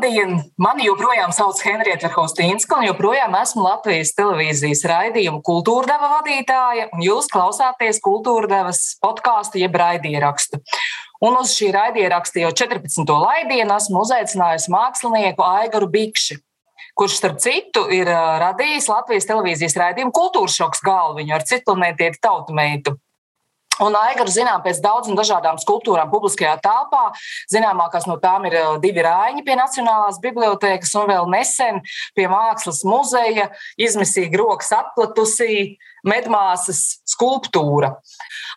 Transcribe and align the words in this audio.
Labdien! 0.00 0.38
Mani 0.56 0.86
joprojām 0.86 1.28
sauc 1.36 1.58
Henrieta 1.60 2.08
Verhostīnska, 2.08 2.78
un 2.78 2.86
joprojām 2.86 3.34
esmu 3.36 3.66
Latvijas 3.66 4.14
televīzijas 4.16 4.80
raidījuma 4.88 5.42
kultūrdeva 5.44 6.08
vadītāja, 6.14 6.86
un 6.96 7.02
jūs 7.04 7.28
klausāties 7.28 8.00
kultūrdevas 8.00 8.80
podkāstu 9.04 9.60
jeb 9.60 9.76
raidierakstu. 9.76 10.62
Un 11.20 11.36
uz 11.42 11.52
šī 11.52 11.68
raidieraksta 11.76 12.40
jau 12.46 12.54
14. 12.62 13.04
laidienu 13.12 13.76
esmu 13.76 14.00
uzaicinājusi 14.06 14.72
mākslinieku 14.72 15.44
Aigaru 15.44 15.90
Bikši 15.92 16.38
kurš, 16.96 17.18
starp 17.20 17.44
citu, 17.44 17.84
ir 17.92 18.08
radījis 18.08 18.88
Latvijas 18.88 19.28
televīzijas 19.28 19.76
raidījumu 19.84 20.16
Kultūras 20.16 20.56
šoks 20.56 20.80
galviņu 20.84 21.36
ar 21.36 21.44
ciklonētieti 21.52 22.24
tautu 22.24 22.56
meitu. 22.56 22.96
Un 23.80 23.96
Aigaru 23.96 24.32
zinām 24.32 24.60
pēc 24.64 24.80
daudzām 24.84 25.16
dažādām 25.18 25.58
skulptūrām 25.60 26.10
publiskajā 26.12 26.56
telpā. 26.64 27.10
Zināmākās 27.52 28.06
no 28.10 28.18
tām 28.20 28.44
ir 28.50 28.56
divi 28.82 29.04
rāņi 29.06 29.44
pie 29.46 29.56
Nacionālās 29.58 30.20
bibliotekas 30.22 30.92
un 31.00 31.08
vēl 31.10 31.28
nesen 31.32 31.80
pie 32.16 32.28
Mākslas 32.30 32.82
muzeja 32.84 33.48
izmisīgi 33.80 34.40
rokas 34.40 34.72
atplatusī 34.76 35.78
medmāsas 36.06 37.00
skulptūra. 37.08 37.94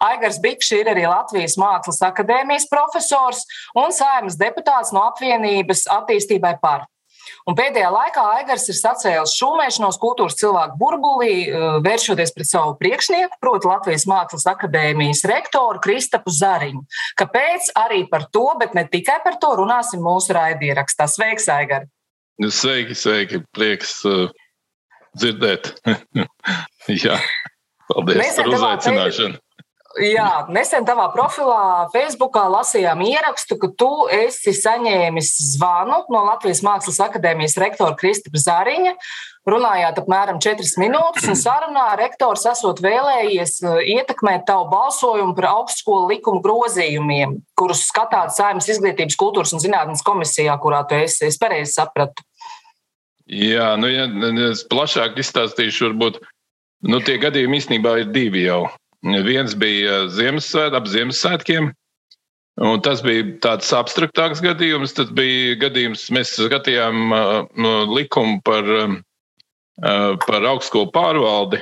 Aigars 0.04 0.40
Bikšs 0.44 0.76
ir 0.80 0.92
arī 0.92 1.08
Latvijas 1.08 1.58
Mākslas 1.60 2.02
akadēmijas 2.08 2.70
profesors 2.72 3.44
un 3.80 3.96
saimnes 3.96 4.40
deputāts 4.40 4.94
no 4.96 5.04
apvienības 5.10 5.88
attīstībai 6.02 6.58
par. 6.64 6.88
Un 7.44 7.58
pēdējā 7.58 7.90
laikā 7.92 8.24
Aigars 8.38 8.70
ir 8.72 8.78
sacēlis 8.78 9.34
šūmēšanos 9.36 9.98
kultūras 10.00 10.38
cilvēku 10.40 10.78
burbulī, 10.80 11.34
eh, 11.50 11.66
vēršoties 11.84 12.32
pret 12.36 12.48
savu 12.48 12.78
priekšnieku, 12.80 13.36
proti 13.44 13.68
Latvijas 13.68 14.06
Mākslas 14.08 14.48
akadēmijas 14.48 15.26
rektoru 15.28 15.82
Kristapu 15.84 16.32
Zariņu. 16.32 16.86
Kāpēc 17.20 17.74
arī 17.76 18.06
par 18.10 18.30
to, 18.32 18.46
bet 18.60 18.74
ne 18.74 18.86
tikai 18.88 19.20
par 19.26 19.36
to 19.42 19.52
runāsim 19.60 20.00
mūsu 20.00 20.32
raidierakstā. 20.38 21.10
Sveiks, 21.12 21.50
Aigar! 21.52 21.90
Sveiki, 22.40 22.96
sveiki! 22.96 23.44
Prieks 23.54 24.00
uh, 24.08 24.32
dzirdēt! 25.20 25.74
Jā, 27.06 27.20
paldies 27.92 28.24
Mēs 28.24 28.40
par 28.40 28.54
uzaicināšanu! 28.56 29.44
Jā, 30.02 30.48
nesen 30.50 30.88
tavā 30.88 31.06
profilā 31.14 31.86
Facebookā 31.94 32.48
lasījām 32.50 33.04
ierakstu, 33.06 33.60
ka 33.62 33.68
tu 33.78 34.08
esi 34.10 34.50
saņēmis 34.58 35.30
zvanu 35.52 36.00
no 36.10 36.24
Latvijas 36.26 36.64
Mākslas 36.66 36.98
akadēmijas 37.06 37.60
rektora 37.62 37.94
Kristapa 38.00 38.42
Zariņa. 38.42 38.96
Runājāt 39.46 40.00
apmēram 40.02 40.40
4 40.42 40.82
minūtes, 40.82 41.28
un 41.30 41.38
sarunā 41.38 41.86
rektors 42.00 42.48
esot 42.50 42.82
vēlējies 42.82 43.58
uh, 43.68 43.78
ietekmēt 43.84 44.48
tavu 44.50 44.70
balsojumu 44.72 45.36
par 45.38 45.52
augstskolu 45.52 46.10
likumu 46.16 46.42
grozījumiem, 46.42 47.38
kurus 47.60 47.86
skatāt 47.92 48.34
Saimnes 48.34 48.72
izglītības, 48.74 49.20
kultūras 49.20 49.54
un 49.54 49.62
zinātnes 49.62 50.02
komisijā, 50.08 50.56
kurā 50.64 50.82
tu 50.90 50.98
esi. 50.98 51.28
Es 51.28 51.38
pareizi 51.38 51.76
sapratu. 51.76 52.26
Jā, 53.30 53.76
nu, 53.78 53.92
ja 53.92 54.08
es 54.50 54.66
plašāk 54.72 55.22
izstāstīšu, 55.22 55.92
varbūt 55.92 56.24
nu, 56.90 57.04
tie 57.06 57.20
gadījumi 57.22 57.62
īstenībā 57.62 58.00
ir 58.02 58.16
divi 58.16 58.48
jau. 58.48 58.64
Viens 59.04 59.56
bija 59.60 60.06
Ziemassvētku, 60.08 60.80
ap 60.80 60.88
Ziemassvētkiem. 60.88 61.74
Un 62.64 62.82
tas 62.86 63.02
bija 63.04 63.26
tāds 63.44 63.72
abstraktāks 63.76 64.40
gadījums. 64.44 64.94
Tas 64.96 65.10
bija 65.12 65.58
gadījums, 65.66 66.06
mēs 66.14 66.36
skatījām 66.38 67.12
uh, 67.12 67.84
likumu 67.90 68.40
par, 68.46 68.64
uh, 68.64 70.14
par 70.24 70.48
augstskolu 70.54 70.92
pārvaldi. 70.96 71.60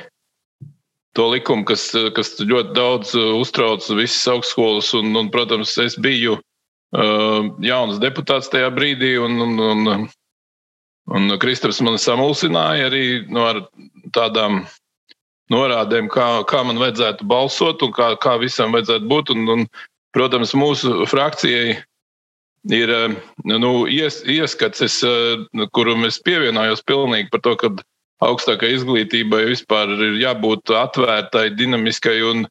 To 1.18 1.26
likumu, 1.32 1.66
kas, 1.68 1.90
kas 2.16 2.36
ļoti 2.40 2.76
daudz 2.76 3.16
uztrauc 3.18 3.84
visas 3.96 4.22
augstskolas. 4.32 4.92
Un, 4.96 5.10
un, 5.18 5.32
protams, 5.32 5.74
es 5.82 5.98
biju 5.98 6.38
uh, 6.38 7.50
jauns 7.64 7.98
deputāts 8.04 8.52
tajā 8.52 8.70
brīdī, 8.76 9.16
un, 9.20 9.40
un, 9.48 9.58
un, 9.72 10.06
un 11.10 11.34
Kristaps 11.42 11.82
man 11.82 11.98
samulsināja 11.98 12.92
arī 12.92 13.04
no 13.32 13.48
nu, 13.48 13.66
tādām 14.14 14.62
norādēm, 15.52 16.08
kā, 16.12 16.26
kā 16.48 16.62
man 16.66 16.80
vajadzētu 16.80 17.26
balsot 17.28 17.84
un 17.84 17.92
kā, 17.94 18.12
kā 18.22 18.38
visam 18.40 18.74
vajadzētu 18.74 19.08
būt. 19.10 19.34
Un, 19.36 19.48
un, 19.54 19.66
protams, 20.12 20.54
mūsu 20.58 21.06
frakcijai 21.08 21.80
ir 22.70 22.90
eh, 22.90 23.16
nu, 23.48 23.72
ies, 23.90 24.22
ieskats, 24.28 24.82
es, 24.84 25.00
eh, 25.06 25.66
kuru 25.74 25.96
es 26.06 26.20
pievienojos 26.22 26.84
pilnīgi 26.86 27.30
par 27.32 27.42
to, 27.44 27.56
ka 27.56 27.72
augstākai 28.22 28.74
izglītībai 28.76 29.44
vispār 29.50 29.90
ir 29.96 30.20
jābūt 30.22 30.70
atvērtai, 30.78 31.50
dinamiskai 31.58 32.20
un, 32.22 32.46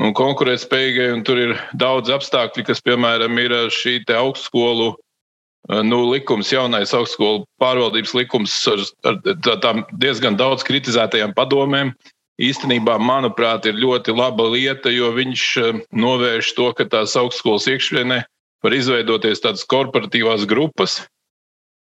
un 0.00 0.14
konkurētspējīgai. 0.16 1.12
Un 1.18 1.24
tur 1.26 1.40
ir 1.42 1.56
daudz 1.76 2.12
apstākļu, 2.14 2.64
kas, 2.70 2.80
piemēram, 2.80 3.38
ir 3.42 3.56
šī 3.74 4.00
augstskolu. 4.16 4.94
Eh, 5.70 5.82
nu, 5.86 6.04
likums, 6.10 6.50
jaunais 6.54 6.94
augstskolu 6.96 7.44
pārvaldības 7.62 8.16
likums 8.18 8.54
ar, 8.70 8.86
ar 9.06 9.20
tādām 9.44 9.84
diezgan 9.92 10.38
daudz 10.38 10.64
kritizētajām 10.66 11.36
padomēm, 11.36 11.92
īstenībā, 12.40 12.96
manuprāt, 13.02 13.66
ir 13.68 13.80
ļoti 13.80 14.14
laba 14.16 14.46
lieta, 14.52 14.92
jo 14.92 15.12
viņš 15.16 15.46
eh, 15.60 15.80
novērš 15.92 16.52
to, 16.56 16.70
ka 16.76 16.88
tās 16.88 17.16
augstskolas 17.18 17.68
iekšvienē 17.68 18.22
var 18.62 18.76
izveidoties 18.76 19.42
tādas 19.42 19.66
korporatīvās 19.68 20.46
grupas, 20.48 21.00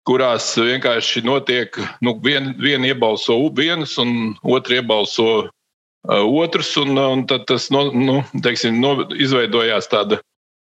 kurās 0.07 0.53
vienkārši 0.59 1.25
notiek, 1.27 1.77
nu, 2.03 2.17
viena 2.23 2.55
vien 2.63 2.85
iebalso 2.87 3.39
vienus, 3.55 3.97
un 4.03 4.35
otra 4.43 4.81
iebalso 4.81 5.27
uh, 5.47 6.25
otrus, 6.27 6.73
un, 6.79 6.95
un 6.99 7.25
tad 7.27 7.47
tas 7.51 7.69
no, 7.75 7.89
nu, 7.95 8.21
teiksim, 8.43 8.79
no, 8.83 9.07
izveidojās 9.15 9.91
tāda, 9.91 10.21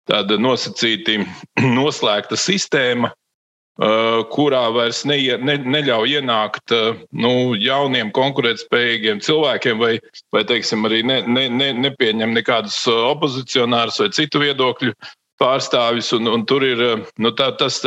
tāda 0.09 0.37
nosacīta, 0.41 1.19
noslēgta 1.77 2.37
sistēma, 2.37 3.13
kurā 4.29 4.67
vairs 4.69 5.01
neie, 5.05 5.37
ne, 5.41 5.57
neļauj 5.57 6.19
ienākt 6.19 6.73
uh, 6.75 6.93
nu, 7.09 7.55
jauniem, 7.57 8.11
konkurētspējīgiem 8.13 9.19
cilvēkiem, 9.25 9.79
vai, 9.79 9.97
vai 10.31 10.43
teiksim, 10.45 10.85
arī 10.85 11.01
ne, 11.03 11.23
ne, 11.25 11.47
ne, 11.49 11.71
nepieņem 11.73 12.33
nekādus 12.37 12.77
uh, 12.87 13.09
opozicionārus 13.15 13.99
vai 13.99 14.09
citu 14.13 14.43
viedokļu 14.43 14.93
pārstāvis. 15.41 16.13
Un, 16.13 16.29
un 16.29 16.45
tur 16.45 16.63
ir 16.63 16.83
nu, 17.17 17.33
tā, 17.33 17.49
tas, 17.57 17.81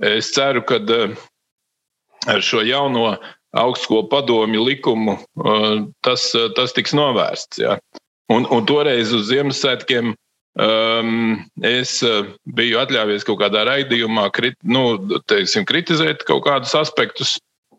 es 0.00 0.32
ceru, 0.32 0.64
ka 0.64 0.80
ar 2.32 2.40
šo 2.40 2.62
jauno 2.64 3.18
augstskolu 3.52 4.08
padomju 4.08 4.62
likumu 4.64 5.18
tas, 6.00 6.30
tas 6.56 6.72
tiks 6.72 6.94
novērsts. 6.96 7.60
Ja. 7.60 7.76
Un, 8.32 8.46
un 8.48 8.64
toreiz 8.64 9.12
uz 9.12 9.28
Ziemassvētkiem 9.28 10.14
Um, 10.52 11.46
es 11.64 11.94
uh, 12.04 12.26
biju 12.44 12.76
atļāvies 12.82 13.24
kaut 13.24 13.38
kādā 13.40 13.62
raidījumā 13.64 14.26
krit, 14.36 14.58
nu, 14.68 14.98
teiksim, 15.30 15.64
kritizēt 15.64 16.26
kaut 16.28 16.44
kādus 16.44 16.74
aspektus 16.76 17.38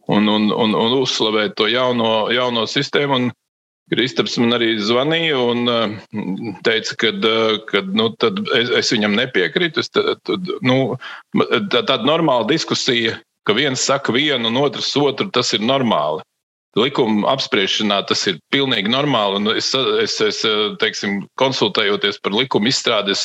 un, 0.10 0.26
un, 0.26 0.50
un, 0.50 0.74
un 0.74 0.96
uzslavēt 0.98 1.54
to 1.60 1.70
jauno, 1.70 2.32
jauno 2.34 2.66
sistēmu. 2.70 3.20
Un 3.20 3.32
Kristaps 3.94 4.40
man 4.42 4.56
arī 4.58 4.72
zvanīja 4.82 5.38
un 5.38 5.70
uh, 5.70 5.94
teica, 6.66 6.98
ka 6.98 7.14
uh, 7.14 7.60
kad, 7.70 7.94
nu, 7.94 8.10
es, 8.58 8.74
es 8.82 8.92
viņam 8.96 9.20
nepiekrītu. 9.22 9.84
Es, 9.84 9.94
tad, 9.94 10.24
tad, 10.26 10.50
nu, 10.66 10.96
tā, 11.38 11.84
tāda 11.84 12.02
normāla 12.10 12.50
diskusija, 12.50 13.20
ka 13.46 13.54
viens 13.54 13.86
saka 13.86 14.16
vienu 14.16 14.50
un 14.50 14.62
otrs 14.64 14.96
otru, 14.98 15.30
tas 15.30 15.54
ir 15.54 15.62
normāli 15.62 16.26
likuma 16.80 17.30
apspriešanā 17.34 18.02
tas 18.10 18.26
ir 18.30 18.40
pilnīgi 18.54 18.92
normāli. 18.92 19.58
Es, 19.60 19.72
es, 20.04 20.18
es 20.24 20.42
teiksim, 20.82 21.24
konsultējoties 21.40 22.20
par 22.24 22.36
likuma 22.36 22.72
izstrādi, 22.72 23.16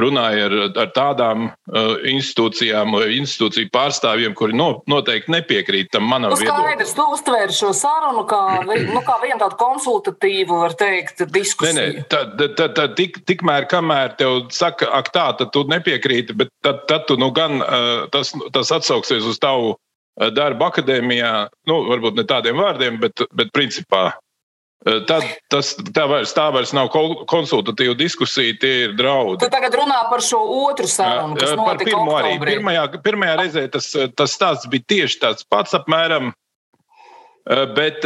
runāju 0.00 0.44
ar, 0.46 0.54
ar 0.80 0.92
tādām 0.96 1.42
uh, 1.50 1.90
institūcijām 2.08 2.94
vai 2.96 3.10
institūciju 3.18 3.68
pārstāvjiem, 3.74 4.32
kuri 4.38 4.56
no, 4.56 4.70
noteikti 4.90 5.34
nepiekrīt 5.34 5.90
tam 5.92 6.06
manam 6.08 6.32
viedoklim. 6.32 6.70
Skaidrs, 6.70 6.94
tu 6.96 7.06
uztvēri 7.16 7.56
šo 7.56 7.74
sarunu 7.76 8.24
kā, 8.30 8.40
nu, 8.64 9.02
kā 9.04 9.18
vienu 9.20 9.40
tādu 9.42 9.58
konsultatīvu, 9.60 10.62
var 10.62 10.76
teikt, 10.80 11.26
diskusiju. 11.34 11.76
Nē, 11.76 11.86
nē, 11.98 12.06
tad, 12.12 12.32
tad, 12.56 12.74
tad 12.78 12.96
tik, 12.96 13.20
tikmēr, 13.28 13.68
kamēr 13.70 14.16
tev 14.20 14.46
saka, 14.56 14.88
ak 15.00 15.12
tā, 15.12 15.28
tad 15.42 15.52
tu 15.52 15.66
nepiekrīti, 15.68 16.38
bet 16.38 16.54
tad, 16.64 16.86
tad 16.88 17.04
tu 17.10 17.20
nu 17.20 17.28
gan 17.36 17.60
uh, 17.60 18.08
tas, 18.14 18.32
tas 18.56 18.72
atsauksies 18.80 19.28
uz 19.28 19.40
tavu 19.42 19.76
Eh, 19.76 19.89
darbu 20.18 20.66
akadēmijā, 20.68 21.34
nu, 21.70 21.78
varbūt 21.90 22.18
ne 22.18 22.26
tādiem 22.28 22.58
vārdiem, 22.60 22.98
bet, 23.02 23.22
bet 23.36 23.52
principā 23.56 24.10
eh, 24.10 25.00
Tad 25.08 25.24
tas 25.52 25.72
tā 25.78 26.06
vairs, 26.10 26.34
tā 26.36 26.48
vairs 26.54 26.74
nav 26.76 26.90
konsultatīva 27.30 27.96
diskusija, 27.98 28.56
tie 28.60 28.74
ir 28.88 28.96
draudi. 28.98 29.40
Tu 29.44 29.50
tagad 29.52 29.76
runā 29.80 30.02
par 30.10 30.24
šo 30.24 30.40
otru 30.66 30.88
sarunu, 30.90 31.38
kas 31.40 31.54
par 31.56 31.80
pirmo 31.80 32.16
oktobrī. 32.16 32.36
arī. 32.36 32.58
Pirmajā, 32.58 32.84
pirmajā 33.04 33.38
reizē 33.42 33.64
tas, 33.72 33.90
tas 34.16 34.36
stāsts 34.36 34.70
bija 34.72 34.88
tieši 34.94 35.20
tāds 35.22 35.46
pats 35.48 35.76
apmēram, 35.78 36.32
eh, 36.32 37.64
bet 37.76 38.04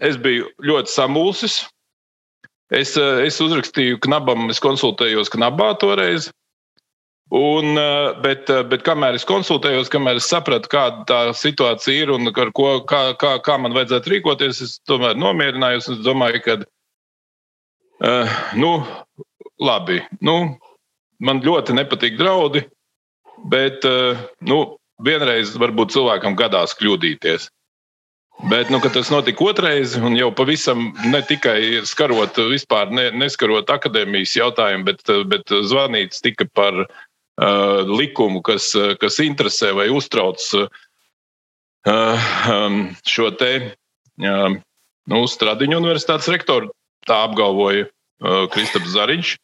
es 0.00 0.18
biju 0.18 0.50
ļoti 0.62 0.94
samulsis. 0.94 1.62
Es, 2.72 2.96
es 2.96 3.36
uzrakstīju 3.44 3.98
knabam, 4.00 4.46
es 4.48 4.62
konsultējos 4.62 5.28
knabā 5.34 5.74
toreiz. 5.76 6.30
Un, 7.32 7.78
eh, 7.78 8.20
bet, 8.20 8.50
eh, 8.50 8.60
bet 8.68 8.82
kamēr 8.84 9.16
es 9.16 9.24
konsultējos, 9.24 9.88
kamēr 9.88 10.18
es 10.20 10.26
sapratu, 10.28 10.68
kāda 10.68 11.06
tā 11.08 11.20
situācija 11.32 12.04
ir 12.04 12.10
un 12.12 12.28
ko, 12.28 12.66
kā, 12.84 13.14
kā, 13.16 13.38
kā 13.40 13.54
man 13.56 13.72
vajadzētu 13.72 14.10
rīkoties, 14.12 14.58
es 14.60 14.74
tomēr 14.84 15.16
nomierinājos. 15.16 15.88
Es 15.94 16.02
domāju, 16.04 16.42
ka, 16.44 16.56
uh, 18.04 18.34
nu, 18.52 18.72
labi, 19.56 20.02
nu, 20.20 20.58
man 21.24 21.40
ļoti 21.40 21.72
nepatīk 21.78 22.18
draudi, 22.20 22.66
bet 23.48 23.86
uh, 23.88 24.20
nu, 24.44 24.58
vienreiz 25.00 25.54
varbūt 25.56 25.94
cilvēkam 25.94 26.36
gadās 26.36 26.76
kļūdīties. 26.76 27.46
Bet, 28.50 28.68
nu, 28.68 28.80
tas 28.92 29.08
notika 29.08 29.46
otrreiz, 29.46 29.94
un 29.96 30.18
jau 30.18 30.28
pavisam 30.36 30.90
ne 31.08 31.22
tikai 31.24 31.80
skarot, 31.88 32.36
vispār 32.52 32.92
ne, 32.92 33.08
neskarot 33.16 33.72
akadēmijas 33.72 34.36
jautājumu, 34.36 34.84
bet, 34.90 35.14
bet 35.32 35.56
zvanīts 35.70 36.20
tika 36.24 36.44
par 36.52 36.82
uh, 36.84 36.92
likumu, 37.88 38.42
kas, 38.44 38.72
kas 39.00 39.18
interesē 39.24 39.72
vai 39.74 39.88
uztrauc 39.90 40.42
uh, 40.54 40.66
um, 41.86 42.76
šo 43.08 43.30
te 43.38 43.52
uh, 43.62 44.58
nu, 45.10 45.22
Stradiņu 45.26 45.80
universitātes 45.80 46.30
rektoru. 46.32 46.70
Tā 47.08 47.24
apgalvoja 47.26 47.88
uh, 47.88 48.44
Kristaps 48.52 48.92
Zariņš. 48.94 49.38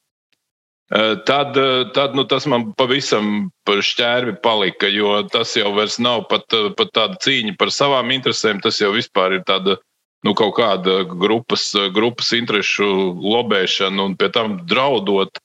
Tad, 0.89 1.53
tad 1.93 2.15
nu, 2.17 2.23
tas 2.25 2.47
man 2.49 2.71
pavisam 2.73 3.51
par 3.69 3.83
šķērbi 3.85 4.39
palika, 4.41 4.89
jo 4.89 5.19
tas 5.29 5.51
jau 5.53 5.75
nav 6.01 6.23
pat, 6.31 6.49
pat 6.79 6.93
tāda 6.97 7.19
cīņa 7.21 7.59
par 7.61 7.69
savām 7.69 8.09
interesēm. 8.15 8.63
Tas 8.65 8.81
jau 8.81 8.95
vispār 8.95 9.37
ir 9.37 9.43
tāda 9.45 9.77
nu, 10.25 10.33
kaut 10.33 10.57
kāda 10.57 11.03
grupas, 11.05 11.75
grupas 11.93 12.33
interesu 12.33 12.89
lobēšana 13.21 14.01
un 14.01 14.17
pie 14.17 14.31
tam 14.33 14.57
draudot. 14.65 15.37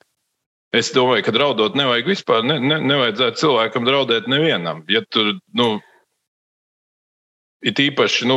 Es 0.73 0.89
domāju, 0.93 1.27
ka 1.27 1.33
draudot 1.35 1.75
nevajag 1.77 2.07
vispār. 2.09 2.45
Ne, 2.45 2.57
ne, 2.57 2.79
nevajadzētu 2.81 3.43
cilvēkam 3.43 3.85
draudēt 3.85 4.29
nevienam. 4.31 4.81
Ja 4.89 5.03
tur, 5.05 5.35
nu, 5.53 5.75
It 7.63 7.79
īpaši, 7.79 8.25
nu, 8.27 8.35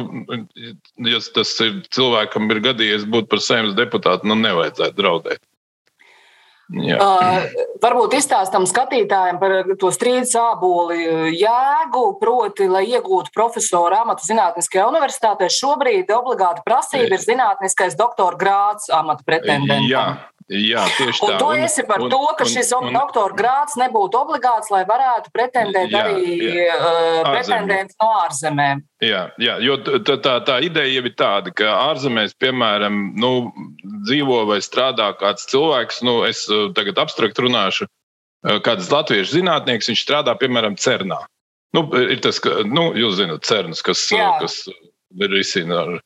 ja 1.03 1.19
tas 1.35 1.51
ir 1.65 1.81
cilvēkam, 1.91 2.47
ir 2.55 2.61
gadījies 2.63 3.09
būt 3.11 3.27
par 3.27 3.41
saimnes 3.43 3.75
deputātu, 3.75 4.29
nu, 4.31 4.37
nevajadzētu 4.39 4.95
draudēt. 5.01 5.41
Jā. 6.67 6.99
Uh, 6.99 7.45
varbūt 7.83 8.17
izstāstam 8.19 8.65
skatītājiem 8.67 9.37
par 9.39 9.53
to 9.79 9.91
strīdus 9.95 10.33
āboli 10.39 10.99
jēgu, 11.39 12.05
proti, 12.19 12.67
lai 12.71 12.85
iegūtu 12.91 13.31
profesoru 13.35 13.99
amatu 14.01 14.27
Zinātniskajā 14.27 14.89
universitātē, 14.91 15.47
šobrīd 15.47 16.11
obligāta 16.15 16.65
prasība 16.67 17.15
ir 17.15 17.23
zinātniskais 17.23 17.95
doktora 17.99 18.39
grāts 18.39 18.91
amata 18.91 19.27
pretendentam. 19.27 19.87
Jā, 19.87 20.07
Jā, 20.47 20.85
tieši 20.95 21.19
tā. 21.19 21.33
Un 21.35 21.41
tu 21.43 21.47
esi 21.59 21.83
par 21.89 22.05
un, 22.05 22.11
to, 22.13 22.21
ka 22.39 22.45
un, 22.47 22.51
šis 22.53 22.69
un, 22.77 22.93
doktora 22.95 23.35
grāts 23.35 23.75
nebūtu 23.81 24.19
obligāts, 24.21 24.71
lai 24.71 24.85
varētu 24.87 25.33
pretendēt 25.35 25.91
jā, 25.91 26.03
arī 26.05 26.37
jā. 26.55 26.77
Uh, 26.79 27.31
pretendents 27.33 27.99
no 27.99 28.11
ārzemēm. 28.21 28.85
Jā, 29.03 29.25
jā 29.43 29.57
jo 29.65 29.75
tā, 29.83 30.15
tā, 30.23 30.37
tā 30.47 30.61
ideja 30.63 31.03
ir 31.03 31.11
tāda, 31.19 31.51
ka 31.51 31.73
ārzemēs, 31.89 32.37
piemēram, 32.39 33.01
nu, 33.19 33.33
dzīvo 34.07 34.45
vai 34.53 34.61
strādā 34.63 35.11
kāds 35.19 35.51
cilvēks, 35.51 36.05
nu, 36.07 36.21
es 36.31 36.45
uh, 36.47 36.69
tagad 36.79 37.03
abstrakt 37.03 37.43
runāšu, 37.43 37.91
uh, 37.91 38.61
kāds 38.63 38.93
latviešu 38.95 39.41
zinātnieks, 39.41 39.91
viņš 39.91 40.07
strādā, 40.07 40.39
piemēram, 40.39 40.79
CERNā. 40.79 41.25
Nu, 41.75 41.89
ir 42.07 42.23
tas, 42.23 42.39
ka, 42.39 42.63
nu, 42.71 42.93
jūs 42.95 43.19
zināt, 43.19 43.43
CERNs, 43.51 43.83
kas, 43.83 44.07
jā. 44.15 44.31
kas 44.39 44.63
ir 44.71 45.35
risina 45.35 45.83
ar, 45.83 45.97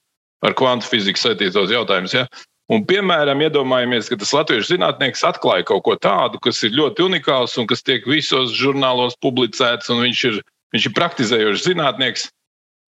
ar 0.49 0.57
kvantu 0.57 0.89
fiziku 0.89 1.21
saistītos 1.21 1.77
jautājumus. 1.77 2.17
Ja? 2.17 2.25
Un, 2.71 2.85
piemēram, 2.87 3.41
iedomājamies, 3.43 4.07
ka 4.07 4.17
tas 4.21 4.31
latviešu 4.37 4.77
zinātnieks 4.77 5.25
atklāja 5.27 5.67
kaut 5.67 5.83
ko 5.89 5.97
tādu, 5.99 6.39
kas 6.45 6.61
ir 6.63 6.77
ļoti 6.79 7.03
unikāls 7.09 7.57
un 7.59 7.67
kas 7.71 7.83
tiek 7.83 8.07
visos 8.07 8.53
žurnālos 8.55 9.17
publicēts, 9.25 9.91
un 9.91 10.05
viņš 10.05 10.21
ir, 10.29 10.37
viņš 10.77 10.87
ir 10.87 10.95
praktizējošs 10.95 11.67
zinātnieks. 11.67 12.29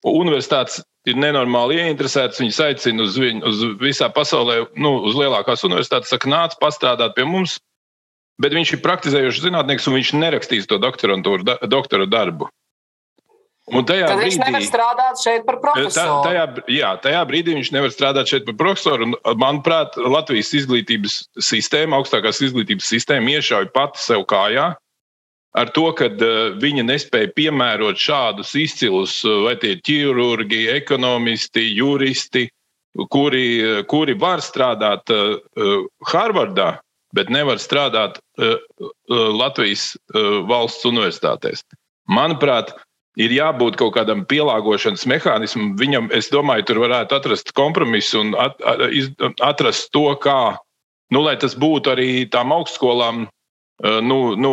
Universitātes 0.07 0.85
ir 1.11 1.19
nenormāli 1.19 1.81
ieinteresēts, 1.83 2.39
viņas 2.43 2.63
aicina 2.69 3.03
uz, 3.09 3.19
viņu, 3.19 3.43
uz 3.51 3.65
visā 3.83 4.07
pasaulē, 4.15 4.61
nu, 4.79 4.95
uz 5.11 5.19
lielākās 5.19 5.67
universitātes, 5.67 6.15
saka, 6.15 6.31
nāc, 6.31 6.55
pastrādāt 6.63 7.19
pie 7.19 7.27
mums. 7.27 7.59
Bet 8.43 8.55
viņš 8.55 8.77
ir 8.77 8.83
praktizējošs 8.87 9.43
zinātnieks, 9.49 9.91
un 9.91 9.99
viņš 9.99 10.15
nerakstīs 10.19 10.71
to 10.71 10.79
doktora 10.79 12.07
darbu. 12.11 12.49
Un 13.71 13.85
tajā 13.87 14.09
Tad 14.11 14.19
brīdī, 14.19 14.33
viņš 14.33 14.41
nevar 14.43 14.65
strādāt 14.67 15.21
šeit 15.23 15.45
par 15.47 15.59
profesoru. 15.63 15.93
Tā, 15.95 16.23
tajā, 16.27 16.47
jā, 16.75 16.89
tajā 17.05 17.21
brīdī 17.31 17.55
viņš 17.61 17.69
nevar 17.77 17.93
strādāt 17.95 18.33
šeit 18.33 18.47
par 18.49 18.57
profesoru. 18.59 19.07
Un, 19.07 19.15
manuprāt, 19.39 19.95
Latvijas 20.03 20.51
izglītības 20.59 21.21
sistēma, 21.39 22.01
augstākās 22.01 22.43
izglītības 22.43 22.91
sistēma 22.91 23.37
iešauj 23.37 23.71
pati 23.77 24.03
sev 24.03 24.27
kājā 24.31 24.73
ar 25.53 25.71
to, 25.77 25.87
ka 25.95 26.09
uh, 26.11 26.57
viņa 26.59 26.87
nespēja 26.89 27.31
piemērot 27.37 28.01
šādus 28.01 28.55
izcilus, 28.59 29.21
vai 29.45 29.55
tie 29.63 29.77
ir 29.77 29.83
ķirurgi, 29.87 30.65
ekonomisti, 30.75 31.69
juristi, 31.77 32.49
kuri, 33.13 33.85
kuri 33.89 34.17
var 34.19 34.43
strādāt 34.45 35.13
uh, 35.13 35.37
Harvardā, 36.11 36.73
bet 37.15 37.31
nevar 37.31 37.61
strādāt 37.63 38.19
uh, 38.41 38.57
Latvijas 39.13 39.93
valsts 40.49 40.89
universitātēs. 40.89 41.63
Manuprāt, 42.11 42.73
ir 43.21 43.35
jābūt 43.35 43.77
kaut 43.81 43.95
kādam 43.97 44.25
pielāgošanas 44.29 45.05
mehānismam. 45.11 45.75
Viņam, 45.81 46.09
es 46.17 46.31
domāju, 46.33 46.67
tur 46.71 46.83
varētu 46.85 47.19
atrast 47.19 47.53
kompromisu 47.57 48.23
un 48.23 48.35
at, 48.41 48.63
atrast 49.45 49.91
to, 49.93 50.09
kā, 50.23 50.57
nu, 51.13 51.25
lai 51.27 51.37
tas 51.41 51.57
būtu 51.59 51.93
arī 51.93 52.11
tām 52.33 52.55
augstskolām. 52.57 53.27
Eh, 53.83 53.99
nu, 54.05 54.35
nu, 54.39 54.53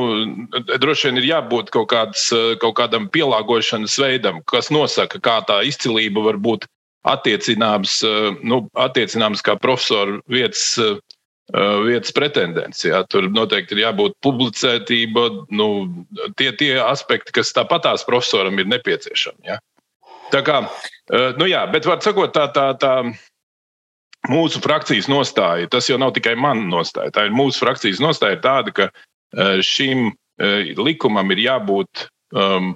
droši 0.81 1.09
vien 1.09 1.21
ir 1.21 1.29
jābūt 1.29 1.69
kaut, 1.75 1.91
kāds, 1.91 2.31
eh, 2.33 2.55
kaut 2.59 2.79
kādam 2.79 3.07
pielāgošanas 3.13 3.99
veidam, 4.01 4.41
kas 4.49 4.71
nosaka, 4.73 5.21
kā 5.21 5.39
tā 5.45 5.61
izcilība 5.69 6.23
var 6.25 6.39
būt 6.41 6.65
attiecināms, 7.05 8.01
eh, 8.03 8.39
nu, 8.43 8.63
attiecināms 8.73 9.45
kā 9.45 9.55
profesora 9.59 10.19
vietas 10.27 10.79
vietas 11.51 12.13
pretendents. 12.13 12.83
Jā. 12.85 13.01
Tur 13.09 13.29
noteikti 13.33 13.73
ir 13.75 13.85
jābūt 13.87 14.17
publicētība, 14.25 15.25
nu, 15.55 15.69
tie, 16.37 16.51
tie 16.57 16.75
aspekti, 16.83 17.33
kas 17.39 17.53
tāpatās 17.55 18.05
profesoram 18.07 18.59
ir 18.61 18.69
nepieciešami. 18.69 19.49
Jā. 19.49 19.57
Tā 20.29 20.43
kā, 20.45 20.61
uh, 20.65 21.31
nu 21.39 21.49
jā, 21.49 21.63
bet 21.73 21.87
var 21.89 22.01
sakot, 22.05 22.33
tā, 22.35 22.47
tā, 22.53 22.67
tā 22.77 22.93
mūsu 24.29 24.61
frakcijas 24.61 25.09
nostāja, 25.09 25.69
tas 25.71 25.89
jau 25.89 25.97
nav 26.01 26.13
tikai 26.17 26.35
mana 26.37 26.67
nostāja, 26.69 27.13
tā 27.15 27.25
ir 27.29 27.33
mūsu 27.35 27.63
frakcijas 27.63 28.01
nostāja 28.03 28.37
tāda, 28.43 28.75
ka 28.75 28.89
uh, 28.91 29.57
šim 29.65 30.11
likumam 30.79 31.33
ir 31.33 31.41
jābūt 31.43 32.05
um, 32.31 32.69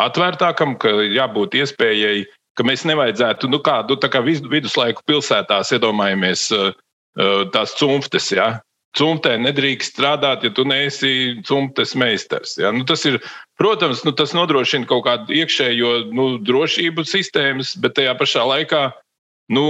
atvērtākam, 0.00 0.78
ka 0.80 0.88
ir 1.04 1.18
jābūt 1.18 1.58
iespējai, 1.60 2.22
ka 2.56 2.64
mēs 2.64 2.86
nevajadzētu, 2.88 3.50
nu 3.52 3.60
kādu 3.60 3.98
tā 4.00 4.08
kā 4.08 4.22
viduslaiku 4.24 5.04
pilsētās 5.04 5.74
iedomājamies, 5.76 6.46
uh, 6.56 6.70
tās 7.54 7.76
cimftes. 7.78 8.30
Ja? 8.34 8.50
Cimtē 8.98 9.36
nedrīkst 9.38 9.94
strādāt, 9.94 10.42
ja 10.42 10.50
tu 10.54 10.64
neesi 10.66 11.38
cimtes 11.46 11.94
meistars. 11.98 12.56
Ja? 12.58 12.72
Nu, 12.74 12.82
tas 12.88 13.04
ir, 13.06 13.20
protams, 13.60 14.02
nu, 14.06 14.14
tas 14.16 14.34
nodrošina 14.34 14.88
kaut 14.90 15.04
kādu 15.06 15.36
iekšējo 15.38 15.92
nu, 16.16 16.32
drošību 16.42 17.06
sistēmas, 17.06 17.76
bet 17.78 17.98
tajā 18.00 18.16
pašā 18.18 18.46
laikā 18.50 18.88
nu, 19.50 19.64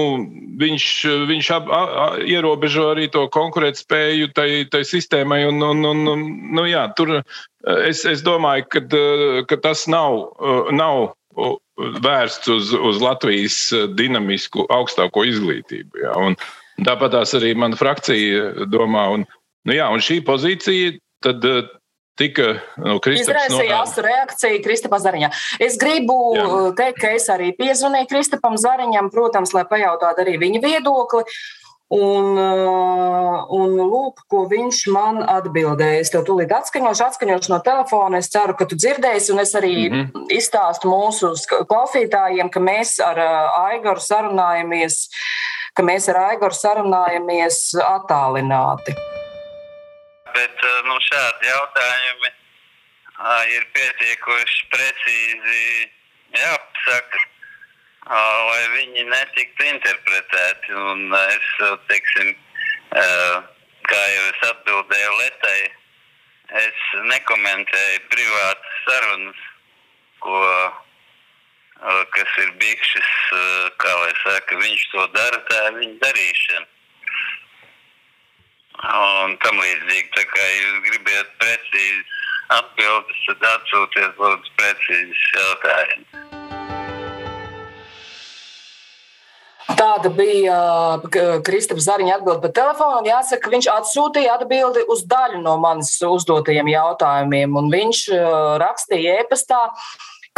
viņš, 0.61 0.87
viņš 1.29 1.51
ap, 1.57 1.71
a, 1.73 1.81
a, 1.81 2.07
ierobežo 2.29 2.91
arī 2.93 3.09
to 3.13 3.27
konkurētspēju 3.33 4.33
tai, 4.37 4.49
tai 4.73 4.83
sistēmai. 4.89 5.43
Un, 5.49 5.63
un, 5.65 5.85
un, 5.89 6.27
nu, 6.57 6.67
jā, 6.69 6.87
tur 6.97 7.21
es, 7.89 8.05
es 8.09 8.25
domāju, 8.27 8.69
ka, 8.73 8.85
ka 9.49 9.61
tas 9.65 9.87
nav, 9.91 10.21
nav 10.77 11.11
vērsts 12.05 12.53
uz, 12.53 12.73
uz 12.77 13.01
Latvijas 13.01 13.59
dinamisku 13.97 14.67
augstāko 14.73 15.25
izglītību. 15.29 16.05
Jā. 16.05 16.17
Un, 16.21 16.37
Tāpat 16.87 17.19
arī 17.21 17.53
mana 17.59 17.77
frakcija 17.77 18.67
domā. 18.71 19.07
Un, 19.15 19.29
nu 19.69 19.77
jā, 19.77 19.89
un 19.93 20.03
šī 20.05 20.21
pozīcija 20.27 20.97
tad 21.25 21.45
eh, 21.45 21.63
tika 22.21 22.55
no 22.81 22.99
Kristaps. 23.03 23.29
Izraisīja 23.29 23.81
asu 23.85 24.05
reakciju 24.05 24.61
Kristapam 24.65 25.01
Zariņam. 25.03 25.37
Es 25.63 25.79
gribu 25.81 26.19
Jā. 26.37 26.45
Eh, 26.45 26.69
teikt, 26.81 27.01
ka 27.03 27.15
es 27.17 27.29
arī 27.33 27.53
piezvanīju 27.59 28.11
Kristapam 28.11 28.59
Zariņam, 28.61 29.11
protams, 29.13 29.55
lai 29.57 29.67
pajautātu 29.69 30.25
arī 30.25 30.39
viņa 30.41 30.63
viedokli. 30.65 31.25
Un, 31.91 32.39
eh, 32.39 33.47
un 33.51 33.73
lūk, 33.83 34.23
ko 34.31 34.45
viņš 34.47 34.85
man 34.95 35.25
atbildēja. 35.27 36.05
Es 36.05 36.13
tev 36.15 36.23
tūlīt 36.29 36.53
atskaņošu, 36.55 37.03
atskaņošu 37.09 37.51
no 37.51 37.59
telefona. 37.67 38.21
Es 38.23 38.31
ceru, 38.31 38.55
ka 38.55 38.65
tu 38.65 38.79
dzirdēsi, 38.79 39.33
un 39.35 39.41
es 39.43 39.55
arī 39.59 39.91
mm 39.91 40.05
-hmm. 40.07 40.29
izstāstu 40.31 40.87
mūsu 40.87 41.35
klausītājiem, 41.67 42.49
ka 42.49 42.61
mēs 42.61 43.01
ar 43.03 43.19
Aigaru 43.19 43.99
sarunājamies 43.99 45.11
ka 45.81 45.87
mēs 45.89 46.11
ar 46.13 46.19
Aigoru 46.21 46.53
sarunājamies 46.53 47.59
attālināti. 47.81 48.93
Bet 50.35 50.65
eh, 50.69 50.81
nu, 50.85 50.99
šādi 51.07 51.49
jautājumi 51.49 52.33
ir 53.55 53.65
pietiekoši 53.77 54.67
precīzi 54.75 55.63
jāpasaka, 56.37 57.23
lai 58.11 58.61
viņi 58.75 59.07
netiktu 59.09 59.69
interpretēti. 59.71 60.77
Un 60.93 61.17
es, 61.21 61.49
teiksim, 61.89 62.31
kā 62.93 64.03
jau 64.15 64.29
es 64.29 64.47
atbildēju 64.51 65.17
Letai, 65.23 65.59
es 66.61 66.87
nekomentēju 67.09 68.05
privātas 68.13 68.79
sarunas, 68.85 69.45
ko 70.25 70.45
kas 72.15 72.37
ir 72.45 72.53
bijis, 72.61 72.93
kā 73.81 73.93
lai 74.03 74.13
saka, 74.25 74.59
viņš 74.61 74.83
to 74.93 75.07
dara, 75.17 75.41
tā 75.49 75.63
ir 75.69 75.79
viņa 75.81 75.97
darīšana. 76.05 76.67
Un 78.81 79.37
tam 79.45 79.61
līdzīgi, 79.61 80.09
tā 80.17 80.25
kā 80.31 80.45
jūs 80.57 80.77
gribat 80.89 81.33
precīzi 81.41 82.03
atbildes, 82.57 83.25
tad 83.29 83.49
atsūtiet 83.55 84.21
lūdzu 84.21 84.55
precīzes 84.61 85.25
jautājumus. 85.37 86.29
Tāda 89.81 90.11
bija 90.13 90.57
Kristapam 91.47 91.81
Zariņa 91.81 92.17
atbilde 92.19 92.43
pa 92.43 92.51
telefonu. 92.53 93.07
Jāsaka, 93.09 93.53
viņš 93.53 93.69
atsūtīja 93.73 94.35
atbildi 94.37 94.83
uz 94.93 95.05
daļu 95.09 95.41
no 95.45 95.55
manis 95.63 95.95
uzdotajiem 96.05 96.69
jautājumiem. 96.73 97.55
Viņš 97.73 98.01
rakstīja 98.61 99.21
e-pastā, 99.23 99.61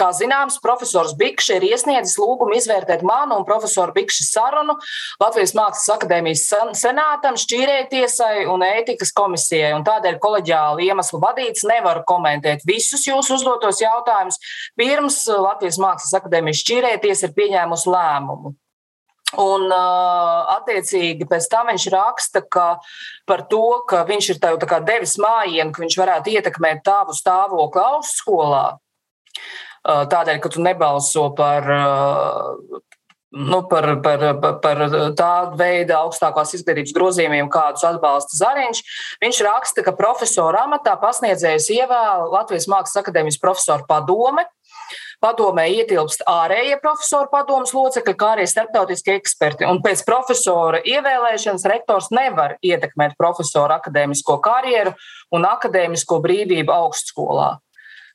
Kā 0.00 0.08
zināms, 0.16 0.56
profesors 0.64 1.12
Bikšs 1.20 1.50
ir 1.58 1.66
iesniedzis 1.68 2.16
lūgumu 2.16 2.56
izvērtēt 2.56 3.02
manu 3.04 3.36
un 3.36 3.44
profesoru 3.44 3.92
Bikša 3.92 4.24
sarunu 4.24 4.78
Latvijas 5.20 5.52
Mākslas 5.58 5.90
akadēmijas 5.98 6.46
senātam, 6.80 7.36
šķīrētiesai 7.36 8.46
un 8.48 8.64
ētikas 8.64 9.12
komisijai. 9.16 9.74
Un 9.76 9.84
tādēļ 9.84 10.16
koleģiāli 10.22 10.88
iemeslu 10.88 11.20
vadīts 11.20 11.66
nevaru 11.68 12.06
komentēt 12.08 12.64
visus 12.68 13.04
jūsu 13.04 13.36
uzdotos 13.36 13.82
jautājumus, 13.84 14.40
pirms 14.80 15.20
Latvijas 15.28 15.80
Mākslas 15.82 16.16
akadēmijas 16.22 16.64
šķīrēties 16.64 17.26
ir 17.28 17.36
pieņēmusi 17.36 17.92
lēmumu. 17.92 18.56
Un, 19.40 19.70
attiecīgi, 19.72 21.24
pēc 21.28 21.46
tam 21.52 21.70
viņš 21.70 21.86
raksta 21.92 22.42
par 23.28 23.44
to, 23.48 23.66
ka 23.88 24.02
viņš 24.08 24.28
ir 24.34 24.40
tev 24.40 24.58
devis 24.84 25.16
mājienu, 25.20 25.72
ka 25.72 25.84
viņš 25.84 25.96
varētu 26.00 26.34
ietekmēt 26.36 26.82
tavu 26.84 27.16
stāvokli 27.16 27.80
augstskolā. 27.80 28.64
Tādēļ, 29.82 30.38
ka 30.38 30.50
tu 30.54 30.62
nebalso 30.62 31.24
par, 31.34 31.66
nu, 33.34 33.58
par, 33.66 33.88
par, 34.04 34.24
par 34.62 34.82
tādu 35.18 35.58
veidu 35.58 35.96
augstākās 35.98 36.54
izglītības 36.58 36.94
grozījumiem, 36.94 37.50
kādus 37.50 37.82
atbalsta 37.88 38.38
Zariņš. 38.38 38.82
Viņš 39.24 39.40
raksta, 39.48 39.82
ka 39.82 39.96
profesora 39.98 40.68
amatā 40.68 40.94
pasniedzējus 41.02 41.70
ievēl 41.74 42.28
Latvijas 42.30 42.68
Mākslas 42.70 43.02
akadēmijas 43.02 43.40
profesora 43.42 43.88
padome. 43.88 44.46
Padomē 45.22 45.68
ietilpst 45.70 46.24
ārējie 46.26 46.80
profesoru 46.82 47.28
padomus 47.30 47.70
locekļi, 47.76 48.14
kā 48.18 48.32
arī 48.34 48.46
starptautiskie 48.50 49.14
eksperti. 49.20 49.66
Un 49.70 49.78
pēc 49.82 50.02
profesora 50.06 50.80
ievēlēšanas 50.82 51.66
rektors 51.70 52.10
nevar 52.10 52.56
ietekmēt 52.58 53.14
profesoru 53.18 53.76
akadēmisko 53.78 54.40
karjeru 54.42 54.96
un 55.30 55.46
akadēmisko 55.46 56.18
brīvību 56.26 56.74
augstskolā. 56.74 57.52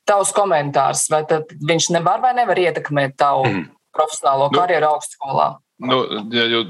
Tavs 0.08 0.32
komentārs, 0.36 1.06
vai 1.12 1.22
viņš 1.28 1.92
nevar 1.98 2.22
vai 2.24 2.34
nevar 2.36 2.58
ietekmēt 2.60 3.18
tavu 3.20 3.46
mm. 3.48 3.64
profesionālo 3.96 4.48
nu, 4.48 4.58
karjeru 4.58 4.88
augstskolā? 4.94 5.48
Nu, 5.78 5.98
ja, 6.34 6.46
ja, 6.50 6.62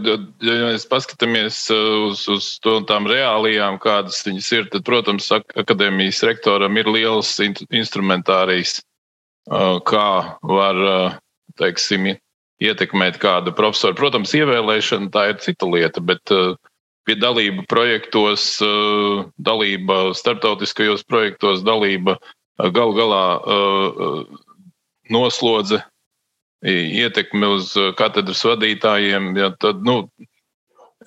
ja 0.45 0.57
mēs 0.69 0.85
paskatāmies 0.91 1.63
uh, 1.73 2.11
uz, 2.11 2.27
uz 2.29 2.51
to, 2.65 2.81
tām 2.91 3.07
reālijām, 3.09 3.79
kādas 3.81 4.21
viņas 4.27 4.51
ir, 4.59 4.69
tad, 4.75 4.85
protams, 4.85 5.31
akadēmijas 5.33 6.21
rektoram 6.29 6.77
ir 6.77 6.91
liels 6.93 7.31
instrumentārijas 7.41 8.81
kā 9.89 10.09
var 10.43 10.79
teiksim, 11.59 12.17
ietekmēt 12.61 13.19
kādu 13.23 13.55
profesoru. 13.55 13.97
Protams, 13.99 14.35
ievēlēšana 14.35 15.11
tā 15.15 15.29
ir 15.33 15.39
cita 15.43 15.67
lieta, 15.67 16.01
bet 16.01 16.21
pie 17.07 17.17
dalība 17.17 17.65
projektos, 17.71 18.59
dalība 19.39 20.13
starptautiskajos 20.15 21.05
projektos, 21.09 21.63
dalība 21.65 22.19
gal 22.59 22.95
galā 22.97 23.25
noslodze 25.11 25.83
ietekmi 26.67 27.47
uz 27.55 27.73
katedras 27.99 28.43
vadītājiem. 28.47 29.31
Ja, 29.39 29.53
tad, 29.63 29.85
nu, 29.87 30.01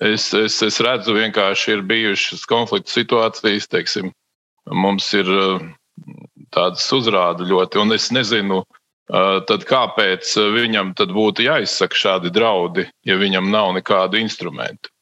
es, 0.00 0.30
es, 0.34 0.58
es 0.64 0.80
redzu, 0.84 1.14
vienkārši 1.18 1.76
ir 1.76 1.84
bijušas 1.88 2.46
konflikta 2.48 2.94
situācijas. 2.94 3.68
Teiksim, 3.72 4.12
mums 4.70 5.10
ir 5.18 5.28
tādas 6.54 6.88
uzrāda 6.94 7.44
ļoti. 7.48 7.82
Un 7.82 7.96
es 7.98 8.08
nezinu, 8.14 8.62
tad 9.48 9.68
kāpēc 9.68 10.32
viņam 10.56 10.94
tad 10.96 11.12
būtu 11.12 11.44
jāizsaka 11.46 11.98
šādi 12.04 12.32
draudi, 12.32 12.86
ja 13.04 13.18
viņam 13.20 13.50
nav 13.52 13.74
nekādu 13.76 14.20
instrumentu. 14.20 14.92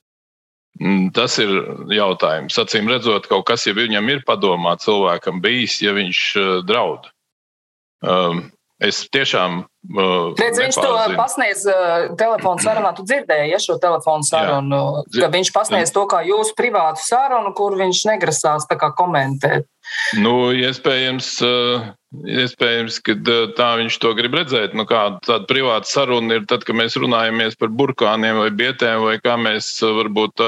Mm, 0.79 1.11
tas 1.17 1.35
ir 1.43 1.51
jautājums. 1.93 2.57
Acīm 2.63 2.89
redzot, 2.89 3.27
kaut 3.29 3.45
kas 3.51 3.67
jau 3.67 3.75
viņam 3.77 4.07
ir 4.13 4.23
padomā 4.29 4.77
cilvēkam 4.81 5.43
bijis, 5.45 5.81
ja 5.85 5.93
viņš 5.97 6.23
draud. 6.69 7.11
Um, 8.01 8.47
Es 8.81 9.03
tiešām. 9.13 9.61
Uh, 9.93 10.33
Redz, 10.41 10.57
viņš 10.61 10.77
to 10.81 10.93
pasniedz 11.19 11.67
uh, 11.69 12.07
telefonu 12.21 12.63
sarunā. 12.65 12.95
Tu 12.97 13.05
dzirdēji 13.05 13.53
ja, 13.53 13.59
šo 13.61 13.77
telefonu 13.81 14.25
sarunu, 14.25 14.81
viņš 15.13 15.51
pasniedz 15.53 15.93
to 15.93 16.07
kā 16.09 16.23
jūsu 16.25 16.57
privātu 16.57 17.05
sarunu, 17.05 17.53
kur 17.57 17.77
viņš 17.77 18.01
negrasās 18.09 18.65
komentēt. 18.97 19.69
Nu, 20.19 20.51
iespējams, 20.55 21.29
uh, 21.47 21.85
iespējams, 22.27 22.99
ka 23.07 23.15
uh, 23.19 23.53
tā 23.59 23.69
viņš 23.81 23.99
to 24.03 24.13
grib 24.19 24.35
redzēt. 24.39 24.75
Nu, 24.79 24.87
tāda 24.91 25.39
privāta 25.51 25.91
saruna 25.91 26.41
ir 26.41 26.49
tad, 26.51 26.67
kad 26.67 26.79
mēs 26.79 26.99
runājamies 26.99 27.59
par 27.61 27.71
burkāniem 27.75 28.41
vai 28.43 28.51
bietēm, 28.55 29.05
vai 29.07 29.17
kā 29.23 29.37
mēs 29.39 29.73
uh, 29.85 29.95
varbūt, 30.01 30.43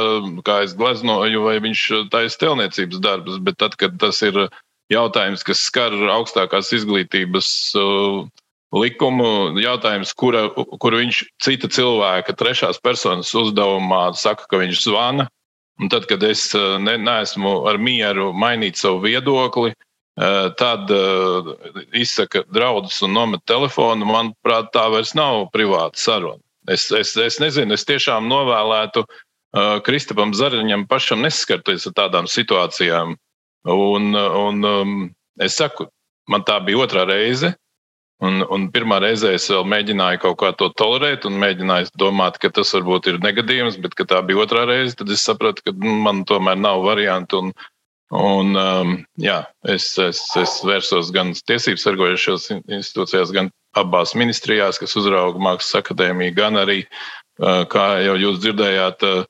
kā 0.46 0.60
es 0.66 0.76
gleznoju, 0.78 1.46
vai 1.46 1.56
viņš 1.62 1.86
taisa 2.14 2.42
telniecības 2.42 3.02
darbus. 3.02 3.42
Bet 3.42 3.60
tad, 3.62 3.78
kad 3.78 3.98
tas 4.02 4.22
ir 4.26 4.48
jautājums, 4.92 5.46
kas 5.46 5.62
skar 5.70 5.94
augstākās 6.14 6.72
izglītības 6.76 7.50
likumu, 8.72 9.60
jautājums, 9.60 10.14
kura, 10.16 10.46
kuru 10.80 11.02
viņš 11.02 11.22
cita 11.44 11.68
cilvēka, 11.72 12.34
trešās 12.38 12.80
personas 12.82 13.32
uzdevumā 13.36 14.10
saka, 14.18 14.48
ka 14.48 14.60
viņš 14.62 14.84
zvana. 14.86 15.28
Un 15.80 15.88
tad, 15.92 16.06
kad 16.10 16.22
es 16.26 16.44
uh, 16.58 16.76
ne, 16.82 16.98
neesmu 17.00 17.62
ar 17.70 17.80
mieru 17.80 18.30
mainīt 18.36 18.76
savu 18.80 19.00
viedokli, 19.06 19.72
uh, 19.72 20.52
tad 20.60 20.92
izsaka 21.96 22.44
draudus 22.52 23.00
un 23.02 23.16
nomet 23.16 23.44
telefonu. 23.48 24.06
Manuprāt, 24.08 24.70
tā 24.76 24.86
vairs 24.92 25.14
nav 25.18 25.48
privāta 25.54 25.98
saruna. 25.98 26.42
Es, 26.70 26.90
es, 26.94 27.16
es 27.18 27.40
nezinu, 27.42 27.74
es 27.74 27.88
tiešām 27.88 28.28
novēlētu 28.30 29.02
Kristapam 29.84 30.30
Zariņam 30.32 30.86
pašam 30.88 31.20
neskarties 31.26 31.88
ar 31.90 31.92
tādām 31.96 32.28
situācijām, 32.30 33.16
Un, 33.64 34.14
un 34.14 34.64
um, 34.64 35.14
es 35.38 35.54
saku, 35.56 35.86
man 36.28 36.42
tā 36.42 36.58
bija 36.66 36.82
otrā 36.82 37.06
reize. 37.06 37.52
Un, 38.22 38.44
un 38.54 38.68
pirmā 38.70 39.00
reize 39.02 39.32
es 39.34 39.48
vēl 39.50 39.64
mēģināju 39.66 40.20
kaut 40.22 40.36
kā 40.42 40.52
to 40.54 40.68
tolerēt, 40.78 41.24
un 41.26 41.40
mēģināju 41.42 41.90
domāt, 41.98 42.38
ka 42.42 42.52
tas 42.54 42.70
varbūt 42.76 43.08
ir 43.10 43.18
negadījums, 43.24 43.80
bet 43.82 43.96
tā 43.98 44.20
bija 44.26 44.44
otrā 44.44 44.62
reize. 44.68 44.94
Tad 44.98 45.10
es 45.10 45.24
sapratu, 45.26 45.64
ka 45.66 45.74
nu, 45.74 45.96
man 46.04 46.22
tomēr 46.28 46.60
nav 46.60 46.84
variantu. 46.86 47.40
Un, 47.42 47.50
un, 48.20 48.54
um, 48.60 48.94
jā, 49.18 49.40
es, 49.74 49.88
es, 49.98 50.22
es 50.38 50.54
vērsos 50.62 51.10
gan 51.14 51.34
tiesību 51.34 51.82
sargojušās 51.82 52.52
institūcijās, 52.60 53.34
gan 53.34 53.50
abās 53.74 54.14
ministrijās, 54.14 54.78
kas 54.78 54.94
uzrauga 55.00 55.42
Mākslas 55.42 55.80
akadēmiju, 55.82 56.36
gan 56.38 56.62
arī, 56.62 56.84
uh, 57.42 57.64
kā 57.72 57.86
jau 58.06 58.18
jūs 58.22 58.42
dzirdējāt, 58.44 59.06
uh, 59.08 59.26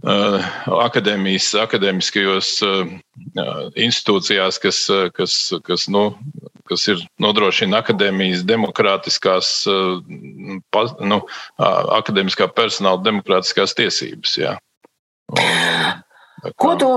Uh, 0.00 0.38
akadēmijas, 0.80 1.50
akadēmiskajos 1.60 2.50
uh, 2.64 2.92
institūcijās, 3.74 4.56
kas, 4.62 4.78
uh, 4.88 5.08
kas, 5.12 5.34
kas, 5.66 5.88
nu, 5.92 6.04
kas 6.70 6.86
ir 6.92 7.02
nodrošina 7.22 7.82
akadēmijas 7.82 8.46
demokrātiskās, 8.48 9.52
nu, 9.68 11.20
akadēmiskā 12.00 12.50
personāla 12.54 13.02
demokrātiskās 13.04 13.76
tiesības. 13.78 14.38
Jā. 14.40 14.54
Un, 15.34 16.00
Ko 16.56 16.72
tu, 16.80 16.88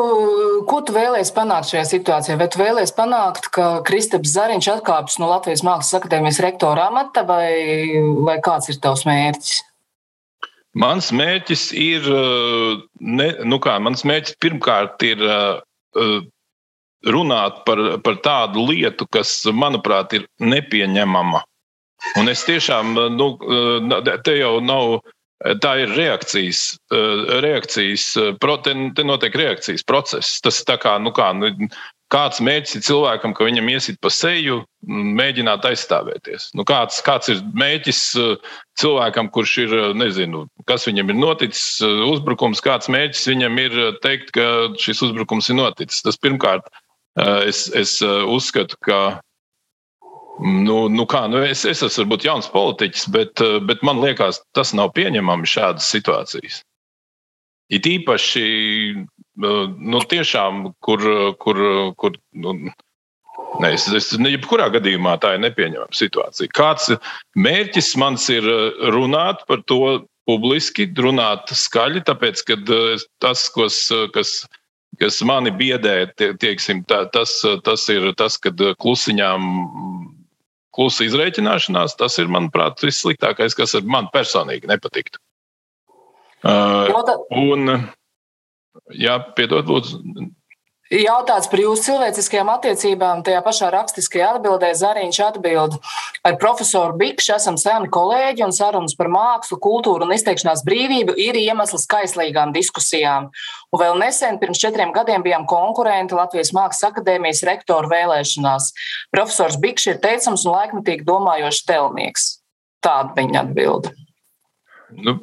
ko 0.70 0.80
tu 0.88 0.94
vēlējies 0.96 1.34
panākt 1.36 1.74
šajā 1.74 1.84
situācijā? 1.90 2.38
Vai 2.40 2.48
tu 2.52 2.62
vēlējies 2.62 2.94
panākt, 2.96 3.50
ka 3.52 3.66
Kristaps 3.84 4.32
Zariņš 4.38 4.70
atkāpjas 4.78 5.20
no 5.20 5.28
Latvijas 5.34 5.66
Mākslas 5.68 6.00
akadēmijas 6.00 6.40
rektora 6.46 6.88
amata, 6.88 7.26
vai, 7.28 7.52
vai 8.24 8.38
kāds 8.44 8.72
ir 8.72 8.80
tavs 8.84 9.04
mērķis? 9.10 9.60
Mans 10.80 11.12
mērķis 11.14 11.66
ir, 11.76 12.08
eh, 12.08 12.78
ne, 13.20 13.28
nu 13.44 13.60
kā, 13.62 13.76
mans 13.84 14.06
mērķis 14.08 14.40
pirmkārt 14.42 15.04
ir 15.06 15.20
uh, 15.28 16.24
runāt 17.08 17.64
par, 17.68 17.82
par 18.04 18.20
tādu 18.24 18.68
lietu, 18.70 19.08
kas, 19.12 19.42
manuprāt, 19.52 20.14
ir 20.18 20.28
nepieņemama. 20.40 21.44
Un 22.20 22.30
es 22.32 22.44
tiešām, 22.48 22.94
nu, 23.16 23.28
te 24.26 24.38
jau 24.38 24.58
nav, 24.64 25.00
tā 25.64 25.78
ir 25.84 25.96
reakcijas, 25.96 26.66
reakcijas, 27.44 28.08
te, 28.40 28.76
te 28.96 29.08
notiek 29.08 29.36
reakcijas 29.40 29.86
process. 29.88 30.40
Tas 30.44 30.62
ir 30.64 30.80
kā, 30.84 30.98
nu 31.00 31.14
kā, 31.16 31.32
nu, 31.38 31.52
kāds 32.14 32.42
mērķis 32.44 32.78
ir 32.78 32.86
cilvēkam, 32.86 33.34
ka 33.34 33.48
viņam 33.48 33.72
iesit 33.74 33.98
pa 34.04 34.12
seju, 34.14 34.62
mēģināt 34.86 35.66
aizstāvēties. 35.66 36.52
Nu, 36.58 36.66
kāds, 36.68 37.00
kāds 37.06 37.32
ir 37.34 37.42
mērķis 37.58 38.02
cilvēkam, 38.80 39.32
kurš 39.34 39.56
ir, 39.66 39.76
nezinu, 39.98 40.46
kas 40.70 40.86
viņam 40.90 41.14
ir 41.14 41.20
noticis, 41.20 41.82
uzbrukums, 41.82 42.62
kāds 42.64 42.92
mērķis 42.94 43.30
viņam 43.34 43.60
ir 43.66 43.80
teikt, 44.06 44.34
ka 44.38 44.48
šis 44.82 45.02
uzbrukums 45.08 45.50
ir 45.50 45.60
noticis. 45.60 46.04
Tas 46.06 46.20
pirmkārt, 46.22 46.70
es, 47.20 47.68
es 47.76 48.00
uzskatu, 48.02 48.80
ka. 48.86 49.00
Nu, 50.42 50.88
nu 50.90 51.06
kā, 51.06 51.28
nu 51.30 51.44
es, 51.46 51.62
es 51.70 51.84
esmu 51.86 52.08
varbūt 52.08 52.24
jauns 52.26 52.48
politiķis, 52.50 53.04
bet, 53.14 53.42
bet 53.70 53.84
man 53.86 54.02
liekas, 54.02 54.42
tas 54.58 54.74
nav 54.74 54.90
pieņemami 54.98 55.46
šādas 55.46 55.92
situācijas. 55.94 56.64
It 57.70 57.86
īpaši 57.86 58.48
nu, 59.38 60.02
tiešām, 60.10 60.74
kur, 60.82 61.06
kur, 61.42 61.62
kur 61.98 62.18
nu, 62.34 62.58
Nē, 63.62 63.70
es, 63.76 63.86
es, 63.94 64.08
jebkurā 64.18 64.66
gadījumā 64.74 65.14
tā 65.22 65.36
ir 65.36 65.44
nepieņemama 65.44 65.94
situācija. 65.94 66.50
Kāds 66.58 66.90
mērķis 67.38 67.92
mans 68.02 68.26
ir 68.34 68.48
runāt 68.96 69.44
par 69.50 69.62
to 69.70 70.02
publiski, 70.30 70.88
runāt 70.98 71.52
skaļi, 71.54 72.02
tāpēc, 72.08 72.42
ka 72.48 72.58
tas, 73.22 73.46
kas, 73.54 73.78
kas, 74.16 74.32
kas 75.04 75.20
mani 75.28 75.52
biedē, 75.52 75.96
tie, 76.18 76.32
tieksim, 76.40 76.84
tā, 76.88 77.04
tas, 77.14 77.36
tas 77.68 77.88
ir 77.92 78.08
tas, 78.20 78.38
kad 78.42 78.60
klusiņām 78.80 79.48
klusa 80.74 81.06
izreikināšanās, 81.06 81.98
tas 82.00 82.18
ir, 82.22 82.32
manuprāt, 82.32 82.82
vissliktākais, 82.84 83.56
kas 83.58 83.76
man 83.86 84.10
personīgi 84.14 84.70
nepatiktu. 84.72 85.22
Uh, 86.44 86.90
un, 87.40 87.76
jā, 88.98 89.20
piedod, 89.38 89.70
lūdzu. 89.70 90.02
Jautāts 90.94 91.48
par 91.50 91.58
jūsu 91.58 91.88
cilvēciskajām 91.88 92.52
attiecībām. 92.54 93.24
Tajā 93.26 93.40
pašā 93.42 93.70
rakstiskajā 93.74 94.28
atbildē 94.36 94.70
Zariņš 94.78 95.20
atbild, 95.26 95.80
ar 96.22 96.36
profesoru 96.38 96.94
Bikšu 97.00 97.34
esam 97.34 97.58
seni 97.58 97.90
kolēģi 97.94 98.46
un 98.46 98.54
sarunas 98.54 98.94
par 99.00 99.10
mākslu, 99.10 99.58
kultūru 99.64 100.06
un 100.06 100.14
izteikšanās 100.14 100.62
brīvību 100.68 101.16
ir 101.18 101.40
iemesls 101.40 101.88
kaislīgām 101.90 102.54
diskusijām. 102.54 103.32
Un 103.74 103.82
vēl 103.82 103.98
nesen, 104.04 104.38
pirms 104.38 104.62
četriem 104.62 104.94
gadiem, 104.94 105.26
bijām 105.26 105.50
konkurenti 105.50 106.14
Latvijas 106.20 106.54
Mākslas 106.54 106.92
akadēmijas 106.92 107.42
rektoru 107.50 107.90
vēlēšanās. 107.90 108.70
Profesors 109.16 109.58
Bikšs 109.66 109.96
ir 109.96 110.02
teicams 110.04 110.46
un 110.46 110.60
laikmetīgi 110.60 111.10
domājošs 111.10 111.66
telnieks. 111.74 112.30
Tāda 112.86 113.18
viņa 113.18 113.48
atbilde. 113.48 113.96
Nu, 115.02 115.14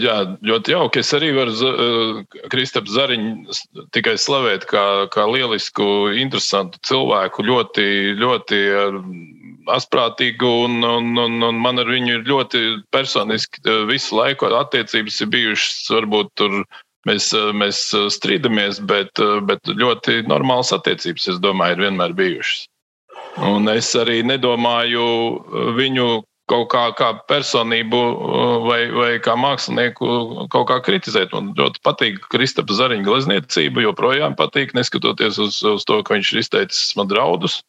jā, 0.00 0.16
ļoti 0.46 0.72
jauki. 0.74 1.02
Es 1.02 1.12
arī 1.16 1.30
varu 1.36 1.52
uh, 1.54 2.20
Kristapu 2.52 2.92
Zariņu 2.92 3.54
tikai 3.94 4.16
slavēt 4.20 4.66
kā, 4.70 5.06
kā 5.12 5.26
lielisku, 5.30 5.86
interesantu 6.16 6.80
cilvēku, 6.86 7.44
ļoti, 7.46 7.86
ļoti 8.20 8.60
asprātīgu, 9.72 10.50
un, 10.66 10.78
un, 10.86 11.12
un, 11.22 11.38
un 11.48 11.60
man 11.62 11.82
ar 11.82 11.90
viņu 11.90 12.18
ir 12.18 12.28
ļoti 12.28 12.62
personiski 12.94 13.62
uh, 13.64 13.84
visu 13.90 14.18
laiku 14.18 14.50
attiecības 14.50 15.20
ir 15.22 15.32
bijušas, 15.34 15.82
varbūt 15.96 16.32
tur 16.40 16.62
mēs, 17.08 17.32
mēs 17.54 17.82
strīdamies, 18.16 18.80
bet, 18.90 19.22
bet 19.48 19.74
ļoti 19.74 20.22
normālas 20.30 20.74
attiecības, 20.76 21.28
es 21.34 21.42
domāju, 21.42 21.78
ir 21.78 21.86
vienmēr 21.88 22.16
bijušas. 22.16 22.66
Un 23.46 23.68
es 23.68 23.90
arī 23.98 24.22
nedomāju 24.24 25.04
viņu 25.76 26.08
kaut 26.50 26.68
kā, 26.70 26.82
kā 26.98 27.10
personību 27.30 28.00
uh, 28.00 28.52
vai, 28.66 28.80
vai 28.94 29.10
kā 29.22 29.34
mākslinieku 29.38 30.46
kaut 30.52 30.68
kā 30.70 30.78
kritizēt. 30.86 31.34
Man 31.34 31.52
ļoti 31.58 31.82
patīk 31.86 32.20
Kristapa 32.32 32.76
Zariņa 32.76 33.06
glezniecība, 33.06 33.84
joprojām 33.86 34.36
patīk, 34.38 34.74
neskatoties 34.78 35.40
uz, 35.42 35.58
uz 35.66 35.86
to, 35.88 36.00
ka 36.06 36.16
viņš 36.16 36.32
ir 36.32 36.42
izteicis 36.44 36.94
man 36.98 37.10
draudus. 37.10 37.60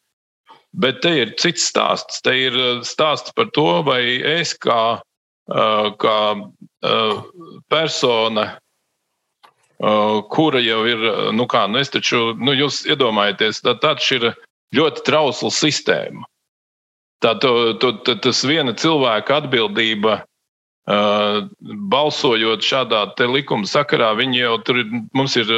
Bet 0.78 1.02
te 1.02 1.14
ir 1.24 1.34
cits 1.42 1.66
stāsts. 1.72 2.22
Te 2.26 2.36
ir 2.48 2.58
uh, 2.58 2.86
stāsts 2.86 3.34
par 3.38 3.50
to, 3.58 3.68
vai 3.88 4.02
es 4.38 4.54
kā, 4.62 5.02
uh, 5.02 5.90
kā 6.02 6.18
persona, 7.72 8.50
kura 10.34 10.60
jau 10.62 10.80
ir, 10.90 11.04
nu 11.38 11.46
kā, 11.50 11.68
nu 11.70 11.78
es 11.78 11.92
taču, 11.94 12.32
nu 12.42 12.56
jūs 12.58 12.80
iedomājaties, 12.90 13.60
tā 13.66 13.76
taču 13.78 14.18
ir 14.18 14.26
ļoti 14.74 15.04
trausla 15.06 15.52
sistēma 15.54 16.26
Tā, 17.24 17.34
to, 17.42 17.74
to, 17.82 17.94
to, 18.06 18.14
tas 18.22 18.44
viena 18.46 18.76
cilvēka 18.78 19.40
atbildība, 19.42 20.20
uh, 20.86 21.48
balsojot 21.94 22.62
šādā 22.62 23.08
likuma 23.26 23.66
sakarā, 23.66 24.12
viņi 24.20 24.44
jau 24.44 24.58
tur 24.62 24.84
ir, 24.84 24.92
mums 25.18 25.38
ir 25.42 25.50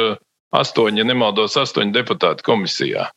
astoņi, 0.56 1.04
nemaldos, 1.04 1.58
astoņi 1.60 1.92
deputāti 1.92 2.46
komisijā. 2.46 3.10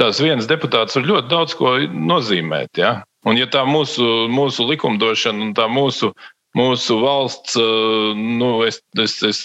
Tās 0.00 0.20
viens 0.20 0.48
deputāts 0.48 0.96
var 0.96 1.04
ļoti 1.08 1.28
daudz 1.28 1.54
ko 1.56 1.76
nozīmēt. 1.88 2.80
Ja? 2.80 3.04
Un, 3.24 3.36
ja 3.36 3.46
tā 3.48 3.64
mūsu, 3.68 4.26
mūsu 4.32 4.66
likumdošana 4.68 5.46
un 5.46 5.52
tā 5.56 5.68
mūsu, 5.72 6.12
mūsu 6.56 6.98
valsts, 7.00 7.56
nu, 8.16 8.50
es, 8.64 8.80
es, 9.00 9.20
es, 9.24 9.40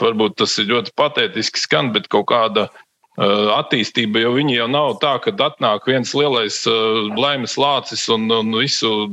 varbūt 0.00 0.40
tas 0.40 0.56
ir 0.60 0.72
ļoti 0.72 0.92
patētiski 0.96 1.60
skan, 1.60 1.92
bet 1.96 2.08
kaut 2.12 2.28
kāda 2.32 2.68
uh, 2.68 2.83
attīstība, 3.14 4.24
jo 4.24 4.32
viņi 4.34 4.56
jau 4.56 4.66
nav 4.70 4.96
tā, 5.02 5.14
ka 5.22 5.30
atnāk 5.46 5.86
viens 5.86 6.14
lielais 6.18 6.56
uh, 6.66 7.06
laimes 7.14 7.54
lācis 7.54 8.08
un, 8.10 8.26
un 8.26 8.50
visu 8.58 9.06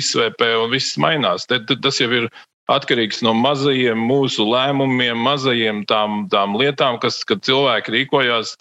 izsvēpē 0.00 0.50
un 0.64 0.70
viss 0.74 0.98
mainās. 1.00 1.46
Te, 1.48 1.60
te, 1.64 1.78
tas 1.80 2.00
jau 2.00 2.10
ir 2.12 2.28
atkarīgs 2.68 3.22
no 3.24 3.32
mazajiem 3.32 3.98
mūsu 3.98 4.44
lēmumiem, 4.44 5.16
mazajiem 5.24 5.84
tām, 5.88 6.26
tām 6.28 6.56
lietām, 6.60 7.00
kas, 7.00 7.22
kad 7.24 7.40
cilvēki 7.46 7.94
rīkojās 7.94 8.56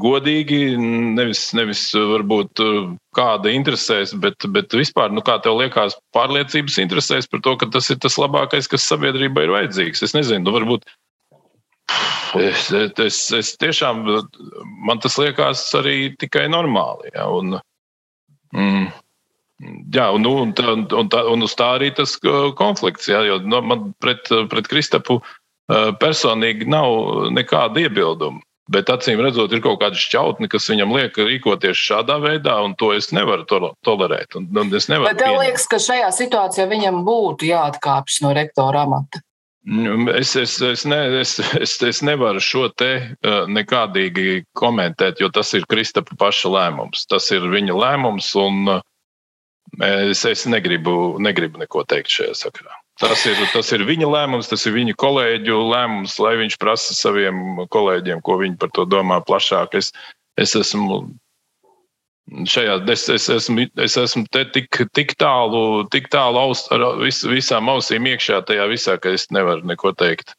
godīgi, 0.00 0.76
nevis, 1.16 1.50
nevis 1.56 1.82
varbūt 1.92 2.62
eh, 2.64 2.76
kāda 3.16 3.52
interesēs, 3.52 4.14
bet, 4.16 4.46
bet 4.48 4.72
vispār, 4.72 5.12
nu, 5.12 5.20
kā 5.24 5.36
tev 5.44 5.58
liekas, 5.60 5.98
pārliecības 6.16 6.78
interesēs 6.80 7.28
par 7.28 7.42
to, 7.44 7.56
ka 7.60 7.68
tas 7.72 7.90
ir 7.92 8.00
tas 8.00 8.16
labākais, 8.20 8.70
kas 8.72 8.88
sabiedrībai 8.88 9.44
ir 9.44 9.52
vajadzīgs. 9.58 10.04
Es 10.06 10.16
nezinu, 10.16 10.46
nu, 10.46 10.56
varbūt 10.56 10.88
Es, 12.36 12.68
es, 12.72 13.18
es 13.32 13.54
tiešām 13.60 14.02
man 14.84 15.00
tas 15.00 15.16
liekas 15.20 15.62
arī 15.78 16.12
tikai 16.20 16.46
normāli. 16.52 17.12
Ja, 17.14 17.28
un, 17.32 17.56
mm, 18.52 18.88
jā, 19.94 20.08
un, 20.16 20.26
un, 20.26 20.52
un, 20.52 20.84
un, 20.90 21.10
tā, 21.12 21.22
un 21.30 21.46
uz 21.46 21.54
tā 21.56 21.70
arī 21.78 21.92
tas 21.96 22.16
konflikts. 22.58 23.08
Ja, 23.08 23.22
jo 23.24 23.38
man 23.46 23.92
pret, 24.02 24.28
pret 24.50 24.68
Kristapu 24.72 25.20
personīgi 26.02 26.68
nav 26.70 27.30
nekāda 27.34 27.86
iebilduma. 27.86 28.42
Bet 28.66 28.90
acīm 28.90 29.20
redzot, 29.22 29.52
ir 29.54 29.60
kaut 29.62 29.78
kāda 29.78 29.94
šķautne, 29.94 30.48
kas 30.50 30.64
viņam 30.66 30.90
liek 30.96 31.14
rīkoties 31.14 31.78
šādā 31.78 32.16
veidā, 32.18 32.56
un 32.66 32.72
to 32.74 32.90
es 32.96 33.12
nevaru 33.14 33.46
to 33.46 33.60
tolerēt. 33.86 34.34
Un, 34.34 34.48
un 34.58 34.74
es 34.74 34.88
nevaru 34.90 35.12
Bet 35.12 35.22
tev 35.22 35.38
liekas, 35.38 35.68
ka 35.70 35.78
šajā 35.78 36.08
situācijā 36.16 36.66
viņam 36.72 37.04
būtu 37.06 37.46
jāatkāpjas 37.46 38.18
no 38.26 38.34
rektora 38.34 38.82
amata? 38.82 39.22
Nu, 39.66 40.10
es, 40.14 40.36
es, 40.36 40.60
es, 40.62 40.84
ne, 40.86 40.98
es, 41.20 41.40
es, 41.58 41.72
es 41.82 41.98
nevaru 42.06 42.38
šo 42.38 42.68
te 42.78 42.90
uh, 43.02 43.48
nekādīgi 43.50 44.44
komentēt, 44.54 45.18
jo 45.18 45.26
tas 45.34 45.50
ir 45.58 45.66
Kristapa 45.66 46.14
paša 46.20 46.52
lēmums. 46.54 47.02
Tas 47.10 47.26
ir 47.34 47.48
viņa 47.50 47.74
lēmums, 47.74 48.28
un 48.38 48.76
uh, 48.76 48.84
es, 49.82 50.22
es 50.30 50.46
negribu, 50.46 51.16
negribu 51.18 51.58
neko 51.64 51.82
teikt 51.90 52.14
šajā 52.14 52.36
sakarā. 52.44 52.78
Tas 53.02 53.26
ir, 53.26 53.42
tas 53.50 53.72
ir 53.74 53.82
viņa 53.84 54.06
lēmums, 54.08 54.46
tas 54.48 54.62
ir 54.70 54.76
viņa 54.78 54.94
kolēģu 55.02 55.58
lēmums, 55.74 56.14
lai 56.22 56.36
viņš 56.44 56.60
prasa 56.62 56.94
saviem 56.94 57.66
kolēģiem, 57.74 58.22
ko 58.22 58.38
viņi 58.44 58.60
par 58.62 58.70
to 58.70 58.86
domā 58.86 59.18
plašāk. 59.26 59.74
Es, 59.82 59.90
es 60.38 60.54
esmu 60.56 61.02
Šajā 62.26 62.80
es, 62.90 63.04
es 63.12 63.28
esmu, 63.30 63.68
es 63.78 63.94
esmu 64.00 64.24
tik, 64.34 64.80
tik 64.98 65.14
tālu, 65.20 65.84
tik 65.94 66.08
tālu 66.10 66.40
aus, 66.48 66.64
ar 66.74 66.82
vis, 66.98 67.20
visām 67.22 67.70
ausīm 67.70 68.08
iekšā 68.10 68.40
tajā 68.48 68.66
visā, 68.72 68.96
ka 68.98 69.14
es 69.14 69.28
nevaru 69.30 69.62
neko 69.70 69.94
teikt. 69.94 70.34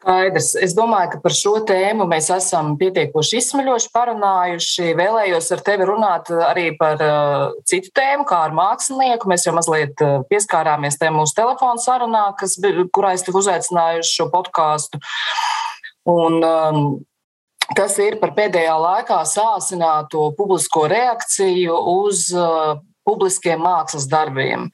Skaidrs. 0.00 0.54
Es 0.56 0.72
domāju, 0.72 1.10
ka 1.12 1.18
par 1.20 1.34
šo 1.36 1.58
tēmu 1.68 2.06
mēs 2.08 2.30
esam 2.32 2.72
pietiekoši 2.80 3.36
izsmeļoši 3.42 3.90
parunājuši. 3.92 4.94
Vēlējos 4.96 5.50
ar 5.52 5.64
tevi 5.66 5.88
runāt 5.90 6.30
arī 6.32 6.70
par 6.78 7.02
uh, 7.04 7.50
citu 7.68 7.92
tēmu, 7.98 8.24
kā 8.28 8.38
ar 8.46 8.56
mākslinieku. 8.56 9.28
Mēs 9.28 9.44
jau 9.44 9.52
mazliet 9.58 10.00
uh, 10.06 10.22
pieskārāmies 10.30 10.96
tam 11.00 11.18
mūsu 11.20 11.36
telefonu 11.36 11.84
sarunā, 11.84 12.30
kas, 12.40 12.56
kurā 12.94 13.12
es 13.18 13.26
tevi 13.26 13.42
uzaicināju 13.42 14.00
uz 14.06 14.14
šo 14.14 14.30
podkāstu. 14.32 15.02
Un, 16.08 16.40
um, 16.40 16.80
Tas 17.76 17.94
ir 18.02 18.18
par 18.18 18.32
pēdējā 18.34 18.74
laikā 18.82 19.20
sāsināto 19.30 20.30
publisko 20.38 20.88
reakciju 20.90 21.76
uz 22.02 22.26
uh, 22.34 22.80
publiskiem 23.06 23.62
mākslas 23.62 24.08
darbiem. 24.10 24.66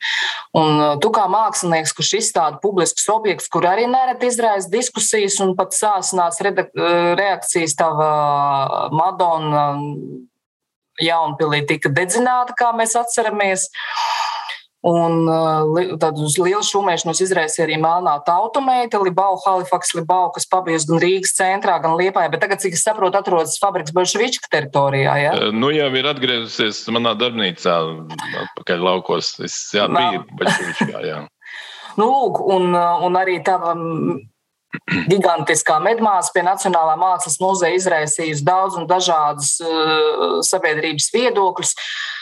Un 0.56 0.80
uh, 0.80 0.94
tu 1.02 1.10
kā 1.14 1.26
mākslinieks, 1.30 1.92
kurš 1.96 2.14
izstāda 2.20 2.60
publiskus 2.62 3.08
objektus, 3.12 3.50
kur 3.52 3.68
arī 3.68 3.84
nereti 3.90 4.30
izraisa 4.30 4.72
diskusijas 4.72 5.36
un 5.44 5.52
pat 5.58 5.76
sāsināts 5.76 6.40
uh, 6.40 6.56
reakcijas, 7.20 7.76
tava 7.76 8.88
Madonna 8.96 9.66
Jaunpilī 11.02 11.66
tika 11.68 11.92
dedzināta, 11.92 12.56
kā 12.56 12.72
mēs 12.76 12.96
atceramies. 12.96 13.68
Un 14.86 15.24
uh, 15.26 15.96
tādu 15.98 16.28
lielu 16.44 16.62
šumēšanos 16.62 17.18
izraisīja 17.24 17.64
arī 17.64 17.78
Melnā 17.82 18.12
tauta 18.26 18.60
meita, 18.62 19.00
Libau, 19.02 19.34
Halifaks, 19.42 19.90
Libau, 19.98 20.28
kas 20.34 20.46
pabijusi 20.46 20.86
gan 20.92 21.02
Rīgas 21.02 21.34
centrā, 21.34 21.80
gan 21.82 21.96
Liepājā, 21.98 22.30
bet 22.30 22.44
tagad, 22.44 22.62
cik 22.62 22.76
es 22.78 22.84
saprotu, 22.86 23.18
atrodas 23.18 23.56
fabriks 23.58 23.94
Bolševička 23.96 24.46
teritorijā. 24.52 25.16
Ja? 25.24 25.34
Nu 25.50 25.72
jau 25.74 25.90
ir 25.90 26.06
atgriezusies 26.12 26.84
manā 26.94 27.16
darbnīcā, 27.18 27.74
atpakaļ 28.44 28.86
laukos. 28.86 29.34
Es 29.48 29.58
jā, 29.74 29.88
biju 29.90 30.22
Bolševičkā, 30.38 31.02
jā. 31.02 31.20
nu, 31.98 32.06
lūk, 32.06 32.44
un, 32.54 32.70
un 32.78 33.18
arī 33.18 33.40
tava 33.42 33.74
gigantiskā 35.10 35.80
medmāsa 35.82 36.30
pie 36.30 36.46
Nacionālā 36.46 36.94
mākslas 37.00 37.40
muzeja 37.42 37.74
izraisījusi 37.80 38.46
daudz 38.46 38.78
un 38.78 38.86
dažādus 38.86 39.56
uh, 39.66 40.44
sabiedrības 40.46 41.10
viedokļus. 41.16 41.74
Uh, 41.74 41.90
Uh, 41.90 42.15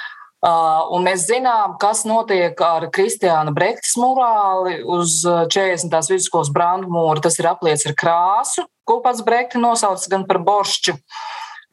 un 0.44 1.06
mēs 1.06 1.24
zinām, 1.28 1.78
kas 1.80 2.02
notiek 2.04 2.58
ar 2.64 2.88
Kristiāna 2.92 3.54
Brektas 3.54 3.94
murāli 3.96 4.82
uz 4.84 5.22
40. 5.24 5.88
Uh, 5.88 6.10
vidusskolas 6.10 6.50
brandmūra. 6.52 7.22
Tas 7.24 7.38
ir 7.40 7.48
apliets 7.48 7.86
ar 7.88 7.96
krāsu, 7.96 8.66
ko 8.84 8.98
pats 9.04 9.24
Brekti 9.24 9.62
nosauc 9.62 10.04
gan 10.12 10.26
par 10.28 10.42
boršķu. 10.44 10.98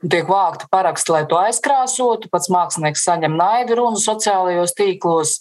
tiek 0.07 0.25
vākti 0.25 0.65
paraksti, 0.71 1.11
lai 1.13 1.25
to 1.29 1.37
aizkrāsotu. 1.37 2.31
Pats 2.31 2.49
mākslinieks 2.49 3.03
saņem 3.05 3.35
naidu 3.37 3.77
runu 3.81 3.99
sociālajos 4.01 4.73
tīklos. 4.79 5.39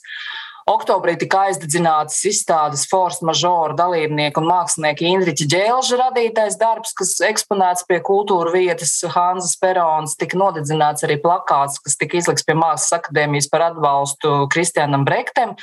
Oktobrī 0.71 1.17
tika 1.19 1.47
aizdedzināts 1.49 2.21
izstādes 2.29 2.85
Force 2.87 3.25
Majeure 3.27 3.75
dalībnieku 3.79 4.39
un 4.39 4.51
mākslinieka 4.53 5.07
Indriča 5.09 5.49
Džēlža 5.51 5.99
radītais 5.99 6.59
darbs, 6.61 6.93
kas 6.95 7.17
eksponēts 7.27 7.89
pie 7.89 7.99
kultūra 8.07 8.53
vietas 8.55 8.93
Hanzas 9.11 9.57
Perons. 9.59 10.15
Tika 10.21 10.39
nodedzināts 10.39 11.07
arī 11.09 11.19
plakāts, 11.23 11.81
kas 11.83 11.99
tika 11.99 12.21
izlikts 12.21 12.47
pie 12.47 12.55
Mākslas 12.61 13.01
akadēmijas 13.01 13.51
par 13.51 13.67
atbalstu 13.73 14.45
Kristianam 14.53 15.07
Brektem. 15.09 15.57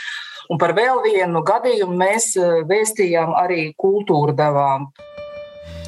Un 0.52 0.60
par 0.60 0.76
vēl 0.76 1.00
vienu 1.06 1.44
gadījumu 1.46 1.96
mēs 2.04 2.34
eh, 2.36 2.64
vēstījām 2.68 3.36
arī 3.40 3.70
kultūra 3.80 4.36
devām. 4.36 4.90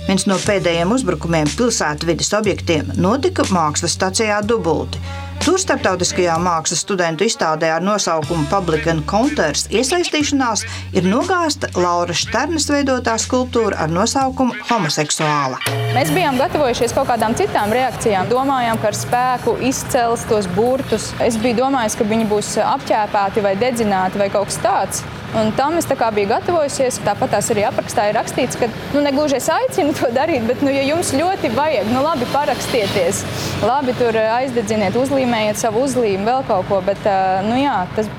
Viens 0.07 0.23
no 0.31 0.39
pēdējiem 0.41 0.95
uzbrukumiem 0.95 1.51
pilsētvidas 1.59 2.31
objektiem 2.39 2.95
notika 2.97 3.43
mākslas 3.51 3.99
stācijā 3.99 4.39
Dubulti. 4.47 5.01
Tur 5.39 5.55
starptautiskajā 5.61 6.33
mākslas 6.43 6.81
studentu 6.83 7.23
izstādē 7.23 7.69
ar 7.71 7.83
nosaukumu 7.83 8.47
Public 8.51 8.87
Encounters 8.91 9.67
iesaistīšanās 9.71 10.65
ir 10.99 11.07
nogāzta 11.07 11.69
Laura 11.79 12.15
Šternas 12.15 12.67
veidotā 12.71 13.15
skulptūra 13.21 13.79
ar 13.85 13.93
nosaukumu 13.93 14.57
Homoseksuāla. 14.67 15.61
Mēs 15.95 16.11
bijām 16.15 16.37
gatavojušies 16.41 16.95
kaut 16.97 17.07
kādām 17.09 17.37
citām 17.39 17.71
reakcijām. 17.75 18.27
Domājām, 18.31 18.81
ka 18.81 18.91
ar 18.91 18.99
spēku 18.99 19.55
izcels 19.69 20.27
tos 20.29 20.49
burtus. 20.57 21.13
Es 21.23 21.39
biju 21.39 21.61
domājis, 21.63 21.95
ka 21.97 22.09
viņi 22.11 22.27
būs 22.29 22.51
apģērbēti 22.65 23.45
vai 23.47 23.55
dedzināti 23.63 24.21
vai 24.21 24.29
kaut 24.33 24.51
kas 24.51 24.61
tāds. 24.65 25.07
Un 25.37 25.51
tam 25.53 25.77
es 25.77 25.85
biju 25.85 26.27
gatavojusies. 26.29 26.99
Tāpat 27.05 27.35
tās 27.35 27.49
arī 27.53 27.65
aprakstā 27.67 28.07
ir 28.09 28.17
rakstīts, 28.17 28.57
ka 28.57 28.69
nu, 28.95 29.03
negluži 29.05 29.37
es 29.37 29.49
aicinu 29.53 29.93
to 29.93 30.09
darīt, 30.15 30.45
bet, 30.49 30.63
nu, 30.65 30.71
ja 30.73 30.81
jums 30.81 31.13
ļoti 31.13 31.51
vajag, 31.53 31.91
nu, 31.93 32.01
labi, 32.01 32.25
parakstieties. 32.33 33.23
Labi, 33.61 33.93
tur 33.99 34.17
eh, 34.17 34.31
aizdedziniet, 34.39 34.97
uzlīmējiet 34.97 35.61
savu 35.61 35.85
uzlīmu, 35.85 36.25
vēl 36.25 36.45
kaut 36.49 36.69
ko. 36.71 36.81
Bet, 36.85 37.05
eh, 37.05 37.41
nu, 37.45 37.59
jā, 37.61 37.83
tas, 37.95 38.09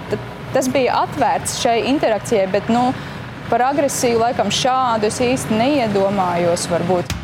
tas 0.54 0.70
bija 0.70 1.02
atvērts 1.04 1.58
šai 1.62 1.80
interakcijai, 1.90 2.46
bet 2.52 2.70
nu, 2.70 2.90
par 3.50 3.66
agresiju 3.72 4.22
laikam 4.22 4.52
šādu 4.54 5.10
es 5.10 5.18
īsti 5.24 5.58
neiedomājos. 5.58 6.70
Varbūt. 6.70 7.19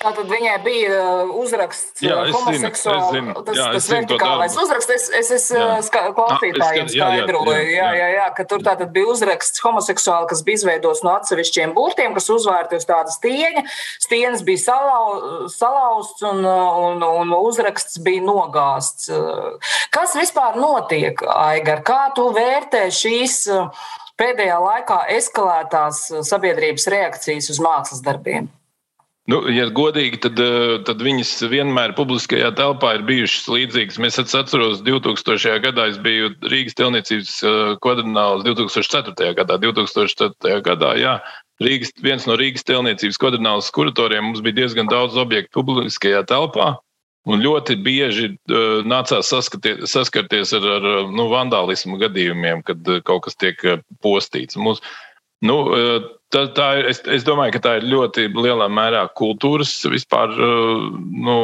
Tātad 0.00 0.30
viņai 0.32 0.54
bija 0.64 0.92
uh, 0.96 1.30
uzraksts 1.42 2.00
jā, 2.00 2.14
uh, 2.16 2.30
homoseksuāls. 2.32 3.10
Tas, 3.44 3.56
jā, 3.58 3.64
tas 3.74 3.88
vertikālais 3.92 4.54
uzraksts, 4.56 4.92
es, 4.94 5.08
es, 5.18 5.30
es 5.36 5.48
jā. 5.52 5.64
Uh, 5.76 6.06
klausītājiem 6.16 6.86
skaidroju, 6.88 7.56
jā, 7.68 7.74
jā, 7.74 7.88
jā, 7.98 8.06
jā, 8.14 8.28
ka 8.38 8.46
tur 8.48 8.62
tātad 8.64 8.94
bija 8.94 9.10
uzraksts 9.12 9.60
homoseksuāli, 9.60 10.30
kas 10.30 10.40
bija 10.46 10.62
izveidots 10.62 11.02
no 11.04 11.12
atsevišķiem 11.18 11.74
burtiem, 11.76 12.14
kas 12.16 12.30
uzvērti 12.32 12.78
uz 12.80 12.88
tāda 12.88 13.12
stieņa. 13.12 13.64
Stieņas 14.06 14.44
bija 14.46 14.62
salau, 14.62 15.02
salauzts 15.52 16.24
un, 16.30 16.40
un, 16.48 17.04
un 17.04 17.34
uzraksts 17.36 18.00
bija 18.06 18.24
nogāsts. 18.24 19.10
Kas 19.92 20.16
vispār 20.16 20.56
notiek, 20.56 21.20
Aigar? 21.34 21.84
Kā 21.84 22.06
tu 22.16 22.30
vērtē 22.32 22.86
šīs 22.88 23.42
pēdējā 24.16 24.56
laikā 24.64 25.02
eskalētās 25.18 26.06
sabiedrības 26.30 26.88
reakcijas 26.96 27.52
uz 27.52 27.60
mākslas 27.68 28.00
darbiem? 28.08 28.48
Nu, 29.28 29.42
ja 29.52 29.66
godīgi, 29.68 30.18
tad, 30.24 30.38
eh, 30.40 30.78
tad 30.86 31.02
viņas 31.04 31.30
vienmēr 31.52 31.92
publiskajā 31.98 32.48
telpā 32.56 32.94
ir 32.96 33.04
bijušas 33.06 33.50
līdzīgas. 33.52 33.98
Mēs 34.00 34.18
atceros, 34.22 34.80
2000. 34.86 35.60
gadā 35.60 35.90
es 35.90 35.98
biju 36.00 36.32
Rīgas 36.48 36.78
telniecības 36.78 37.34
eh, 37.44 37.58
kvadrināls, 37.84 38.46
2004. 38.48 39.34
gadā, 39.36 39.58
2004. 39.60 40.62
gadā 40.64 40.94
jā, 40.98 41.18
Rīgas, 41.60 41.92
viens 42.00 42.24
no 42.26 42.38
Rīgas 42.40 42.64
telniecības 42.64 43.20
kvadrināls 43.20 43.68
kuratoriem 43.76 44.30
mums 44.30 44.40
bija 44.40 44.62
diezgan 44.62 44.88
daudz 44.88 45.18
objektu 45.20 45.60
publiskajā 45.60 46.24
telpā. 46.30 46.78
Un 47.28 47.42
ļoti 47.44 47.74
bieži 47.84 48.30
uh, 48.32 48.80
nācās 48.88 49.28
saskarties 49.28 50.54
ar, 50.56 50.64
ar 50.78 50.86
nu, 51.12 51.26
vandālismu 51.28 51.98
gadījumiem, 52.00 52.62
kad 52.64 52.88
kaut 53.04 53.26
kas 53.26 53.36
tiek 53.36 53.60
postīts. 54.00 54.56
Mums, 54.56 54.80
Nu, 55.46 55.56
eh, 55.72 56.02
tā, 56.32 56.44
tā 56.56 56.66
es, 56.90 57.00
es 57.08 57.24
domāju, 57.24 57.56
ka 57.56 57.62
tā 57.64 57.76
ir 57.78 57.88
ļoti 57.88 58.28
lielā 58.36 58.68
mērā 58.68 59.06
kultūras 59.16 59.72
vispār 59.88 60.34
eh, 60.36 60.84
nu, 61.26 61.38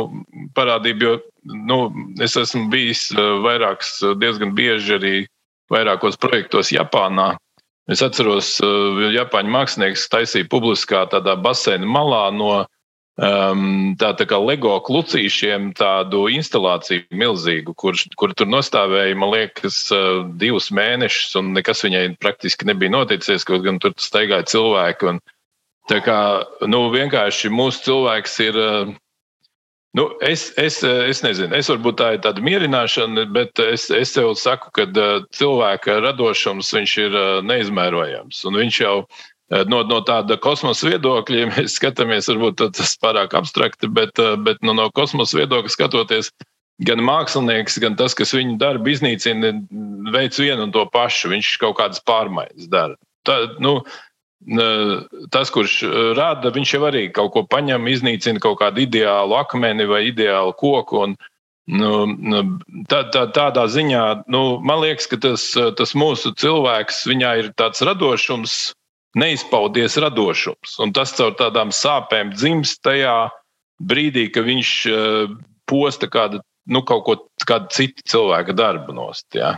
parādība. 0.56 1.08
Jo 1.08 1.16
nu, 1.46 1.78
es 2.20 2.36
esmu 2.36 2.66
bijis 2.72 3.08
eh, 3.14 3.32
vairākus, 3.44 3.98
diezgan 4.20 4.54
bieži 4.56 4.96
arī 4.98 5.16
vairākos 5.72 6.18
projektos 6.20 6.72
Japānā. 6.74 7.34
Es 7.86 8.02
atceros, 8.02 8.56
Japāņu 9.14 9.52
mākslinieks 9.54 10.08
taisīja 10.10 10.48
publiskā 10.50 11.04
tādā 11.06 11.36
baseina 11.38 11.86
malā 11.86 12.24
no 12.34 12.64
um, 13.16 13.94
tā, 14.00 14.12
tā 14.18 14.26
kā 14.28 14.38
LEGO 14.40 14.76
klucīšiem 14.86 15.70
tādu 15.78 16.26
instalāciju 16.32 17.06
milzīgu, 17.16 17.74
kur, 17.78 17.96
kur 18.20 18.34
tur 18.36 18.50
nostāvēja, 18.52 19.16
man 19.18 19.32
liekas, 19.34 19.80
uh, 19.94 20.26
divus 20.40 20.70
mēnešus, 20.74 21.38
un 21.40 21.54
nekas 21.56 21.84
viņai 21.86 22.04
praktiski 22.22 22.68
nebija 22.68 22.92
noticies, 22.94 23.46
kaut 23.48 23.64
gan 23.66 23.80
tur 23.82 23.96
staigāja 24.00 24.48
cilvēki. 24.52 25.10
Un, 25.14 25.24
tā 25.90 26.02
kā 26.04 26.20
nu, 26.68 26.86
vienkārši 26.94 27.52
mūsu 27.52 27.90
cilvēks 27.90 28.40
ir. 28.50 28.62
Uh, 28.68 28.94
Nu, 29.96 30.10
es, 30.20 30.50
es, 30.60 30.82
es 30.84 31.22
nezinu, 31.24 31.54
es 31.56 31.70
varbūt 31.72 31.96
tā 31.96 32.08
ir 32.12 32.18
tāda 32.20 32.42
mierināšana, 32.44 33.22
bet 33.32 33.56
es, 33.64 33.86
es 33.88 34.10
tev 34.12 34.34
saku, 34.36 34.68
ka 34.76 34.84
uh, 34.84 35.22
cilvēka 35.32 35.94
radošums 36.04 36.74
ir 37.00 37.16
uh, 37.16 37.38
neizmērojams. 37.40 38.42
Un 38.50 38.58
viņš 38.60 38.80
jau 38.82 38.98
Eh, 39.00 39.35
no, 39.50 39.82
no 39.86 40.00
tāda 40.06 40.38
kosmosa 40.42 40.90
viedokļa, 40.90 41.38
ja 41.42 41.50
mēs 41.52 41.78
skatāmies, 41.78 42.30
varbūt 42.32 42.64
tas 42.78 42.96
pārāk 43.02 43.36
abstrakti, 43.38 43.90
bet, 43.92 44.18
eh, 44.22 44.36
bet 44.40 44.62
no, 44.66 44.76
no 44.76 44.90
kosmosa 44.94 45.40
viedokļa 45.42 45.72
skatoties, 45.72 46.32
gan 46.86 47.00
mākslinieks, 47.04 47.78
gan 47.80 47.96
tas, 47.96 48.16
kas 48.16 48.34
viņu 48.36 48.58
darbu 48.60 48.92
iznīcina, 48.92 49.54
veids 50.12 50.40
vienu 50.42 50.66
un 50.66 50.74
to 50.74 50.84
pašu. 50.92 51.30
Viņš 51.32 51.54
kaut 51.62 51.78
kādas 51.78 52.02
pārmaiņas 52.04 52.68
dara. 52.68 52.98
Tā, 53.24 53.38
nu, 53.64 53.78
tas, 55.32 55.50
kurš 55.50 55.78
rada, 56.18 56.52
viņš 56.52 56.74
jau 56.76 56.82
arī 56.84 57.06
kaut 57.16 57.32
ko 57.34 57.46
paņem, 57.48 57.88
iznīcina 57.90 58.42
kaut 58.44 58.60
kādu 58.60 58.84
ideālu 58.84 59.38
akmeni 59.38 59.88
vai 59.88 60.06
ideālu 60.10 60.54
koku. 60.58 61.06
Un, 61.06 61.16
Nu, 61.66 62.06
tā, 62.86 63.00
tā, 63.10 63.24
tādā 63.34 63.64
ziņā, 63.66 64.28
nu, 64.30 64.60
man 64.62 64.84
liekas, 64.84 65.08
ka 65.10 65.16
tas, 65.18 65.48
tas 65.74 65.96
mūsu 65.98 66.30
cilvēks, 66.38 67.00
viņā 67.10 67.32
ir 67.40 67.48
tāds 67.58 67.82
radošums, 67.82 68.52
neizpaudies 69.16 69.96
radošums. 70.02 70.76
Un 70.82 70.92
tas 70.96 71.14
caur 71.16 71.34
tādām 71.38 71.72
sāpēm 71.74 72.34
dzimst 72.36 72.82
tajā 72.86 73.16
brīdī, 73.82 74.28
kad 74.32 74.46
viņš 74.48 74.72
uh, 74.90 75.36
posta 75.68 76.08
kādu, 76.10 76.42
nu, 76.68 76.82
kaut 76.86 77.04
ko 77.06 77.16
kādu 77.48 77.72
citu 77.74 78.04
cilvēku 78.12 78.56
darbu 78.56 78.96
nost. 78.96 79.26
Jā. 79.36 79.56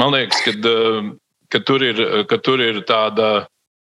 Man 0.00 0.14
liekas, 0.14 0.42
ka, 0.46 0.54
uh, 0.70 1.10
ka, 1.52 1.62
tur 1.66 1.84
ir, 1.86 2.02
ka 2.30 2.38
tur 2.42 2.62
ir 2.64 2.82
tāda, 2.88 3.46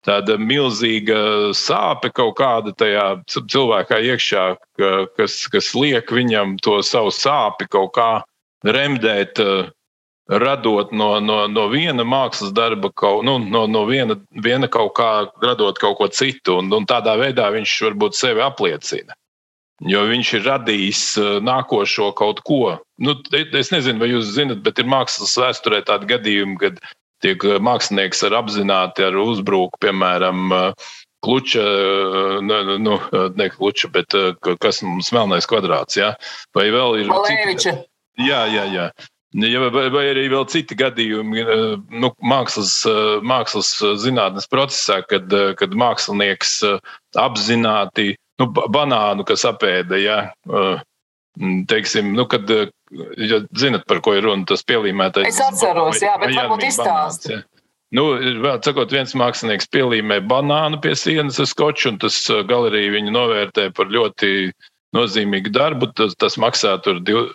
tāda 0.07 0.39
milzīga 0.41 1.53
sāpe 1.57 2.11
kaut 2.15 2.37
kāda 2.41 2.75
tajā 2.75 3.07
cilvēkā 3.29 4.01
iekšā, 4.13 4.47
ka, 4.81 4.91
kas, 5.21 5.45
kas 5.53 5.71
liek 5.79 6.11
viņam 6.11 6.57
to 6.65 6.81
savu 6.87 7.13
sāpi 7.15 7.69
kaut 7.71 7.95
kā 8.01 8.11
remdēt. 8.67 9.41
Uh, 9.43 9.71
radot 10.31 10.93
no, 10.93 11.17
no, 11.21 11.47
no 11.51 11.67
viena 11.73 12.05
mākslas 12.07 12.53
darba, 12.55 12.93
kaut, 12.95 13.25
nu, 13.27 13.39
no, 13.43 13.65
no 13.67 13.85
viena, 13.89 14.17
viena 14.45 14.69
kaut 14.71 14.95
kā 14.99 15.11
radot 15.43 15.79
kaut 15.83 15.99
ko 15.99 16.09
citu, 16.09 16.61
un, 16.63 16.71
un 16.73 16.87
tādā 16.89 17.17
veidā 17.21 17.51
viņš 17.55 17.75
varbūt 17.89 18.19
sevi 18.19 18.45
apliecina. 18.45 19.17
Jo 19.83 20.05
viņš 20.07 20.33
ir 20.39 20.45
radījis 20.47 21.05
uh, 21.19 21.29
nākošo 21.43 22.13
kaut 22.15 22.45
ko. 22.47 22.77
Nu, 23.03 23.17
es 23.35 23.73
nezinu, 23.75 23.99
vai 23.99 24.13
jūs 24.13 24.31
zinat, 24.37 24.61
bet 24.63 24.79
ir 24.79 24.87
mākslas 24.87 25.35
vēsturē 25.41 25.83
tādi 25.89 26.07
gadījumi, 26.13 26.59
kad 26.61 26.79
tiek 27.25 27.43
uh, 27.49 27.59
mākslinieks 27.59 28.23
ar 28.29 28.39
apzināti 28.45 29.09
ar 29.09 29.19
uzbruku, 29.19 29.83
piemēram, 29.83 30.53
uh, 30.53 30.93
Kluča, 31.23 31.63
nu, 32.43 32.79
nu, 32.83 32.97
ne 33.39 33.45
kluča, 33.55 33.87
bet 33.95 34.11
kas 34.59 34.81
mums 34.83 35.13
melnais 35.15 35.47
kvadrāts, 35.47 35.95
jā? 35.95 36.09
vai 36.51 36.65
vēl 36.75 36.97
ir 36.99 37.13
citi? 37.29 37.77
Jā, 38.19 38.41
jā, 38.51 38.65
jā. 38.75 38.89
Ja, 39.33 39.63
vai, 39.73 39.87
vai 39.89 40.03
arī 40.11 40.27
vēl 40.29 40.45
citi 40.53 40.77
gadījumi 40.77 41.41
eh, 41.41 41.61
nu, 42.03 42.11
mākslas, 42.21 42.75
eh, 42.89 43.21
mākslas 43.25 43.71
zinātnes 44.03 44.49
procesā, 44.53 44.99
kad, 45.09 45.33
eh, 45.33 45.55
kad 45.57 45.73
mākslinieks 45.73 46.59
apzināti 47.17 48.13
nu, 48.43 48.49
banānu, 48.53 49.25
kas 49.29 49.47
apēda, 49.49 49.97
ja, 50.01 50.19
teiksim, 51.71 52.11
nu, 52.17 52.27
kad, 52.29 52.51
ja 52.51 53.39
zinat, 53.57 53.87
par 53.89 54.03
ko 54.05 54.17
ir 54.19 54.27
runa, 54.27 54.45
tas 54.49 54.65
pielīmētais. 54.69 55.31
Es 55.31 55.41
atceros, 55.41 56.03
jā, 56.03 56.17
bet 56.21 56.35
varbūt 56.37 56.67
izstāst. 56.69 57.31
Ja. 57.31 57.41
Nu, 57.93 58.07
vēl 58.17 58.61
sakot, 58.65 58.93
viens 58.93 59.13
mākslinieks 59.17 59.69
pielīmē 59.73 60.23
banānu 60.29 60.81
pie 60.83 60.93
sienas 60.97 61.41
ar 61.41 61.49
skoču, 61.49 61.93
un 61.93 62.01
tas 62.03 62.19
galerija 62.49 62.97
viņu 62.97 63.13
novērtē 63.15 63.69
par 63.77 63.93
ļoti 63.93 64.33
uh, 64.49 64.72
nozīmīgu 64.97 65.53
darbu. 65.53 65.91
Tas, 65.97 66.17
tas 66.21 66.39
maksā 66.41 66.77
tur, 66.85 67.01
div, 67.05 67.31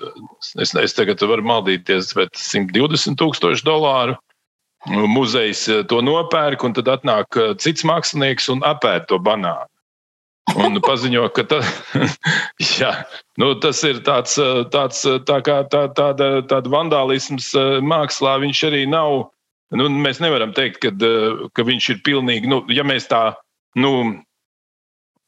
es, 0.62 0.74
es 0.78 0.98
tagad 0.98 1.22
varu 1.26 1.46
maldīties, 1.48 2.14
bet 2.18 2.38
120 2.38 3.18
tūkstoši 3.20 3.66
dolāru. 3.68 4.18
Muzejs 4.88 5.66
eh, 5.74 5.82
to 5.90 6.00
nopērk, 6.06 6.64
un 6.64 6.76
tad 6.78 6.92
atnāk 6.94 7.40
eh, 7.40 7.56
cits 7.60 7.86
mākslinieks 7.88 8.48
un 8.54 8.62
apēd 8.68 9.10
to 9.10 9.20
banānu. 9.20 9.68
Un 10.56 10.80
paziņo, 10.90 11.26
ka 11.36 11.44
ta, 11.50 11.62
jā, 12.80 12.94
nu, 13.42 13.52
tas 13.64 13.82
ir 13.88 14.04
tāds, 14.06 14.38
tāds 14.74 15.02
tā 15.28 15.42
kā, 15.44 15.58
tā, 15.72 15.88
tāda, 15.98 16.38
tāda 16.48 16.72
vandālisms 16.72 17.52
mākslā. 17.84 18.38
Viņš 18.46 18.64
arī 18.70 18.86
nav. 18.90 19.26
Nu, 19.76 19.90
mēs 19.92 20.22
nevaram 20.24 20.54
teikt, 20.56 20.80
ka, 20.86 20.94
ka 21.52 21.66
viņš 21.68 21.90
ir 21.92 21.98
pilnīgi. 22.06 22.48
Nu, 22.48 22.62
ja 22.72 22.86
mēs 22.88 23.10
tā 23.12 23.34
nu, 23.76 23.92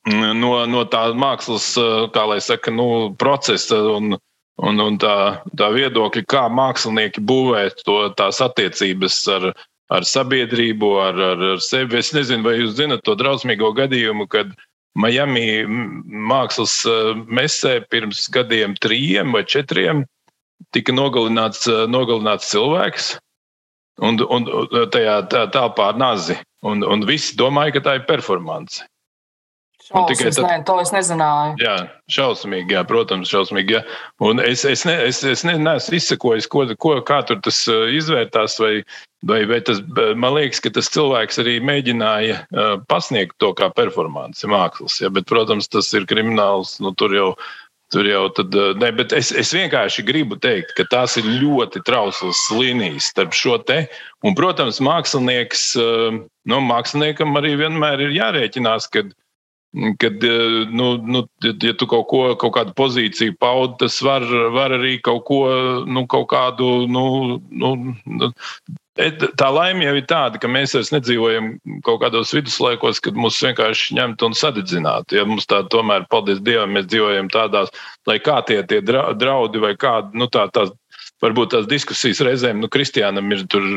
no, 0.08 0.52
no 0.66 0.86
tā 0.88 1.10
mākslas, 1.18 1.74
kā 2.14 2.26
lai 2.30 2.40
saka, 2.42 2.72
nu, 2.72 3.16
procesa 3.20 3.80
un, 3.96 4.16
un, 4.62 4.80
un 4.86 4.98
tā, 5.02 5.42
tā 5.58 5.70
viedokļa, 5.76 6.26
kā 6.30 6.48
mākslinieki 6.54 7.22
būvē 7.22 7.70
to, 7.84 8.00
tās 8.18 8.42
attiecības 8.44 9.20
ar, 9.36 9.52
ar 9.90 10.08
sabiedrību, 10.08 10.92
ar, 11.04 11.22
ar, 11.34 11.46
ar 11.56 11.64
sevi. 11.64 12.00
Es 12.00 12.14
nezinu, 12.16 12.46
vai 12.48 12.60
jūs 12.60 12.78
zinat 12.80 13.04
to 13.04 13.16
drausmīgo 13.20 13.72
gadījumu, 13.78 14.28
kad 14.32 14.54
Miami 15.00 15.64
mākslas 16.30 16.82
mesē 17.30 17.80
pirms 17.92 18.28
gadiem, 18.34 18.76
trijiem 18.82 19.34
vai 19.36 19.46
četriem, 19.46 20.04
tika 20.76 20.94
nogalināts, 20.96 21.68
nogalināts 21.88 22.50
cilvēks. 22.52 23.18
Un, 24.00 24.16
un 24.32 24.46
tajā 24.94 25.18
telpā 25.52 25.90
ar 25.92 25.98
nazi. 26.00 26.38
Un, 26.64 26.84
un 26.88 27.04
visi 27.08 27.36
domāja, 27.40 27.76
ka 27.76 27.82
tā 27.84 27.96
ir 28.00 28.06
performance. 28.08 28.84
Tikai 29.90 30.30
tad, 30.30 30.46
ne, 30.46 30.58
to 30.68 30.76
es 30.84 30.92
nezināju. 30.94 31.56
Jā, 31.64 31.76
šausmīgi, 32.14 32.76
jā, 32.76 32.84
protams, 32.86 33.32
šausmīgi. 33.32 33.74
Jā. 33.74 33.82
Un 34.22 34.42
es, 34.44 34.62
es, 34.68 34.84
ne, 34.86 34.94
es, 35.10 35.24
es 35.26 35.42
ne, 35.48 35.56
neesmu 35.58 35.98
izsekojis, 35.98 36.46
ko, 36.52 36.68
ko, 36.78 36.92
kā 37.06 37.24
tur 37.26 37.40
tas 37.46 37.64
uh, 37.72 37.88
izvērtās. 37.98 38.60
Vai, 38.62 38.74
vai, 39.26 39.40
vai 39.50 39.58
tas, 39.66 39.82
man 40.14 40.36
liekas, 40.36 40.62
ka 40.62 40.70
tas 40.76 40.92
cilvēks 40.94 41.42
arī 41.42 41.58
mēģināja 41.66 42.44
uh, 42.44 42.76
pasniegt 42.92 43.40
to 43.42 43.50
kā 43.58 43.72
performanci 43.74 44.52
mākslas. 44.52 45.00
Jā, 45.02 45.10
bet, 45.16 45.26
protams, 45.32 45.72
tas 45.74 45.90
ir 45.98 46.06
krimināls. 46.10 46.78
Nu, 46.84 46.94
tur 46.94 47.18
jau 47.18 47.34
Tur 47.90 48.06
jau 48.06 48.28
tad, 48.38 48.54
uh, 48.54 48.76
ne, 48.78 48.92
bet 48.94 49.16
es, 49.18 49.32
es 49.34 49.50
vienkārši 49.50 50.04
gribu 50.06 50.36
teikt, 50.38 50.76
ka 50.78 50.84
tās 50.92 51.16
ir 51.18 51.26
ļoti 51.26 51.82
trauslas 51.88 52.38
līnijas 52.54 53.08
starp 53.10 53.34
šo 53.34 53.56
te. 53.66 53.80
Un, 54.22 54.36
protams, 54.38 54.78
mākslinieks, 54.86 55.64
nu, 56.54 56.60
māksliniekam 56.68 57.34
arī 57.42 57.56
vienmēr 57.64 58.04
ir 58.06 58.14
jārēķinās, 58.14 58.86
ka 58.94 59.08
Kad 59.98 60.24
eh, 60.24 60.68
nu, 60.72 60.98
nu, 60.98 61.28
ja 61.62 61.74
tu 61.78 61.86
kaut, 61.88 62.08
ko, 62.10 62.22
kaut 62.42 62.56
kādu 62.56 62.74
pozīciju 62.74 63.36
paudi, 63.38 63.76
tas 63.84 64.00
var, 64.02 64.26
var 64.56 64.74
arī 64.80 64.96
kaut 65.06 65.28
ko, 65.28 65.44
nu, 65.86 66.08
kaut 66.10 66.32
kādu. 66.32 66.88
Nu, 66.90 67.04
nu, 67.54 67.70
nu 68.10 68.32
e, 68.98 69.12
tā 69.14 69.52
laime 69.54 69.86
jau 69.86 69.94
ir 70.00 70.08
tāda, 70.10 70.42
ka 70.42 70.50
mēs 70.50 70.74
vairs 70.74 70.90
nedzīvojam 70.96 71.52
kaut 71.86 72.02
kādos 72.02 72.34
viduslaikos, 72.34 73.04
kad 73.06 73.14
mūs 73.14 73.38
vienkārši 73.46 74.00
ņemtu 74.00 74.32
un 74.32 74.40
sadedzinātu. 74.42 75.20
Ja 75.22 75.28
mums 75.30 75.46
tā 75.50 75.62
tomēr, 75.70 76.10
paldies 76.10 76.42
Dievam, 76.42 76.74
mēs 76.74 76.90
dzīvojam 76.90 77.30
tādās, 77.30 77.70
lai 78.10 78.18
kā 78.26 78.42
tie, 78.50 78.64
tie 78.66 78.82
draudi 78.82 79.62
vai 79.62 79.76
kādi, 79.78 80.18
nu, 80.18 80.32
tā, 80.34 80.50
tās, 80.56 80.74
varbūt 81.22 81.54
tās 81.54 81.70
diskusijas 81.70 82.26
reizēm, 82.26 82.58
nu, 82.58 82.74
Kristiānam 82.74 83.30
ir 83.38 83.46
tur 83.54 83.70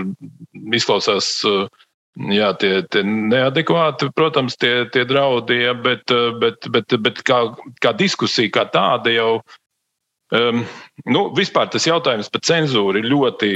izklausās. 0.72 1.34
Uh, 1.44 1.68
Jā, 2.12 2.50
tie, 2.60 2.82
tie 2.92 3.00
neadekvāti, 3.08 4.10
protams, 4.12 4.58
tie, 4.60 4.84
tie 4.92 5.06
draudi, 5.08 5.62
ja, 5.64 5.72
bet, 5.72 6.12
bet, 6.42 6.68
bet, 6.68 6.92
bet 7.00 7.22
kā, 7.24 7.38
kā 7.80 7.94
diskusija 7.96 8.52
kā 8.52 8.66
tāda 8.68 9.14
jau, 9.14 9.30
um, 10.36 10.60
nu, 11.08 11.22
vispār 11.32 11.70
tas 11.72 11.88
jautājums 11.88 12.28
par 12.28 12.44
cenzūru 12.44 13.00
ir 13.00 13.08
ļoti, 13.08 13.52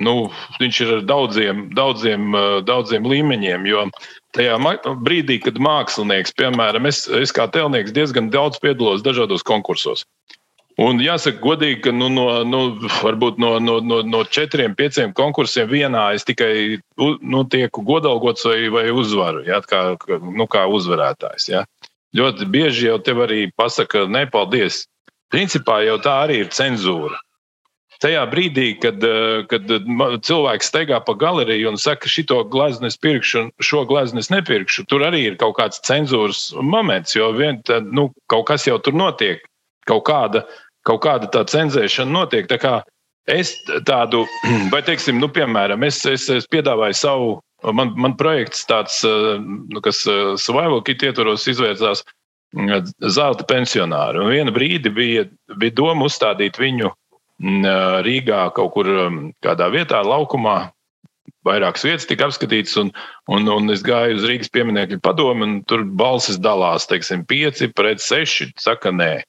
nu, 0.00 0.14
viņš 0.56 0.80
ir 0.86 0.94
ar 0.94 1.04
daudziem, 1.10 1.66
daudziem, 1.76 2.32
daudziem 2.64 3.04
līmeņiem, 3.12 3.68
jo 3.68 3.84
tajā 4.32 4.56
brīdī, 5.04 5.36
kad 5.44 5.60
mākslinieks, 5.60 6.32
piemēram, 6.40 6.88
es, 6.88 7.04
es 7.12 7.34
kā 7.36 7.44
telnieks 7.52 7.92
diezgan 7.92 8.32
daudz 8.32 8.56
piedalos 8.64 9.04
dažādos 9.04 9.44
konkursos. 9.44 10.08
Un 10.78 11.00
jāsaka, 11.02 11.40
godīgi, 11.42 11.80
ka 11.88 11.90
nu, 11.90 12.06
no, 12.12 12.24
nu, 12.46 12.58
varbūt 13.02 13.40
no, 13.42 13.56
no, 13.58 13.80
no, 13.82 13.98
no 14.06 14.20
četriem, 14.22 14.76
pieciem 14.78 15.10
konkursiem 15.16 15.66
vienā 15.66 16.04
es 16.14 16.26
tikai 16.28 16.78
nu, 16.94 17.40
tieku 17.50 17.82
godalgots 17.86 18.46
vai, 18.46 18.60
vai 18.70 18.84
uzvaru, 18.94 19.42
ja, 19.48 19.58
kā, 19.66 19.82
nu, 20.22 20.46
kā 20.46 20.68
uzvarētājs. 20.70 21.48
Ja. 21.50 21.64
Ļoti 22.14 22.46
bieži 22.52 22.86
jau 22.86 23.00
tev 23.02 23.24
arī 23.26 23.48
pasaka, 23.58 24.04
nepaldies. 24.06 24.84
Principā 25.34 25.80
jau 25.82 25.98
tā 26.04 26.14
arī 26.28 26.44
ir 26.44 26.54
cenzūra. 26.54 27.18
Tajā 27.98 28.22
brīdī, 28.30 28.68
kad, 28.78 29.02
kad 29.50 29.66
cilvēks 30.22 30.70
steigā 30.70 31.00
pa 31.02 31.16
galeriju 31.18 31.72
un 31.72 31.80
saka, 31.82 32.06
šito 32.06 32.38
gleznu 32.46 32.86
es 32.86 32.94
pirkšu, 33.02 33.40
un 33.40 33.50
šo 33.58 33.82
gleznu 33.90 34.22
es 34.22 34.30
nepirkšu, 34.30 34.86
tur 34.86 35.02
arī 35.08 35.24
ir 35.26 35.40
kaut 35.40 35.56
kāds 35.58 35.82
cenzūras 35.82 36.52
moments, 36.62 37.18
jo 37.18 37.32
vien, 37.34 37.58
tā, 37.66 37.80
nu, 37.82 38.12
kaut 38.30 38.46
kas 38.52 38.70
jau 38.70 38.78
tur 38.78 38.94
notiek. 38.94 39.42
Kaut 39.88 40.04
kāda 40.06 40.44
kaut 40.88 41.02
kāda 41.04 41.28
tā 41.32 41.44
cenzēšana 41.48 42.14
notiek. 42.14 42.48
Tā 42.50 42.58
kā 42.62 42.74
es 43.30 43.54
tādu, 43.88 44.24
vai 44.72 44.82
teiksim, 44.86 45.20
nu, 45.22 45.30
piemēram, 45.32 45.84
es, 45.88 46.00
es, 46.08 46.28
es 46.32 46.48
piedāvāju 46.50 46.98
savu, 46.98 47.34
man, 47.76 47.92
man 48.00 48.16
projekts 48.20 48.64
tāds, 48.68 49.02
nu, 49.04 49.82
kas 49.84 50.04
survival 50.40 50.82
kit 50.86 51.04
ietvaros 51.04 51.48
izvērsās 51.50 52.04
zelta 53.12 53.44
pensionāri. 53.44 54.22
Un 54.22 54.32
viena 54.32 54.54
brīdi 54.54 54.92
bija, 54.94 55.26
bija 55.60 55.76
doma 55.76 56.08
uzstādīt 56.08 56.58
viņu 56.60 56.94
Rīgā 57.38 58.48
kaut 58.56 58.72
kur 58.74 58.88
kādā 59.44 59.70
vietā, 59.70 60.02
laukumā. 60.02 60.72
Vairākas 61.46 61.84
vietas 61.84 62.06
tika 62.08 62.26
apskatītas, 62.26 62.74
un, 62.80 62.88
un, 63.30 63.46
un 63.48 63.70
es 63.70 63.84
gāju 63.86 64.16
uz 64.18 64.24
Rīgas 64.26 64.50
pieminiektu 64.52 64.98
padomu, 65.04 65.44
un 65.44 65.52
tur 65.70 65.84
balsis 65.84 66.40
dalās, 66.40 66.88
teiksim, 66.90 67.22
pieci 67.28 67.68
pret 67.72 68.02
seši. 68.02 68.50
Saka, 68.58 68.90
nē, 68.90 69.22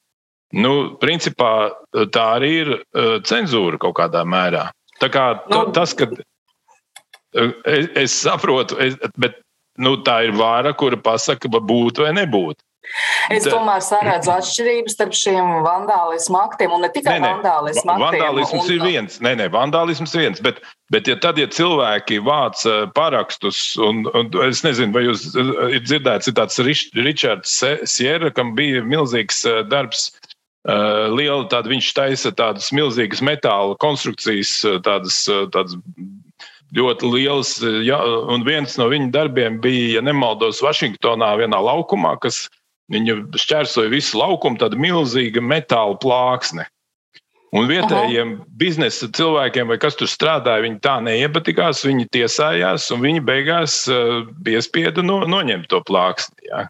Nu, 0.58 0.96
principā 0.98 1.70
tā 2.14 2.24
arī 2.40 2.54
ir 2.64 2.72
uh, 2.74 3.20
cenzūra 3.22 3.78
kaut 3.82 4.00
kādā 4.00 4.24
mērā. 4.26 4.70
Tā 5.00 5.12
kā 5.14 5.26
to, 5.46 5.68
nu, 5.68 5.74
tas, 5.76 5.94
ka 5.94 6.08
uh, 6.10 7.52
es, 7.70 7.92
es 7.94 8.16
saprotu, 8.24 8.80
es, 8.82 8.98
bet 9.22 9.38
nu, 9.78 10.00
tā 10.02 10.24
ir 10.26 10.34
vāra, 10.40 10.74
kura 10.74 10.98
pasaka, 10.98 11.52
vai 11.54 11.62
būt 11.70 12.02
vai 12.02 12.16
nebūt. 12.18 12.64
Es 13.30 13.44
tomēr 13.46 13.84
saredzu 13.86 14.32
atšķirības 14.34 14.96
starp 14.96 15.14
šiem 15.14 15.60
vandālismu 15.62 16.40
aktiem 16.40 16.72
un 16.74 16.82
ne 16.82 16.90
tikai 16.90 17.20
nē, 17.20 17.22
nē, 17.22 17.32
vandālismu 17.36 17.92
aktiem. 17.94 18.06
Vandālisms 18.08 18.64
un... 18.64 18.72
ir 18.74 18.82
viens, 18.82 19.18
nē, 19.22 19.34
nē, 19.38 19.48
vandālisms 19.54 20.16
ir 20.16 20.24
viens, 20.24 20.42
bet, 20.42 20.64
bet 20.90 21.12
ja 21.12 21.18
tad, 21.22 21.38
ja 21.38 21.46
cilvēki 21.54 22.18
vāc 22.26 22.64
parakstus, 22.98 23.60
un, 23.86 24.02
un 24.18 24.32
es 24.48 24.64
nezinu, 24.66 24.96
vai 24.96 25.06
jūs 25.06 25.28
ir 25.36 25.84
dzirdēts, 25.86 26.32
ir 26.32 26.38
tāds 26.40 26.58
Ričards 26.98 27.60
Sierra, 27.84 28.34
kam 28.34 28.56
bija 28.58 28.82
milzīgs 28.88 29.44
darbs 29.70 30.10
Eh, 30.10 30.19
liela 30.68 31.48
tāda, 31.48 31.70
viņš 31.72 31.94
taisa 31.96 32.32
tādas 32.36 32.72
milzīgas 32.76 33.22
metāla 33.22 33.78
konstrukcijas, 33.80 34.66
eh, 34.66 34.80
tādas, 34.84 35.28
eh, 35.30 35.48
tādas 35.48 35.78
ļoti 36.76 37.12
liels. 37.14 37.62
Ja, 37.86 38.04
un 38.04 38.44
viens 38.44 38.78
no 38.78 38.90
viņa 38.90 39.12
darbiem 39.12 39.60
bija, 39.62 39.96
ja 39.96 40.02
nemaldos, 40.02 40.62
Vašingtonā 40.62 41.38
vienā 41.40 41.58
laukumā, 41.58 42.20
kas 42.20 42.50
viņa 42.92 43.32
šķērsoja 43.34 43.90
visu 43.90 44.18
laukumu, 44.18 44.58
tāda 44.58 44.76
milzīga 44.76 45.42
metāla 45.42 45.98
plāksne. 46.00 46.66
Un 47.52 47.66
vietējiem 47.66 48.36
Aha. 48.36 48.46
biznesa 48.62 49.08
cilvēkiem, 49.10 49.68
vai 49.68 49.80
kas 49.82 49.96
tur 49.96 50.06
strādāja, 50.06 50.62
viņi 50.62 50.80
tā 50.86 51.00
neiepatikās, 51.02 51.82
viņi 51.82 52.06
tiesājās, 52.14 52.92
un 52.94 53.02
viņi 53.02 53.24
beigās 53.26 53.88
uh, 53.90 54.28
piespieda 54.46 55.02
no, 55.02 55.24
noņemt 55.26 55.66
to 55.72 55.82
plāksni. 55.82 56.46
Ja. 56.46 56.68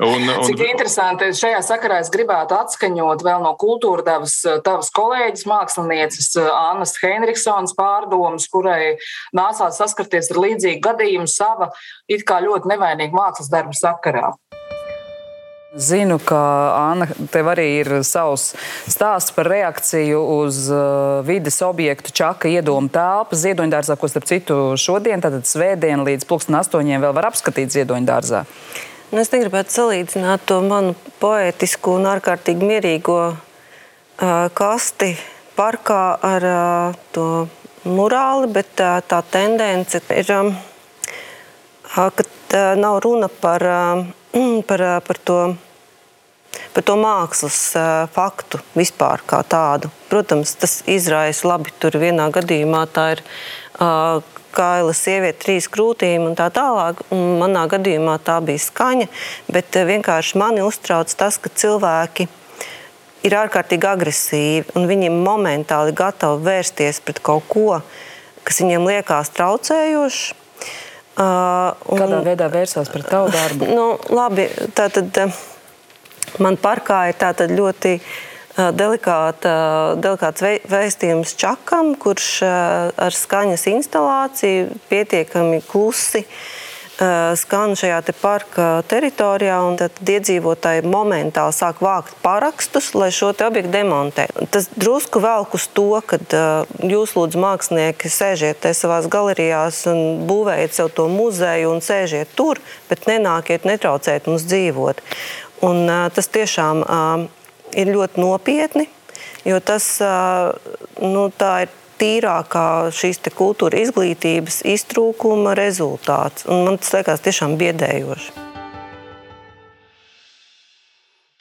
Un, 0.00 0.22
un... 0.24 0.44
Cik 0.48 0.62
interesanti. 0.64 1.28
Šajā 1.36 1.60
sakarā 1.64 1.98
es 2.00 2.08
gribētu 2.12 2.56
atskaņot 2.56 3.24
vēl 3.26 3.42
no 3.44 3.52
kultūra 3.60 4.04
devas 4.06 4.38
tavas 4.64 4.88
kolēģis, 4.96 5.44
mākslinieces 5.50 6.30
Annas 6.40 6.96
Henriksons 7.02 7.76
pārdomas, 7.76 8.48
kurai 8.48 8.96
nācās 9.36 9.76
saskarties 9.80 10.32
ar 10.32 10.40
līdzīgu 10.46 10.80
gadījumu 10.88 11.28
sava 11.28 11.68
it 12.08 12.24
kā 12.28 12.40
ļoti 12.44 12.72
nevainīga 12.72 13.16
mākslas 13.16 13.52
darba 13.52 13.76
sakarā. 13.76 14.32
Zinu, 15.70 16.16
ka 16.18 16.38
Anna, 16.74 17.06
tev 17.30 17.46
arī 17.52 17.66
ir 17.78 17.90
savs 18.02 18.48
stāsts 18.90 19.30
par 19.36 19.46
reakciju 19.52 20.18
uz 20.40 20.64
uh, 20.66 21.20
vides 21.22 21.60
objektu 21.62 22.10
Čaka 22.10 22.50
iedomu 22.50 22.90
telpu 22.90 23.38
Ziedoņdārzā, 23.38 23.94
ko 23.94 24.10
starp 24.10 24.26
citu 24.26 24.56
šodien, 24.74 25.22
tātad 25.22 25.46
svētdien 25.46 26.02
līdz 26.08 26.26
pulksten 26.26 26.58
astoņiem 26.58 27.04
vēl 27.04 27.14
var 27.14 27.30
apskatīt 27.30 27.70
Ziedoņdārzā. 27.76 28.42
Nu, 29.10 29.18
es 29.18 29.32
negribētu 29.32 29.74
salīdzināt 29.74 30.44
to 30.46 30.60
manu 30.62 30.92
poētisko 31.18 31.96
un 31.98 32.04
ārkārtīgi 32.06 32.62
mierīgo 32.62 33.16
uh, 33.26 34.44
kasti 34.54 35.08
parkā 35.56 36.02
ar 36.28 36.46
uh, 36.46 37.00
to 37.10 37.24
morāli, 37.90 38.46
bet 38.54 38.78
uh, 38.78 39.00
tā 39.02 39.18
tendence 39.32 39.98
ir, 40.14 40.30
um, 40.36 40.52
ka 41.90 42.06
uh, 42.06 42.28
nav 42.78 43.00
runa 43.02 43.26
par, 43.26 43.66
uh, 43.66 44.04
par, 44.70 44.86
uh, 44.92 45.00
par 45.02 45.20
to 45.26 45.40
par 46.70 46.86
to 46.86 46.94
mākslas 46.98 47.58
faktu 48.14 48.60
vispār 48.78 49.22
kā 49.26 49.40
tādu. 49.46 49.90
Protams, 50.10 50.54
tas 50.58 50.80
izraisa 50.90 51.48
labi. 51.50 51.72
Tur 51.82 51.98
vienā 51.98 52.28
gadījumā 52.34 52.84
tā 52.94 53.06
ir 53.16 53.22
kaila 53.80 54.92
sieviete, 54.96 55.38
trīs 55.44 55.68
krūtīm 55.72 56.26
un 56.28 56.36
tā 56.38 56.50
tālāk. 56.54 57.00
Un 57.14 57.40
manā 57.40 57.64
gadījumā 57.70 58.18
tā 58.24 58.38
bija 58.44 58.60
skaņa, 58.62 59.08
bet 59.52 59.80
vienkārši 59.88 60.40
mani 60.40 60.64
uztrauc 60.66 61.12
tas, 61.16 61.38
ka 61.40 61.52
cilvēki 61.52 62.28
ir 63.26 63.36
ārkārtīgi 63.36 63.88
agresīvi 63.88 64.76
un 64.78 64.88
viņi 64.90 65.10
momentāli 65.12 65.94
gatavi 65.96 66.44
vērsties 66.46 67.02
pret 67.04 67.20
kaut 67.24 67.46
ko, 67.50 67.80
kas 68.44 68.62
viņiem 68.62 68.88
liekas 68.88 69.32
traucējošs. 69.36 70.22
Uh, 71.20 71.74
un, 71.90 72.00
Kādā 72.00 72.20
veidā 72.24 72.46
vērsās 72.48 72.88
pret 72.88 73.08
tavu 73.10 73.32
darbu? 73.34 73.66
Nu, 73.68 73.86
labi, 74.14 74.46
tātad, 74.76 75.18
man 76.40 76.56
parkā 76.56 77.02
ir 77.10 77.56
ļoti 77.58 77.98
delikāta, 78.56 79.52
delikāts 80.00 80.42
vēstījums 80.70 81.36
Čakam, 81.38 81.94
kurš 82.00 82.30
uh, 82.46 82.90
ar 82.96 83.14
skaņas 83.14 83.68
instalāciju 83.74 84.80
pietiekami 84.90 85.62
klusi 85.68 86.24
Eh, 87.00 87.32
skan 87.32 87.72
šajā 87.80 88.02
te 88.04 88.12
parka 88.12 88.64
teritorijā, 88.84 89.54
un 89.64 89.78
tad 89.80 89.96
iedzīvotāji 90.04 90.82
momentāli 90.84 91.54
sāk 91.56 91.78
vākt 91.80 92.18
parakstus, 92.20 92.90
lai 92.92 93.08
šo 93.08 93.30
objektu 93.32 93.72
demontē. 93.72 94.26
Tas 94.52 94.68
drusku 94.76 95.22
velk 95.24 95.56
uz 95.56 95.64
to, 95.72 95.86
ka 96.04 96.18
jūs, 96.84 97.14
lūdzu, 97.16 97.40
mākslinieki, 97.40 98.12
sēžiet 98.12 98.68
savā 98.76 99.00
galerijās 99.08 99.80
un 99.88 100.26
būvējiet 100.28 100.76
sev 100.76 100.92
to 100.92 101.08
muzeju 101.08 101.72
un 101.72 101.80
sēžiet 101.80 102.36
tur, 102.36 102.60
bet 102.92 103.08
nenākiet, 103.08 103.64
netraucēt 103.64 104.28
mums 104.28 104.44
dzīvot. 104.52 105.00
Un, 105.64 105.86
tas 106.12 106.28
tiešām 106.36 106.84
ir 107.78 107.92
ļoti 107.94 108.22
nopietni, 108.22 108.88
jo 109.46 109.60
tas 109.60 109.92
nu, 110.00 111.28
ir 111.30 111.76
tīrākā 112.00 112.66
šīs 112.96 113.20
kultūra 113.36 113.80
izglītības 113.84 114.62
iztrūkuma 114.68 115.56
rezultāts. 115.58 116.46
Un 116.48 116.64
man 116.68 116.80
tas 116.80 116.94
liekas 116.96 117.26
tiešām 117.26 117.58
biedējoši. 117.60 118.48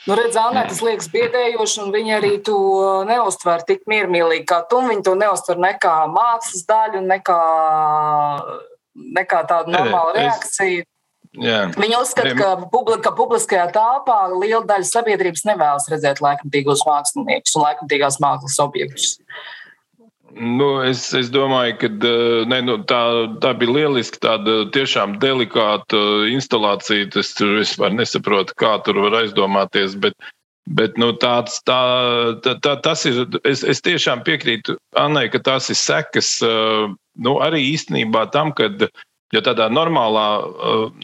Nu, 0.08 0.16
redz, 0.16 0.38
Anna, 0.40 0.64
tas 0.66 0.80
liekas 0.82 1.10
biedējoši, 1.14 1.82
un 1.84 1.92
viņi 1.94 2.14
arī 2.16 2.32
to 2.42 2.60
neuztver 3.06 3.62
tik 3.68 3.84
miermīlīgi 3.92 4.48
kā 4.50 4.64
tu. 4.72 4.80
Viņi 4.88 5.04
to 5.06 5.14
neuztver 5.20 5.60
ne 5.62 5.74
kā 5.82 5.96
mākslas 6.10 6.64
daļu, 6.70 7.04
ne 7.06 7.20
kā, 7.26 7.42
ne 9.20 9.26
kā 9.30 9.44
tādu 9.50 9.76
normālu 9.76 10.16
reakciju. 10.18 10.88
Jā. 11.38 11.68
Viņi 11.78 11.94
uzskata, 12.00 12.32
ka, 12.34 12.50
publika, 12.74 13.04
ka 13.06 13.12
publiskajā 13.14 13.68
telpā 13.76 14.18
liela 14.34 14.64
daļa 14.66 14.88
sabiedrības 14.90 15.46
nevēlas 15.46 15.86
redzēt 15.92 16.24
laikmatīgos 16.26 16.82
māksliniekus 16.88 17.54
un 17.54 17.66
laikmatīgās 17.68 18.18
mākslas 18.24 18.58
objektus. 18.64 19.12
Nu, 20.34 20.80
es, 20.86 21.04
es 21.18 21.30
domāju, 21.34 21.76
ka 21.82 21.90
ne, 22.50 22.60
nu, 22.66 22.80
tā, 22.90 23.02
tā 23.44 23.54
bija 23.58 23.76
lieliska, 23.78 24.22
tāda 24.26 24.58
tiešām 24.74 25.18
delikāta 25.22 26.02
instalācija. 26.34 27.10
Es 27.22 27.34
tur 27.38 27.60
vispār 27.60 27.94
nesaprotu, 27.98 28.56
kā 28.58 28.78
tur 28.86 29.02
var 29.06 29.20
aizdomāties. 29.24 29.98
Bet, 30.02 30.18
bet 30.80 30.98
nu, 31.02 31.12
tāds, 31.22 31.60
tā, 31.66 31.82
tā, 32.46 32.56
tā, 32.66 32.78
tas 32.86 33.06
ir. 33.10 33.26
Es, 33.44 33.62
es 33.66 33.86
tiešām 33.86 34.26
piekrītu 34.26 34.78
Annai, 34.98 35.28
ka 35.34 35.42
tās 35.46 35.70
ir 35.74 35.78
sekas 35.82 36.38
nu, 36.42 37.38
arī 37.46 37.66
īstenībā 37.76 38.30
tam, 38.34 38.54
kad. 38.58 38.90
Jo 39.34 39.44
tādā 39.46 39.68
normālā, 39.70 40.28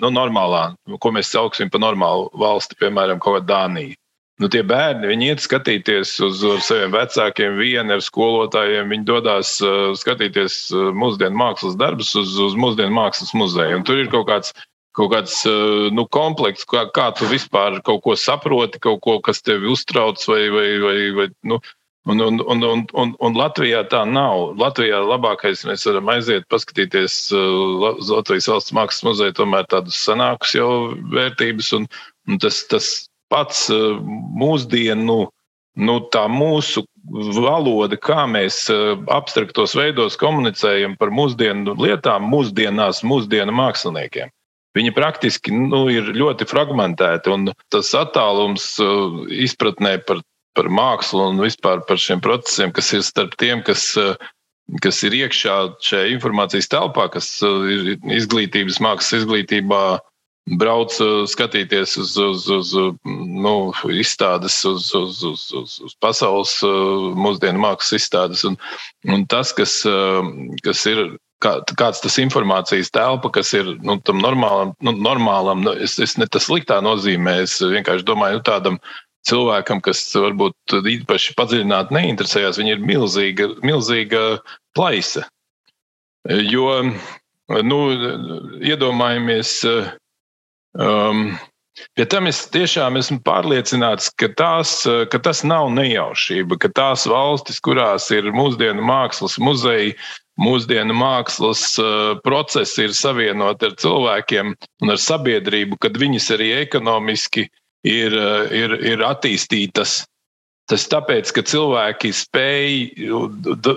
nu, 0.01 0.09
normālā, 0.09 0.63
ko 0.99 1.11
mēs 1.13 1.29
sauksim 1.29 1.69
par 1.69 1.83
normālu 1.83 2.31
valsti, 2.41 2.77
piemēram, 2.79 3.21
kaut 3.21 3.37
kāda 3.37 3.51
Dānija 3.51 3.93
Nu, 4.35 4.49
tie 4.51 4.65
bērni, 4.67 5.07
viņi 5.07 5.29
iet 5.31 5.41
skatīties 5.43 6.09
uz, 6.25 6.41
saviem 6.67 6.91
vecākiem, 6.91 7.53
vieni 7.55 7.93
ar 7.95 8.01
skolotājiem. 8.03 8.89
Viņi 8.91 9.07
dodas 9.07 9.53
uh, 9.63 9.93
skatīties 9.95 10.57
uh, 10.75 10.89
mūsdienu 10.91 11.39
mākslas 11.39 11.77
darbus 11.79 12.11
uz, 12.19 12.33
uz 12.43 12.57
mūsdienu 12.59 12.91
mākslas 12.97 13.31
muzeju. 13.37 13.77
Un 13.79 13.85
tur 13.87 14.01
ir 14.01 14.09
kaut 14.11 14.27
kāds, 14.27 14.51
kaut 14.99 15.13
kāds 15.13 15.37
uh, 15.47 15.87
nu, 15.95 16.03
komplekss, 16.11 16.67
kā, 16.67 16.83
kā 16.91 17.07
tu 17.15 17.29
vispār 17.31 17.79
kaut 17.87 18.03
ko 18.03 18.17
saproti, 18.19 18.81
kaut 18.83 18.99
ko, 19.07 19.21
kas 19.23 19.39
tevi 19.39 19.71
uztrauc. 19.71 20.19
Vai, 20.27 20.41
vai, 20.51 20.67
vai, 20.83 20.97
vai, 21.15 21.29
nu, 21.47 21.61
un, 22.05 22.21
un, 22.21 22.39
un, 22.45 22.63
un, 22.63 22.85
un, 22.93 23.13
un 23.19 23.37
Latvijā 23.37 23.81
tā 23.89 24.03
nav. 24.09 24.53
Latvijā 24.61 25.01
labākais 25.01 25.65
mēs 25.65 25.85
varam 25.89 26.11
aiziet, 26.13 26.45
paskatīties 26.53 27.17
uh, 27.33 27.97
Latvijas 28.11 28.49
valsts 28.51 28.75
mākslas 28.77 29.07
muzeja, 29.07 29.35
tomēr 29.39 29.67
tādus 29.71 29.97
senākus 30.05 30.53
jau 30.57 30.69
vērtības. 31.13 31.73
Un, 31.79 31.89
un 32.29 32.41
tas, 32.41 32.61
tas 32.69 32.91
pats 33.31 33.69
eh, 33.73 33.97
mūsdienu, 34.39 35.17
nu, 35.75 35.95
tā 36.13 36.25
mūsu 36.31 36.85
valoda, 37.35 37.97
kā 37.97 38.25
mēs 38.29 38.65
eh, 38.73 38.93
abstraktos 39.13 39.75
veidos 39.77 40.17
komunicējam 40.21 40.95
par 41.01 41.13
mūsdienu 41.13 41.75
lietām, 41.81 42.29
mūsdienās, 42.31 43.03
mūsdienu 43.07 43.55
māksliniekiem. 43.55 44.31
Viņi 44.75 44.91
praktiski 44.91 45.53
nu, 45.55 45.85
ir 45.87 46.09
ļoti 46.17 46.47
fragmentēti, 46.49 47.31
un 47.31 47.53
tas 47.71 47.93
attālums 47.95 48.73
izpratnē 49.31 49.93
par, 50.03 50.19
par 50.55 50.71
mākslu 50.71 51.29
un 51.31 51.43
vispār 51.43 51.83
par 51.87 52.01
šiem 52.01 52.23
procesiem, 52.23 52.73
kas 52.75 52.93
ir 52.95 53.05
starp 53.05 53.35
tiem, 53.41 53.61
kas, 53.67 53.91
kas 54.81 55.03
ir 55.05 55.17
iekšā 55.25 55.55
šajā 55.83 56.09
informācijas 56.15 56.71
telpā, 56.71 57.09
kas 57.13 57.29
ir 57.43 57.95
izglītības, 58.17 58.81
mākslas 58.83 59.21
izglītībā, 59.21 59.85
brauc 60.45 60.93
skatīties 61.29 61.97
uz, 61.97 62.15
uz, 62.21 62.47
uz 62.53 62.73
nu, 63.05 63.55
izstādes, 63.89 64.59
uz, 64.69 64.91
uz, 64.93 65.21
uz, 65.25 65.45
uz, 65.57 65.77
uz 65.81 65.95
pasaules 66.01 66.59
mūsdienu 67.17 67.61
mākslas 67.63 68.01
izstādes. 68.01 68.45
Un, 68.45 68.57
un 69.09 69.25
tas, 69.25 69.53
kas, 69.53 69.81
kas 70.65 70.89
ir. 70.91 71.07
Kā, 71.43 71.57
kāds 71.77 71.99
tas 71.99 72.15
informācijas 72.17 72.87
telpa, 72.95 73.27
kas 73.35 73.49
ir 73.53 73.67
nu, 73.83 73.97
tam 74.07 74.21
normālam, 74.23 74.69
nu, 74.81 74.93
normālam 74.95 75.65
nu, 75.65 75.73
es, 75.83 75.97
es 76.01 76.15
ne 76.15 76.25
tas 76.31 76.47
sliktā 76.47 76.77
nozīmē, 76.81 77.33
es 77.43 77.57
vienkārši 77.59 78.07
domāju, 78.07 78.39
nu, 78.39 78.43
tādam 78.47 78.77
cilvēkam, 79.29 79.81
kas 79.85 80.03
varbūt 80.15 80.77
īpaši 80.91 81.35
padziļināti 81.37 81.95
neinteresējās, 81.97 82.59
viņa 82.61 82.77
ir 82.77 82.87
milzīga, 82.87 83.49
milzīga 83.65 84.23
plaisa. 84.77 85.25
Jo, 86.25 86.81
nu, 87.65 87.79
iedomājamies, 88.65 89.59
Um, 90.75 91.37
Pie 91.95 92.05
tam 92.07 92.27
es 92.29 92.37
tiešām 92.53 92.95
esmu 92.95 93.17
pārliecināts, 93.27 94.07
ka, 94.15 94.29
tās, 94.39 94.77
ka 95.11 95.19
tas 95.19 95.41
nav 95.43 95.67
nejaušība, 95.75 96.55
ka 96.63 96.69
tās 96.71 97.03
valstis, 97.11 97.59
kurās 97.59 98.07
ir 98.15 98.29
mūsdienu 98.31 98.79
mākslas 98.79 99.35
muzeji, 99.43 99.91
mūsdienu 100.39 100.95
mākslas 100.95 101.65
uh, 101.83 102.13
procesi 102.23 102.87
ir 102.87 102.95
savienoti 102.95 103.67
ar 103.67 103.75
cilvēkiem 103.83 104.55
un 104.55 104.95
ar 104.95 105.03
sabiedrību, 105.03 105.75
kad 105.83 105.99
viņas 105.99 106.29
arī 106.37 106.53
ekonomiski 106.61 107.43
uh, 107.49 107.53
ir, 107.85 108.75
ir 108.81 109.05
attīstītas. 109.05 110.03
Tas 110.65 110.87
tāpēc, 110.89 111.29
ka 111.29 111.43
cilvēki 111.45 112.09
spēj 112.15 112.69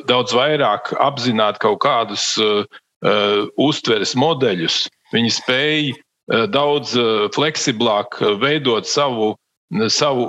daudz 0.08 0.32
vairāk 0.32 0.94
apzināt 1.04 1.60
kaut 1.60 1.82
kādus 1.84 2.30
uh, 2.40 2.64
uh, 3.04 3.42
uztveres 3.60 4.14
modeļus. 4.16 4.86
Viņi 5.12 5.34
spēj 5.36 5.90
Eh, 6.28 6.44
daudz 6.52 6.92
eh, 6.96 7.28
fleksiblāk 7.32 8.18
eh, 8.20 8.34
veidot 8.40 8.88
savu, 8.88 9.32
savu 9.92 10.24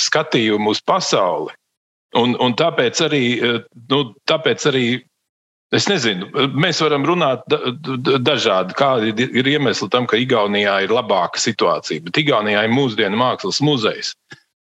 skatījumu 0.00 0.72
uz 0.72 0.80
pasauli. 0.80 1.52
Un, 2.16 2.32
un 2.40 2.54
tāpēc, 2.56 3.02
arī, 3.04 3.24
nu, 3.92 3.98
tāpēc 4.26 4.64
arī 4.70 4.84
es 5.76 5.86
nezinu, 5.90 6.28
mēs 6.58 6.80
varam 6.82 7.06
runāt 7.06 7.44
dažādi, 8.26 8.76
kādi 8.78 9.28
ir 9.28 9.50
iemesli 9.54 9.90
tam, 9.92 10.08
ka 10.10 10.18
Igaunijā 10.20 10.80
ir 10.84 10.94
labāka 10.94 11.40
situācija. 11.42 12.04
Bet 12.06 12.20
Igaunijā 12.22 12.66
ir 12.66 12.74
mūsdienu 12.74 13.20
mākslas 13.20 13.62
muzejs. 13.64 14.14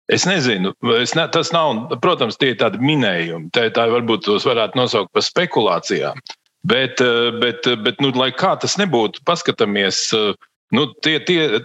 Es 0.08 0.24
nezinu, 0.24 0.72
es 0.96 1.14
ne, 1.20 1.26
tas 1.28 1.52
nav, 1.52 1.90
protams, 2.04 2.38
tie 2.40 2.54
ir 2.54 2.60
tādi 2.62 2.80
minējumi. 2.80 3.50
Tā, 3.56 3.66
tā 3.76 3.90
varbūt 3.92 4.24
tos 4.28 4.46
varētu 4.48 4.80
nosaukt 4.80 5.12
par 5.16 5.26
spekulācijām. 5.26 6.22
Bet, 6.68 7.04
bet, 7.42 7.68
bet 7.84 8.00
nu, 8.04 8.14
lai 8.16 8.30
kā 8.36 8.56
tas 8.60 8.78
nebūtu, 8.80 9.24
paskatāmies. 9.28 10.00
Nu, 10.76 10.84
tie, 11.04 11.20
tie, 11.24 11.62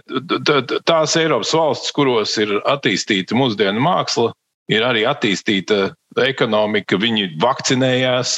tās 0.87 1.15
Eiropas 1.19 1.51
valstis, 1.55 1.91
kuros 1.95 2.35
ir 2.39 2.55
attīstīta 2.71 3.35
mūsdienu 3.35 3.83
māksla, 3.83 4.31
ir 4.71 4.83
arī 4.87 5.03
attīstīta 5.07 5.89
ekonomika, 6.23 6.99
viņi 6.99 7.33
vakcinējās, 7.43 8.37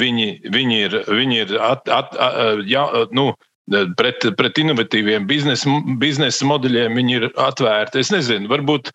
viņi, 0.00 0.28
viņi 0.52 0.78
ir, 0.86 0.98
viņi 1.08 1.40
ir 1.44 1.56
at, 1.60 1.88
at, 1.88 2.14
at, 2.16 2.62
ja, 2.68 2.86
nu, 3.16 3.32
pret, 3.98 4.26
pret 4.38 4.60
inovatīviem 4.62 5.26
biznesa, 5.28 5.78
biznesa 6.00 6.48
modeļiem, 6.48 6.98
viņi 6.98 7.18
ir 7.20 7.28
atvērti. 7.36 8.02
Es 8.02 8.12
nezinu, 8.14 8.50
varbūt 8.52 8.92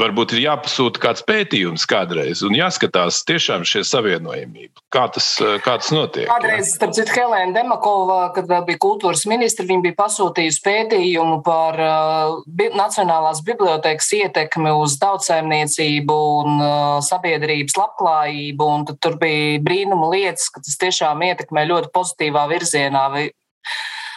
varbūt 0.00 0.34
ir 0.36 0.42
jāpasūta 0.44 1.00
kāds 1.02 1.24
pētījums 1.26 1.86
kādreiz 1.88 2.42
un 2.46 2.56
jāskatās 2.56 3.22
tiešām 3.28 3.64
šie 3.68 3.82
savienojumība. 3.86 4.82
Kā 4.92 5.06
tas, 5.12 5.28
kā 5.64 5.76
tas 5.80 5.90
notiek? 5.94 6.28
Kādreiz, 6.30 6.72
starp 6.76 6.94
citu, 6.96 7.14
Helēna 7.16 7.54
Demakova, 7.56 8.18
kad 8.36 8.48
vēl 8.50 8.66
bija 8.68 8.80
kultūras 8.82 9.24
ministra, 9.30 9.66
viņa 9.68 9.84
bija 9.88 9.98
pasūtījusi 10.00 10.62
pētījumu 10.66 11.40
par 11.46 11.80
uh, 11.82 12.68
Nacionālās 12.76 13.42
bibliotekas 13.46 14.10
ietekmi 14.18 14.72
uz 14.76 14.98
tautsēmniecību 15.02 16.18
un 16.42 16.60
uh, 16.60 16.76
sabiedrības 17.04 17.76
labklājību, 17.80 18.70
un 18.76 18.86
tur 18.94 19.18
bija 19.20 19.60
brīnuma 19.64 20.12
lietas, 20.14 20.50
ka 20.52 20.64
tas 20.64 20.78
tiešām 20.80 21.24
ietekmē 21.30 21.66
ļoti 21.70 21.92
pozitīvā 21.94 22.46
virzienā 22.52 23.08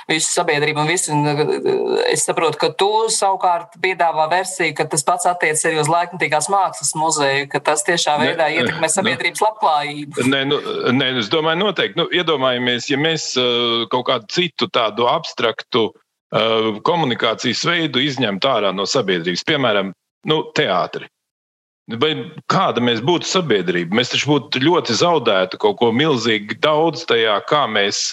visu 0.10 0.32
sabiedrību 0.34 0.84
un 0.84 0.90
visu. 0.90 1.16
Es 2.10 2.26
saprotu, 2.28 2.60
ka 2.62 2.72
tu 2.76 2.90
savukārt 3.14 3.78
piedāvā 3.84 4.28
versiju, 4.32 4.74
ka 4.78 4.88
tas 4.90 5.06
pats 5.08 5.30
attiecas 5.30 5.66
arī 5.70 5.80
uz 5.84 5.92
laikmatīgās 5.92 6.50
mākslas 6.52 6.96
muzeju, 7.00 7.48
ka 7.52 7.62
tas 7.72 7.86
tiešā 7.88 8.18
veidā 8.22 8.50
ne, 8.50 8.60
ietekmē 8.60 8.92
sabiedrības 8.92 9.44
nu, 9.44 9.48
labklājību. 9.48 10.28
Nē, 10.34 10.44
nu, 10.50 10.60
nē, 10.98 11.14
es 11.24 11.32
domāju, 11.32 11.62
noteikti. 11.64 12.00
Nu, 12.02 12.10
iedomājamies, 12.14 12.90
ja 12.92 13.00
mēs 13.02 13.32
uh, 13.40 13.88
kaut 13.94 14.08
kādu 14.12 14.30
citu 14.34 14.70
tādu 14.74 15.10
abstraktu 15.10 15.90
komunikācijas 16.86 17.64
veidu 17.66 18.02
izņemtu 18.06 18.50
ārā 18.50 18.70
no 18.76 18.86
sabiedrības, 18.86 19.42
piemēram, 19.50 19.94
nu, 20.30 20.44
teātri. 20.54 21.08
Vai 21.90 22.12
kāda 22.46 22.84
mēs 22.86 23.02
būtu 23.02 23.26
sabiedrība? 23.26 23.98
Mēs 23.98 24.12
taču 24.14 24.30
būtu 24.30 24.62
ļoti 24.62 24.94
zaudēti 25.00 25.58
kaut 25.58 25.80
ko 25.80 25.90
milzīgi 25.90 26.60
daudz 26.62 27.08
tajā, 27.10 27.40
kā 27.50 27.64
mēs 27.66 28.12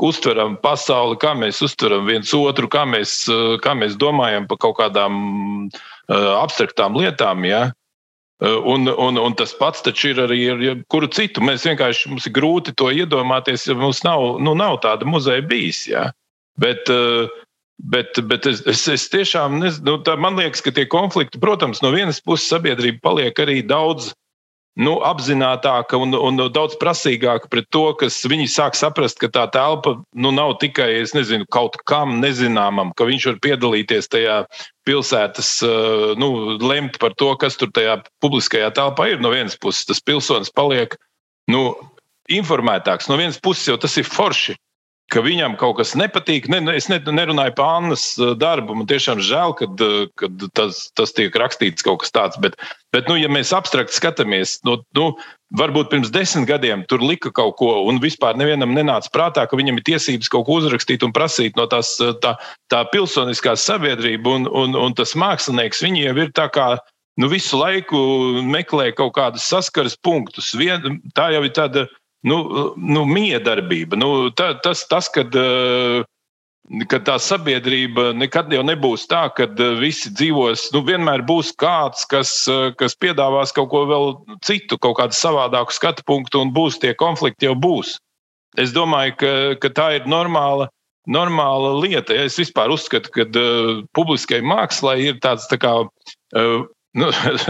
uztveram 0.00 0.56
pasauli, 0.62 1.18
kā 1.20 1.34
mēs 1.38 1.62
uztveram 1.64 2.06
viens 2.08 2.32
otru, 2.34 2.68
kā 2.70 2.84
mēs, 2.88 3.26
eh, 3.28 3.58
kā 3.62 3.74
mēs 3.78 3.98
domājam 4.00 4.48
par 4.48 4.58
kaut 4.62 4.78
kādām 4.80 5.14
uh, 5.68 6.32
abstraktām 6.40 6.96
lietām. 6.96 7.44
Ja? 7.44 7.70
Uh, 8.42 8.58
un, 8.66 8.88
un, 8.88 9.18
un 9.18 9.36
tas 9.38 9.52
pats 9.54 9.84
ir 10.04 10.18
arī 10.18 10.40
ar 10.50 10.62
jebkuru 10.62 11.10
citu. 11.12 11.44
Mēs 11.44 11.66
vienkārši 11.68 12.10
mums 12.10 12.26
ir 12.26 12.32
grūti 12.32 12.74
to 12.74 12.90
iedomāties, 12.90 13.68
ja 13.68 13.74
mums 13.74 14.02
nav, 14.04 14.40
nu, 14.40 14.54
nav 14.54 14.80
tāda 14.82 15.06
muzeja 15.06 15.42
bijis. 15.42 15.86
Ja? 15.88 16.10
Bet, 16.58 16.88
Bet, 17.82 18.14
bet 18.30 18.44
es, 18.46 18.60
es, 18.70 18.84
es 18.86 19.08
tiešām 19.10 19.56
nezinu, 19.58 19.96
nu, 20.06 20.12
man 20.22 20.36
liekas, 20.38 20.60
ka 20.62 20.70
tie 20.70 20.84
konflikti, 20.86 21.40
protams, 21.42 21.80
no 21.82 21.90
vienas 21.90 22.20
puses 22.22 22.46
sabiedrība 22.52 23.00
paliek 23.02 23.40
arī 23.42 23.56
daudz 23.66 24.12
nu, 24.80 24.94
apzinātāka 25.04 25.98
un, 26.00 26.14
un 26.16 26.40
daudz 26.52 26.76
prasīgāka 26.80 27.50
pret 27.52 27.68
to, 27.74 27.84
kas 28.00 28.16
viņi 28.28 28.48
sāk 28.48 28.76
saprast, 28.78 29.18
ka 29.20 29.28
tā 29.32 29.44
telpa 29.52 29.98
nu, 30.14 30.32
nav 30.32 30.56
tikai 30.62 31.04
nezinu, 31.14 31.46
kaut 31.52 31.76
kam 31.88 32.20
nezināmam, 32.22 32.94
ka 32.96 33.06
viņš 33.08 33.28
var 33.28 33.40
piedalīties 33.44 34.08
tajā 34.12 34.38
pilsētas, 34.88 35.52
eh, 35.66 36.06
nu, 36.20 36.58
lemt 36.62 36.98
par 37.02 37.16
to, 37.20 37.34
kas 37.36 37.58
tur 37.60 37.72
tajā 37.74 38.00
publiskajā 38.24 38.72
telpā 38.76 39.12
ir. 39.12 39.20
No 39.20 39.32
vienas 39.34 39.58
puses, 39.60 39.84
tas 39.88 40.00
pilsonis 40.00 40.52
paliek 40.52 40.96
nu, 41.52 41.74
informētāks, 42.32 43.10
no 43.10 43.20
vienas 43.20 43.40
puses 43.42 43.68
jau 43.68 43.76
tas 43.76 43.96
ir 44.00 44.08
forši 44.08 44.56
ka 45.12 45.22
viņam 45.24 45.58
kaut 45.60 45.76
kas 45.78 45.92
nepatīk. 45.98 46.48
Ne, 46.52 46.62
es 46.72 46.88
ne, 46.90 46.98
nerunāju 47.00 47.54
par 47.58 47.76
Annas 47.78 48.04
uh, 48.20 48.32
darbu. 48.38 48.76
Man 48.78 48.88
tiešām 48.90 49.20
žēl, 49.24 49.54
ka 49.58 49.68
uh, 49.68 50.32
tas, 50.56 50.86
tas 50.98 51.14
tiek 51.16 51.36
rakstīts 51.38 51.84
kaut 51.86 52.02
kas 52.02 52.14
tāds. 52.14 52.40
Bet, 52.42 52.56
bet 52.94 53.10
nu, 53.10 53.18
ja 53.20 53.30
mēs 53.32 53.52
abstrakt 53.56 53.94
skatāmies, 53.94 54.58
nu, 54.68 54.78
nu, 54.98 55.10
varbūt 55.60 55.90
pirms 55.92 56.12
desmit 56.14 56.48
gadiem 56.48 56.86
tur 56.88 57.04
lika 57.04 57.32
kaut 57.34 57.58
ko, 57.60 57.74
un 57.90 58.00
vispār 58.02 58.38
nevienam 58.40 58.72
nenāca 58.72 59.12
prātā, 59.12 59.44
ka 59.48 59.58
viņam 59.60 59.80
ir 59.80 59.86
tiesības 59.90 60.32
kaut 60.32 60.48
ko 60.48 60.60
uzrakstīt 60.62 61.04
un 61.04 61.12
prasīt 61.12 61.60
no 61.60 61.68
tās 61.70 61.94
uh, 62.00 62.14
tā, 62.24 62.36
tā 62.72 62.84
pilsoniskā 62.94 63.56
sabiedrība 63.60 64.38
un, 64.38 64.48
un, 64.48 64.78
un 64.78 64.96
tas 64.96 65.16
mākslinieks. 65.18 65.84
Viņi 65.84 66.08
jau 66.08 66.16
ir 66.24 66.32
tā 66.36 66.48
kā 66.52 66.72
nu, 67.20 67.28
visu 67.28 67.60
laiku 67.60 67.98
meklē 68.48 68.90
kaut 68.96 69.16
kādus 69.18 69.44
saskares 69.44 69.98
punktus. 70.00 70.54
Vien, 70.56 71.02
tā 71.16 71.32
jau 71.36 71.44
ir 71.44 71.52
tāda 71.52 71.88
nu, 72.22 72.38
nu, 72.76 73.04
miedarbība. 73.08 73.98
Nu, 73.98 74.30
tā, 74.34 74.52
tas, 74.62 74.84
tas 74.88 75.08
kad, 75.12 75.34
eh, 75.34 76.02
kad 76.90 77.06
tā 77.06 77.18
sabiedrība 77.20 78.12
nekad 78.16 78.52
jau 78.54 78.62
nebūs 78.66 79.06
tā, 79.10 79.24
ka 79.36 79.48
eh, 79.50 79.72
visi 79.80 80.12
dzīvos, 80.14 80.68
nu, 80.74 80.84
vienmēr 80.86 81.24
būs 81.28 81.52
kāds, 81.58 82.06
kas, 82.08 82.34
eh, 82.50 82.70
kas 82.78 82.98
piedāvās 82.98 83.54
kaut 83.54 83.72
ko 83.74 83.84
vēl 83.90 84.14
citu, 84.46 84.78
kaut 84.78 84.98
kādu 85.00 85.18
savādāku 85.18 85.74
skatu 85.74 86.06
punktu, 86.06 86.44
un 86.44 86.54
būs 86.54 86.78
tie 86.82 86.94
konflikti 86.94 87.50
jau 87.50 87.56
būs. 87.58 87.98
Es 88.60 88.72
domāju, 88.72 89.16
ka, 89.16 89.32
ka 89.62 89.72
tā 89.72 89.90
ir 89.96 90.08
normāla. 90.10 90.68
Normāla 91.08 91.72
lieta. 91.82 92.14
Es 92.14 92.36
vispār 92.38 92.70
uzskatu, 92.70 93.10
ka 93.10 93.24
uh, 93.26 93.80
publiskai 93.90 94.38
mākslai 94.46 95.00
ir 95.08 95.16
tāds 95.18 95.48
tā 95.50 95.56
kā, 95.58 95.72
uh, 95.82 96.60
nu, 97.00 97.08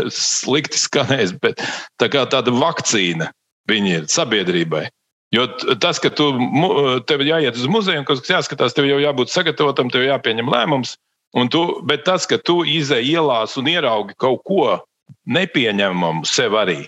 slikti 0.09 0.81
skanējis, 0.81 1.35
bet 1.43 1.61
tā 2.01 2.09
kā 2.09 2.23
tāda 2.33 2.55
vakcīna 2.55 3.29
viņi 3.71 3.95
ir 3.99 4.11
sabiedrībai. 4.11 4.87
Jo 5.33 5.47
tas, 5.81 5.97
ka 6.03 6.11
tu, 6.13 6.29
tev 7.09 7.25
jāiet 7.25 7.57
uz 7.57 7.69
muzeju 7.71 8.05
kaut 8.05 8.21
kas 8.21 8.35
jāskatās, 8.35 8.75
tev 8.77 8.89
jau 8.91 9.01
jābūt 9.01 9.33
sagatavotam, 9.33 9.89
tev 9.93 10.05
jāpieņem 10.05 10.51
lēmums. 10.53 10.99
Tu, 11.33 11.63
bet 11.89 12.05
tas, 12.05 12.27
ka 12.29 12.37
tu 12.37 12.61
izēj 12.69 13.15
ielās 13.15 13.57
un 13.57 13.71
ieraugi 13.73 14.19
kaut 14.21 14.43
ko 14.45 14.67
nepieņemamu 15.33 16.29
sev 16.29 16.59
arī. 16.61 16.83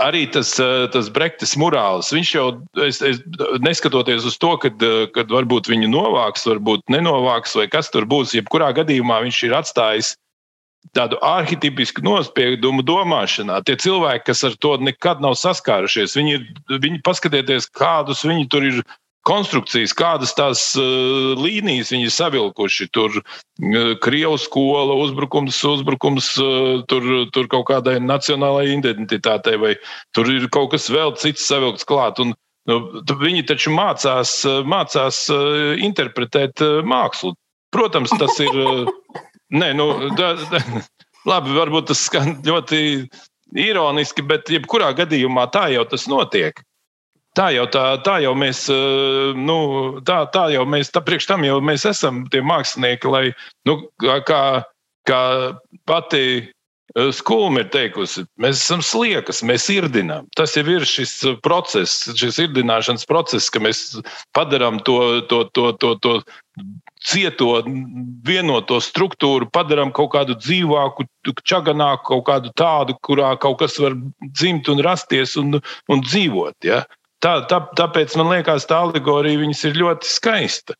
Arī 0.00 0.24
tas, 0.32 0.56
tas 0.90 1.10
Brektis 1.12 1.52
morāls, 1.60 2.08
viņš 2.10 2.30
jau, 2.34 2.46
es, 2.82 2.98
es, 3.04 3.20
neskatoties 3.62 4.24
uz 4.26 4.38
to, 4.40 4.54
kad, 4.58 4.82
kad 5.14 5.30
varbūt 5.30 5.68
viņu 5.70 5.92
novāks, 5.92 6.46
varbūt 6.48 6.88
nenovāks, 6.90 7.54
vai 7.60 7.68
kas 7.70 7.92
tur 7.92 8.08
būs, 8.08 8.32
jebkurā 8.34 8.72
gadījumā 8.80 9.20
viņš 9.26 9.42
ir 9.46 9.58
atstājis 9.60 10.14
tādu 10.92 11.18
arhitektisku 11.24 12.04
nospiedumu 12.04 12.84
domāšanā. 12.86 13.60
Tie 13.66 13.76
cilvēki, 13.80 14.26
kas 14.28 14.44
ar 14.46 14.58
to 14.60 14.76
nekad 14.82 15.22
nav 15.24 15.38
saskārušies, 15.40 16.16
viņi, 16.18 16.36
ir, 16.36 16.76
viņi 16.82 17.00
paskatieties, 17.06 17.70
kādus 17.72 18.26
viņi 18.26 18.50
tur 18.52 18.68
ir. 18.72 18.84
Konstrukcijas, 19.24 19.94
kādas 19.96 20.34
tās 20.36 20.62
uh, 20.76 21.30
līnijas 21.40 21.94
viņi 21.94 22.04
ir 22.04 22.12
savilkuši. 22.12 22.90
Tur 22.92 23.14
uh, 23.16 23.94
Krievijas 24.04 24.44
skola, 24.44 24.98
uzbrukums, 25.00 25.62
uzbrukums 25.64 26.26
uh, 26.44 26.82
tur, 26.92 27.06
tur 27.32 27.48
kaut 27.48 27.64
kādai 27.70 27.94
nacionālajai 28.04 28.76
identitātei, 28.82 29.56
vai 29.56 29.72
tur 30.12 30.28
ir 30.28 30.44
kaut 30.52 30.74
kas 30.74 30.90
vēl 30.92 31.16
cits 31.16 31.48
savilkts 31.48 31.88
klāt. 31.88 32.20
Un, 32.20 32.36
nu, 32.68 32.78
viņi 33.24 33.46
taču 33.48 33.72
mācās, 33.72 34.42
mācās 34.68 35.24
interpretēt 35.88 36.60
mākslu. 36.84 37.32
Protams, 37.72 38.12
tas 38.20 38.36
ir. 38.44 38.60
Nē, 39.54 39.70
nu, 39.78 39.88
da, 40.18 40.34
da, 40.50 40.60
labi, 41.30 41.54
varbūt 41.54 41.92
tas 41.92 42.04
skan 42.08 42.38
ļoti 42.46 42.80
ironiski, 43.54 44.24
bet 44.26 44.50
jebkurā 44.50 44.90
gadījumā 44.98 45.46
tā 45.54 45.68
jau 45.74 45.84
tas 45.88 46.08
notiek. 46.10 46.58
Tā 47.34 47.48
jau, 47.50 47.64
tā, 47.66 47.82
tā 48.06 48.20
jau 48.22 48.34
mēs, 48.38 48.66
eh, 48.70 49.34
nu, 49.34 49.58
tā, 50.06 50.20
tā 50.34 50.46
jau 50.54 50.62
mēs, 50.70 50.92
tā 50.94 51.02
priekš 51.02 51.26
tam 51.32 51.46
jau 51.46 51.58
mēs 51.62 51.86
esam 51.90 52.22
tie 52.30 52.42
mākslinieki, 52.46 53.10
lai, 53.10 53.24
nu, 53.66 53.80
kā, 54.02 54.44
kā 55.08 55.22
pati 55.86 56.24
Skulma 57.16 57.62
ir 57.64 57.70
teikusi, 57.72 58.22
mēs 58.38 58.60
esam 58.60 58.82
sliekas, 58.84 59.40
mēs 59.42 59.64
irdinām. 59.72 60.28
Tas 60.38 60.52
jau 60.54 60.62
ir 60.68 60.84
šis 60.86 61.14
process, 61.42 62.04
šis 62.14 62.38
irdināšanas 62.44 63.06
process, 63.10 63.48
ka 63.50 63.62
mēs 63.64 63.96
padarām 64.36 64.78
to, 64.86 64.98
to, 65.30 65.40
to, 65.56 65.72
to, 65.80 65.94
to 66.04 66.12
cieto 67.04 67.48
vienoto 68.28 68.78
struktūru 68.84 69.48
padarām 69.50 69.90
kaut 69.96 70.12
kādu 70.14 70.36
dzīvāku, 70.38 71.08
čaganāku, 71.42 72.04
kaut 72.12 72.26
kādu 72.28 72.52
tādu, 72.60 72.96
kurā 73.02 73.32
kaut 73.40 73.58
kas 73.64 73.78
var 73.82 73.96
dzimt 74.30 74.70
un 74.70 74.84
rasties 74.84 75.34
un, 75.40 75.58
un 75.88 76.04
dzīvot. 76.04 76.56
Ja? 76.68 76.84
Tā, 77.24 77.38
tā, 77.50 77.62
tāpēc 77.80 78.14
man 78.20 78.30
liekas, 78.36 78.68
tā 78.68 78.84
alegorija 78.84 79.40
ir 79.40 79.80
ļoti 79.80 80.10
skaista. 80.14 80.76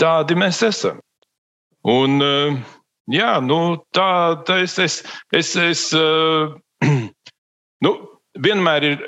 Tādi 0.00 0.38
mēs 0.38 0.62
esam. 0.64 1.02
Un, 1.82 2.22
eh, 2.22 2.62
jā, 3.10 3.34
nu, 3.44 3.58
tā, 3.96 4.08
tā 4.46 4.62
es, 4.62 4.78
es, 4.78 5.02
es, 5.32 5.54
es 5.56 5.84
eh, 5.96 6.54
nu, 7.86 7.92
vienmēr 8.38 8.88
ir, 8.88 9.04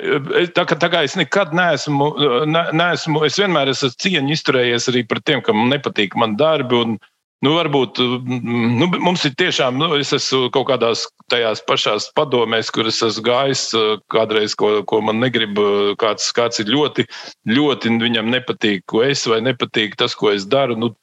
tā 0.57 0.67
kā, 0.69 0.77
tā 0.77 0.91
kā 0.93 1.03
es 1.07 1.15
nekad 1.17 1.55
neesmu, 1.55 2.11
ne, 2.51 2.67
neesmu, 2.75 3.23
es 3.25 3.39
vienmēr 3.41 3.71
esmu 3.73 3.93
cieņu 4.03 4.35
izturējies 4.35 4.89
arī 4.91 5.05
par 5.09 5.21
tiem, 5.25 5.43
kam 5.45 5.67
nepatīk 5.71 6.17
man 6.19 6.37
darbi. 6.39 6.81
Un, 6.85 6.97
Nu, 7.43 7.51
varbūt 7.59 7.99
nu, 7.99 8.87
mums 9.03 9.25
ir 9.27 9.33
tiešām, 9.37 9.75
nu, 9.77 9.89
es 9.99 10.13
esmu 10.15 10.47
kaut 10.55 10.69
kādās 10.69 11.03
tajās 11.29 11.59
pašās 11.67 12.07
padomēs, 12.17 12.71
kur 12.73 12.87
es 12.89 13.01
esmu 13.05 13.25
gājis 13.27 13.65
kādreiz, 14.13 14.55
ko, 14.57 14.79
ko 14.87 15.01
man 15.05 15.19
negrib, 15.21 15.59
kāds, 16.01 16.31
kāds 16.33 16.63
ir 16.63 16.71
ļoti, 16.73 17.05
ļoti 17.51 17.91
viņam 18.01 18.31
nepatīk, 18.33 18.85
ko 18.89 19.03
es 19.05 19.27
vai 19.29 19.43
nepatīk 19.45 19.97
tas, 19.99 20.15
ko 20.17 20.31
es 20.33 20.47
daru. 20.49 20.79
Nu, 20.79 20.93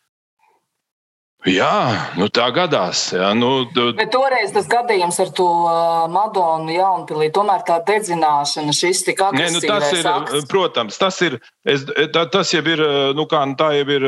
Jā, 1.51 2.13
nu 2.15 2.29
tā 2.31 2.45
gadās. 2.55 3.09
Jā, 3.17 3.33
nu, 3.35 3.65
tu... 3.75 3.89
Bet 3.99 4.13
toreiz 4.15 4.53
tas 4.55 4.69
gadījums 4.71 5.17
ar 5.25 5.33
to 5.35 5.47
Madonu 6.13 6.71
Jaunpilī, 6.71 7.33
tomēr 7.35 7.65
tā 7.67 7.81
dedzināšana, 7.89 8.75
šis 8.77 9.03
tik 9.09 9.25
agresīvs. 9.27 9.65
Nu, 9.67 9.73
tas 9.73 9.89
ir, 9.97 10.07
akts. 10.13 10.47
protams, 10.53 11.01
tas 11.03 11.19
ir, 11.27 11.41
es, 11.67 11.83
tā, 12.15 12.23
tas 12.31 12.53
jau 12.55 12.63
ir, 12.63 12.85
nu 13.19 13.27
kā, 13.31 13.43
nu, 13.51 13.59
tā 13.59 13.73
jau 13.75 13.89
ir 13.97 14.07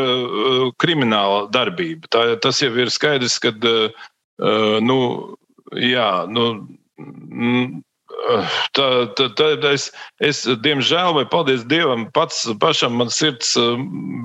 krimināla 0.78 1.49
darbība. 1.55 2.07
Tā, 2.14 2.22
tas 2.45 2.62
jau 2.62 2.70
ir 2.78 2.93
skaidrs, 2.95 3.41
ka, 3.43 3.51
nu, 4.87 5.01
jā, 5.74 6.09
nu, 6.30 6.47
Tā, 8.76 8.86
tā, 9.18 9.28
tā, 9.38 9.48
es, 9.70 9.90
es, 10.24 10.42
diemžēl, 10.64 11.12
vai 11.16 11.24
paldies 11.30 11.64
Dievam, 11.68 12.06
pats 12.16 12.44
pašam 12.60 12.96
man 12.98 13.12
sirds 13.12 13.54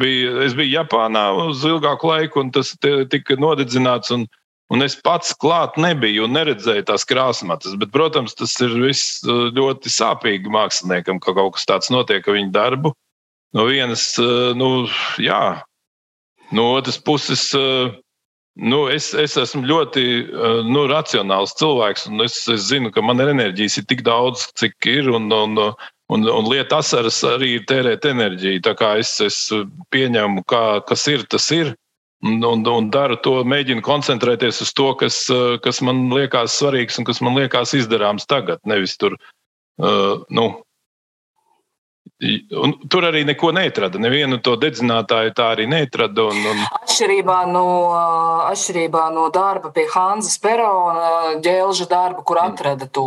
bija. 0.02 0.36
Es 0.46 0.56
biju 0.58 0.72
Japānā 0.80 1.26
uz 1.46 1.66
ilgāku 1.68 2.10
laiku, 2.10 2.44
un 2.44 2.54
tas 2.56 2.74
tika 2.82 3.38
nodedzināts. 3.40 4.14
Un, 4.16 4.26
un 4.74 4.86
es 4.86 4.96
pats 5.06 5.36
klāt 5.38 5.78
nebiju 5.82 6.26
un 6.28 6.36
neredzēju 6.38 6.88
tās 6.90 7.06
krāsmatas. 7.10 7.78
Bet, 7.82 7.94
protams, 7.96 8.38
tas 8.40 8.56
ir 8.64 8.76
viss 8.82 9.22
ļoti 9.28 9.92
sāpīgi 9.94 10.52
māksliniekam, 10.54 11.22
ka 11.22 11.36
kaut 11.38 11.58
kas 11.58 11.70
tāds 11.70 11.94
notiek 11.94 12.26
ar 12.26 12.40
viņu 12.40 12.54
darbu. 12.56 12.94
No 13.58 13.66
vienas, 13.66 14.14
nu, 14.58 14.70
jā, 15.22 15.44
no 16.54 16.70
otras 16.78 17.00
puses. 17.02 17.50
Nu, 18.60 18.80
es, 18.92 19.14
es 19.16 19.38
esmu 19.40 19.64
ļoti 19.70 20.04
eh, 20.20 20.62
nu, 20.68 20.84
racionāls 20.92 21.56
cilvēks, 21.60 22.10
un 22.12 22.26
es, 22.26 22.42
es 22.52 22.68
zinu, 22.68 22.92
ka 22.92 23.04
man 23.06 23.22
ir 23.24 23.32
enerģijas 23.32 23.80
ir 23.80 23.86
tik 23.88 24.04
daudz, 24.04 24.50
cik 24.60 24.90
ir. 24.92 25.08
Un, 25.16 25.30
un, 25.32 25.56
un, 26.12 26.26
un 26.28 26.50
lieta 26.52 26.82
asaras 26.84 27.22
arī 27.28 27.54
ir 27.56 27.68
tērēt 27.70 28.08
enerģiju. 28.10 28.64
Tā 28.68 28.74
kā 28.80 28.96
es, 29.00 29.14
es 29.24 29.38
pieņemu, 29.96 30.44
kā, 30.52 30.64
kas 30.90 31.08
ir, 31.12 31.24
tas 31.32 31.48
ir. 31.56 31.72
Un, 32.20 32.42
un, 32.44 32.66
un 32.68 32.90
daru 32.92 33.16
to, 33.24 33.38
mēģinu 33.48 33.80
koncentrēties 33.86 34.60
uz 34.66 34.74
to, 34.76 34.90
kas, 35.00 35.22
eh, 35.32 35.56
kas 35.64 35.80
man 35.86 36.10
liekas 36.12 36.58
svarīgs 36.60 37.00
un 37.00 37.08
kas 37.08 37.24
man 37.24 37.40
liekas 37.40 37.72
izdarāms 37.80 38.28
tagad. 38.28 38.60
Nevis 38.68 38.98
tur, 39.00 39.16
uh, 39.80 40.20
nu, 40.36 40.50
Un 42.20 42.74
tur 42.92 43.06
arī 43.08 43.22
neko 43.24 43.54
neatrada. 43.56 44.00
Nevienu 44.02 44.42
to 44.44 44.58
dedzinātāju 44.60 45.32
tā 45.38 45.46
arī 45.54 45.70
neatrada. 45.72 46.26
Un, 46.28 46.40
un... 46.52 46.64
Atšķirībā, 46.82 47.38
no, 47.48 47.64
atšķirībā 48.50 49.06
no 49.16 49.30
darba 49.32 49.72
pie 49.72 49.86
Hanzas 49.94 50.36
Perona, 50.44 51.38
ģēlža 51.46 51.88
darba, 51.88 52.26
kur 52.28 52.42
atrada 52.44 52.90
to 52.92 53.06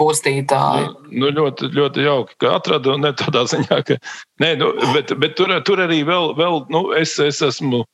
postītāju. 0.00 0.94
Nu, 1.10 1.26
nu, 1.26 1.32
ļoti, 1.36 1.68
ļoti 1.76 2.06
jauki, 2.06 2.38
ka 2.40 2.54
atrada. 2.56 2.96
Ne 3.02 3.12
tādā 3.18 3.44
ziņā, 3.50 3.82
ka. 3.90 3.98
Nē, 4.40 4.54
nu, 4.62 4.70
bet, 4.96 5.12
bet 5.20 5.36
tur, 5.36 5.52
tur 5.68 5.84
arī 5.84 6.00
vēl, 6.08 6.32
vēl 6.38 6.64
nu, 6.72 6.86
es, 6.96 7.18
es 7.20 7.42
esmu. 7.44 7.84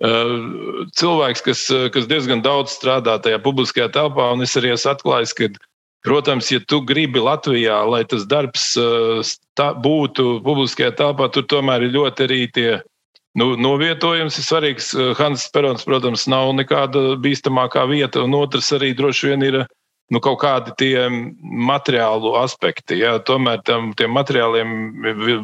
Uh, 0.00 0.86
cilvēks, 0.96 1.42
kas, 1.44 1.66
kas 1.92 2.06
diezgan 2.08 2.40
daudz 2.40 2.72
strādā 2.72 3.18
tajā 3.20 3.36
publiskajā 3.44 3.90
telpā, 3.92 4.30
un 4.32 4.46
es 4.46 4.54
arī 4.56 4.70
esmu 4.72 4.94
atklājis, 4.94 5.34
ka 5.36 5.50
uh, 5.50 5.58
Protams, 6.02 6.48
ja 6.48 6.60
tu 6.64 6.80
gribi 6.80 7.20
Latvijā, 7.20 7.82
lai 7.84 8.04
tas 8.08 8.24
darbs 8.28 8.72
eh, 8.80 9.32
tā, 9.58 9.72
būtu 9.76 10.38
publiskajā 10.46 10.94
telpā, 10.96 11.28
tur 11.32 11.44
tomēr 11.44 11.84
ir 11.84 11.92
ļoti 11.98 12.24
arī 12.24 12.40
tie 12.56 12.70
nu, 13.36 13.52
novietojums. 13.60 14.38
Ir 14.40 14.46
svarīgs. 14.46 14.94
Eh, 14.96 15.12
Hans 15.18 15.44
Perons, 15.52 15.84
protams, 15.84 16.24
nav 16.30 16.54
nekāda 16.56 17.18
bīstamākā 17.20 17.84
vieta, 17.90 18.24
un 18.24 18.38
otrs 18.38 18.72
arī 18.76 18.94
droši 18.96 19.32
vien 19.32 19.44
ir 19.44 19.58
nu, 20.10 20.22
kaut 20.24 20.40
kādi 20.40 20.72
tie 20.80 21.04
materiālu 21.70 22.32
aspekti. 22.40 23.02
Jā. 23.02 23.18
Tomēr 23.26 23.60
tam, 23.68 23.92
tiem 23.98 24.16
materiāliem 24.16 24.72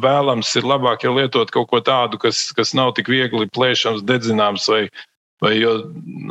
vēlams 0.01 0.55
ir 0.57 0.65
labāk 0.67 1.05
jau 1.05 1.13
lietot 1.19 1.53
kaut 1.53 1.69
ko 1.69 1.83
tādu, 1.85 2.17
kas, 2.21 2.47
kas 2.57 2.73
nav 2.73 2.95
tik 2.97 3.13
viegli 3.13 3.45
plēšams, 3.53 4.01
dedzināms 4.09 4.65
vai 4.73 4.87
Vai 5.43 5.53
jo 5.59 5.73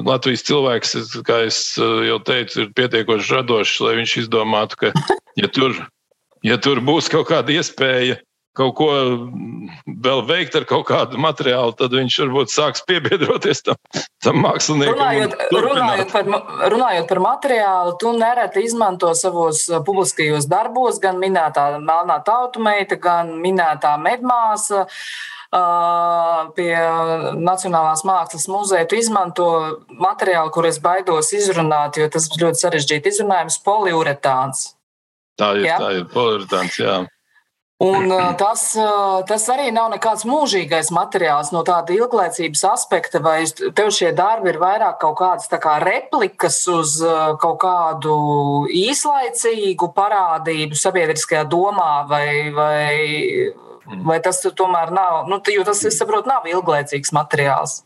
Latvijas 0.03 0.43
cilvēks, 0.49 0.97
kā 1.27 1.45
es 1.47 1.61
eh, 1.79 2.07
jau 2.09 2.19
teicu, 2.27 2.65
ir 2.65 2.73
pietiekoši 2.75 3.37
radošs, 3.39 3.79
lai 3.85 3.99
viņš 4.01 4.17
izdomātu, 4.25 4.81
ka, 4.81 4.93
ja 5.43 5.51
tur, 5.53 5.77
ja 6.47 6.59
tur 6.59 6.83
būs 6.83 7.11
kaut 7.13 7.29
kāda 7.31 7.55
iespēja 7.55 8.19
kaut 8.57 8.73
ko 8.79 8.89
vēl 9.85 10.23
veikt 10.25 10.57
ar 10.57 10.65
kaut 10.69 10.87
kādu 10.89 11.21
materiālu, 11.21 11.75
tad 11.77 11.93
viņš 11.93 12.15
varbūt 12.23 12.53
sāks 12.53 12.85
piebiedroties 12.89 13.61
tam, 13.67 13.77
tam 14.25 14.41
māksliniekam. 14.41 14.97
Runājot, 14.97 15.37
runājot, 15.53 16.15
par, 16.15 16.31
runājot 16.73 17.11
par 17.11 17.23
materiālu, 17.27 17.95
tu 18.01 18.15
nereti 18.17 18.65
izmanto 18.67 19.13
savos 19.19 19.67
eh, 19.69 19.79
publiskajos 19.87 20.49
darbos 20.51 21.01
gan 21.05 21.21
minētā 21.23 21.69
melnā 21.79 22.19
tautumeita, 22.27 22.99
gan 22.99 23.37
minētā 23.45 23.97
medmāsa. 24.03 24.87
Uh, 24.87 25.36
pie 26.57 26.77
Nacionālās 27.39 28.05
mākslas 28.07 28.47
muzeja. 28.51 28.87
Tu 28.89 29.01
izmanto 29.01 29.49
materiālu, 29.89 30.53
kur 30.55 30.67
es 30.67 30.81
baidos 30.83 31.33
izrunāt, 31.37 32.01
jo 32.01 32.09
tas 32.13 32.29
ļoti 32.35 32.63
sarežģīti 32.63 33.13
izrunājums- 33.15 33.61
poliuretāns. 33.67 34.73
Tā 35.39 35.57
ir, 35.59 35.67
ja? 35.67 35.79
tā 35.79 35.93
ir 35.99 36.09
poliuretāns, 36.13 36.81
jā. 36.81 37.05
Un 37.77 38.09
tas, 38.41 38.73
tas 39.29 39.43
arī 39.53 39.69
nav 39.69 39.91
nekāds 39.93 40.25
mūžīgais 40.25 40.89
materiāls 40.97 41.51
no 41.53 41.61
tāda 41.61 41.93
ilglaicības 41.93 42.63
aspekta, 42.71 43.21
vai 43.21 43.45
tev 43.77 43.91
šie 43.93 44.15
darbi 44.17 44.49
ir 44.49 44.57
vairāk 44.63 44.97
kaut 45.03 45.19
kādas 45.19 45.51
kā 45.61 45.75
replikas 45.85 46.57
uz 46.73 46.97
kaut 47.43 47.59
kādu 47.61 48.17
īslaicīgu 48.73 49.91
parādību 49.93 50.73
sabiedriskajā 50.73 51.45
domā, 51.53 52.09
vai, 52.09 52.49
vai. 52.57 53.53
Vai 53.87 54.19
tas 54.25 54.41
tomēr 54.59 54.91
nav, 54.95 55.27
nu, 55.31 55.41
jo 55.53 55.65
tas, 55.67 55.85
es 55.87 55.99
saprotu, 56.01 56.31
nav 56.31 56.47
ilglaicīgs 56.51 57.13
materiāls. 57.15 57.83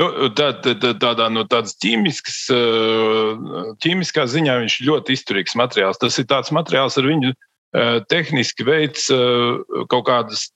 Nu, 0.00 0.08
tā, 0.32 0.48
tā, 0.64 0.72
tā, 0.80 0.94
tādā 0.96 1.28
no 1.28 1.44
tādas 1.44 1.76
ķīmiskas, 1.82 2.36
eh, 2.54 3.72
ķīmiskā 3.84 4.24
ziņā 4.30 4.56
viņš 4.62 4.76
ir 4.80 4.88
ļoti 4.88 5.16
izturīgs 5.18 5.56
materiāls. 5.60 6.00
Tas 6.00 6.16
ir 6.18 6.28
tāds 6.30 6.52
materiāls 6.54 6.96
ar 6.96 7.08
viņu 7.10 7.32
eh, 7.32 7.98
tehniski 8.08 8.64
veids 8.64 9.10
eh, 9.12 9.84
kaut 9.92 10.06
kādas 10.08 10.46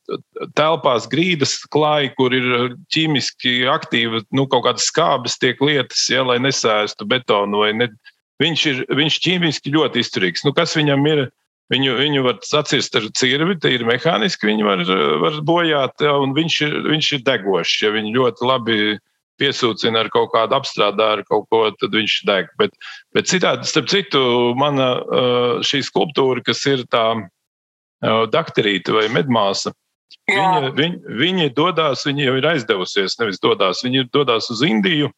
telpās 0.56 1.08
grīdas 1.12 1.58
klāji, 1.68 2.14
kur 2.16 2.32
ir 2.32 2.78
ķīmiski 2.96 3.58
aktīva, 3.68 4.24
nu, 4.32 4.48
kaut 4.48 4.64
kādas 4.70 4.88
skābes 4.88 5.36
tiek 5.42 5.60
lietas, 5.60 6.08
ja, 6.08 6.24
lai 6.24 6.40
nesēstu 6.40 7.04
betonu. 7.08 7.66
Ne. 7.76 7.92
Viņš 8.40 8.68
ir 8.72 8.84
viņš 8.88 9.20
ķīmiski 9.24 9.76
ļoti 9.76 10.00
izturīgs. 10.00 10.48
Nu, 10.48 10.56
kas 10.56 10.74
viņam 10.80 11.04
ir? 11.12 11.28
Viņu, 11.72 11.96
viņu 11.98 12.22
var 12.22 12.36
sacirst 12.46 12.94
ar 12.94 13.08
cirvi, 13.18 13.56
tā 13.58 13.72
ir 13.74 13.82
mehāniski, 13.88 14.46
viņu 14.46 14.66
var, 14.68 14.82
var 15.24 15.38
bojāt, 15.46 16.04
un 16.06 16.34
viņš 16.36 16.58
ir, 16.62 16.76
viņš 16.92 17.08
ir 17.16 17.24
degošs. 17.26 17.80
Ja 17.82 17.90
viņi 17.94 18.12
ļoti 18.14 18.46
labi 18.46 18.76
piesūcina 19.40 20.04
ar 20.04 20.10
kaut 20.14 20.30
kādu 20.34 20.54
apstrādā, 20.60 21.08
ar 21.16 21.22
kaut 21.26 21.48
ko, 21.50 21.64
tad 21.74 21.96
viņš 21.96 22.20
deg. 22.28 22.52
Bet, 22.60 22.76
bet 23.16 23.26
citādi, 23.30 23.66
starp 23.66 23.90
citu, 23.90 24.22
mana 24.58 24.92
šī 25.66 25.82
skulptūra, 25.88 26.44
kas 26.46 26.62
ir 26.70 26.86
tā 26.92 27.08
dakterīte 28.30 28.94
vai 28.94 29.08
medmāsa, 29.10 29.74
viņa, 30.30 30.70
viņa, 30.76 31.18
viņa 31.18 31.50
dodas, 31.56 32.06
viņa 32.06 32.28
jau 32.28 32.38
ir 32.38 32.48
aizdevusies, 32.52 33.18
nevis 33.18 33.42
dodas, 33.42 33.82
viņa 33.82 34.06
dodas 34.14 34.52
uz 34.54 34.62
Indiju. 34.62 35.10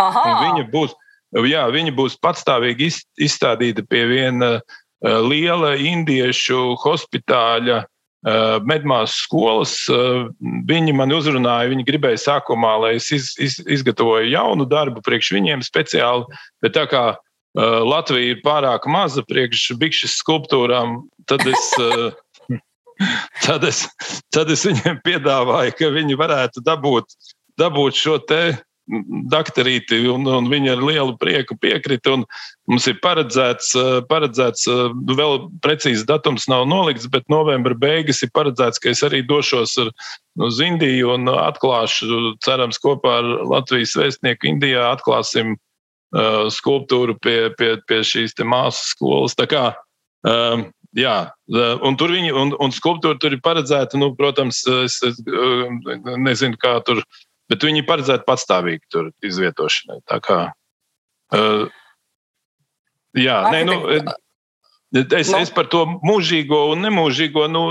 Viņa 0.00 0.66
būs, 0.72 0.98
jā, 1.46 1.64
viņa 1.70 1.94
būs 1.94 2.18
patstāvīgi 2.18 2.90
izstādīta 3.22 3.86
pie 3.86 4.06
viena 4.10 4.56
Eh, 4.56 4.79
liela 5.00 5.74
indiešu 5.80 6.76
hospitāļa 6.80 7.78
eh, 7.80 8.58
medmāsu 8.68 9.24
skolas. 9.24 9.74
Eh, 9.88 10.28
viņi 10.68 10.94
man 10.96 11.14
uzrunāja, 11.16 11.70
viņi 11.72 11.86
gribēja 11.88 12.20
sākumā, 12.26 12.76
lai 12.84 12.94
es 12.98 13.10
iz, 13.14 13.32
iz, 13.40 13.60
izgatavoju 13.64 14.30
jaunu 14.30 14.68
darbu 14.68 15.02
priekš 15.06 15.32
viņiem 15.38 15.64
speciāli, 15.66 16.28
bet 16.62 16.76
tā 16.78 16.86
kā 16.90 17.10
Latvija 17.50 18.30
ir 18.30 18.42
pārāk 18.44 18.84
maza 18.86 19.24
priekš 19.26 19.72
bikšas 19.80 20.12
skulptūrām, 20.20 21.00
tad 21.26 21.42
es. 21.50 21.70
Tad 23.40 23.64
es, 23.64 23.78
tad 24.28 24.50
es 24.52 24.60
viņiem 24.68 24.98
piedāvāju, 25.00 25.72
ka 25.72 25.88
viņi 25.88 26.18
varētu 26.20 26.60
dabūt, 26.60 27.14
dabūt 27.56 27.96
šo 27.96 28.18
te 28.28 28.42
doktorīti, 29.30 30.00
un, 30.10 30.26
un 30.26 30.48
viņi 30.50 30.72
ar 30.72 30.82
lielu 30.82 31.14
prieku 31.20 31.56
piekrita. 31.60 32.16
Mums 32.70 32.86
ir 32.90 32.98
paredzēts, 33.04 33.72
eh, 33.78 34.00
paredzēts, 34.10 34.66
eh, 34.70 34.82
vēl 35.18 35.46
precīzi 35.64 36.06
datums 36.08 36.48
nav 36.50 36.66
nolikts, 36.70 37.08
bet 37.10 37.28
novembra 37.32 37.74
beigas 37.74 38.22
ir 38.22 38.32
paredzēts, 38.34 38.82
ka 38.82 38.90
es 38.90 39.02
arī 39.06 39.22
došos 39.26 39.76
ar, 39.82 39.92
uz 40.46 40.60
Indiju 40.64 41.14
un 41.14 41.30
atklāšu, 41.32 42.34
cerams, 42.44 42.80
kopā 42.82 43.18
ar 43.20 43.30
Latvijas 43.50 43.94
vēstnieku 43.98 44.50
Indijā 44.50 44.86
atklāsim 44.94 45.54
uh, 45.54 46.48
skulptūru 46.50 47.18
pie, 47.20 47.50
pie, 47.58 47.76
pie 47.86 48.02
šīs 48.06 48.34
māsu 48.42 48.94
skolas. 48.94 49.34
Tā 49.38 49.46
kā, 49.50 49.64
um, 50.26 50.70
Jā, 50.98 51.30
un 51.86 51.94
tur 51.94 52.10
viņi, 52.10 52.32
un, 52.34 52.48
un 52.58 52.72
skulptūra 52.74 53.14
tur 53.22 53.36
ir 53.36 53.42
paredzēta, 53.44 53.94
nu, 54.00 54.08
protams, 54.18 54.64
es, 54.82 54.96
es 55.06 55.20
nezinu, 56.18 56.58
kā 56.58 56.80
tur 56.82 57.04
bet 57.50 57.66
viņi 57.66 57.84
paredzēti 57.88 58.26
patstāvīgi 58.28 58.86
tur 58.92 59.10
izvietošanai. 59.26 60.00
Tā 60.08 60.18
kā, 60.24 60.40
uh, 61.36 61.64
jā, 63.18 63.38
nē, 63.50 63.62
nu, 63.66 63.78
es, 65.18 65.32
es 65.34 65.52
par 65.54 65.68
to 65.72 65.82
mūžīgo 66.06 66.60
un 66.72 66.86
nemūžīgo, 66.86 67.46
nu, 67.50 67.64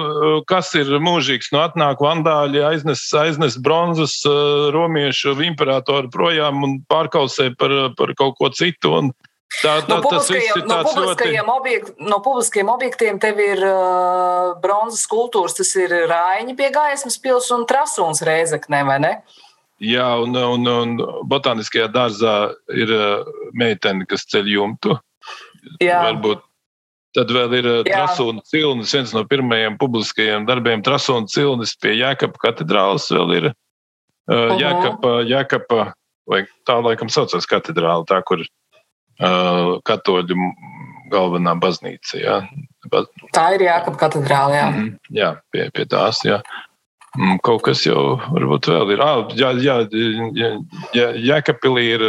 kas 0.50 0.74
ir 0.80 0.92
mūžīgs, 1.04 1.52
nu, 1.56 1.62
atnāk 1.64 2.04
vandāļi, 2.04 2.62
aiznes, 2.74 3.06
aiznes 3.16 3.58
bronzas 3.60 4.20
uh, 4.28 4.70
romiešu 4.76 5.38
imperatoru 5.48 6.12
projām 6.14 6.64
un 6.68 6.78
pārkausē 6.92 7.54
par, 7.60 7.76
par 8.00 8.16
kaut 8.20 8.40
ko 8.40 8.54
citu. 8.56 8.96
Un, 9.00 9.12
Tā, 9.50 9.80
tā, 9.82 9.96
no, 9.98 10.04
publiskajiem, 10.06 10.68
no, 10.70 10.76
publiskajiem 10.86 11.48
ļoti... 11.48 11.54
objekt, 11.58 11.88
no 12.06 12.20
publiskajiem 12.22 12.70
objektiem 12.70 13.18
tev 13.20 13.40
ir 13.42 13.64
uh, 13.66 14.52
bronzas 14.62 15.08
kultūras. 15.10 15.58
Tas 15.58 15.74
ir 15.82 15.90
Rāņi 16.08 16.54
pie 16.56 16.70
gaismas 16.72 17.18
pils 17.20 17.50
un 17.56 17.66
Trasuns 17.68 18.22
Rēzeknē, 18.24 18.84
vai 18.86 19.00
ne? 19.02 19.12
Jā, 19.80 20.08
un, 20.20 20.36
un, 20.36 20.68
un 20.68 20.98
botāniskajā 21.32 21.88
dārzā 21.94 22.36
ir 22.76 22.92
meitene, 23.56 24.06
kas 24.10 24.28
ceļ 24.28 24.52
jumtu. 24.52 24.98
Jā. 25.80 26.02
Varbūt 26.10 26.44
Tad 27.18 27.32
vēl 27.34 27.54
ir 27.58 27.68
Trasūna 27.88 28.44
cilnis, 28.46 28.92
viens 28.94 29.12
no 29.16 29.24
pirmajiem 29.26 29.80
publiskajiem 29.82 30.46
darbiem. 30.46 30.84
Trasūna 30.86 31.30
cilnis 31.32 31.74
pie 31.82 31.96
Jēkabas 31.98 32.42
katedrāles 32.44 33.08
vēl 33.16 33.34
ir. 33.40 33.48
Uh, 34.30 34.54
Jēkaba, 34.60 35.14
Jēkaba, 35.26 35.88
vai 36.30 36.44
tā 36.70 36.76
laikam 36.86 37.10
saucās 37.10 37.50
katedrāle, 37.50 38.06
tā, 38.06 38.20
kur 38.22 38.44
uh, 38.46 39.80
katoļu 39.90 40.38
galvenā 41.10 41.56
baznīca. 41.58 42.20
Jā. 42.22 42.38
Tā 43.34 43.48
ir 43.58 43.66
Jēkabas 43.66 44.04
katedrāle. 44.06 44.60
Jā, 44.60 44.70
mm 44.70 44.78
-hmm, 44.78 45.16
jā 45.18 45.32
pie, 45.50 45.66
pie 45.74 45.88
tās. 45.90 46.22
Jā. 46.28 46.44
Mm, 47.18 47.40
kaut 47.46 47.64
kas 47.66 47.82
jau 47.88 48.20
varbūt 48.30 48.70
vēl 48.70 48.94
ir. 48.94 49.02
Ah, 49.02 49.24
jā, 49.38 49.54
jā, 49.58 49.80
jā, 50.38 50.52
jā, 50.94 51.08
Jēkabpilī 51.18 51.86
ir 51.96 52.06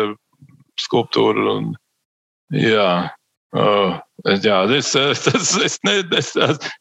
skulptūra. 0.81 1.55
Un, 1.57 1.71
jā, 2.53 2.91
uh, 3.57 3.95
jā, 4.45 4.59
es, 4.77 4.93
es, 4.95 5.25
es, 5.65 5.79
ne, 5.87 5.95
es, 6.19 6.35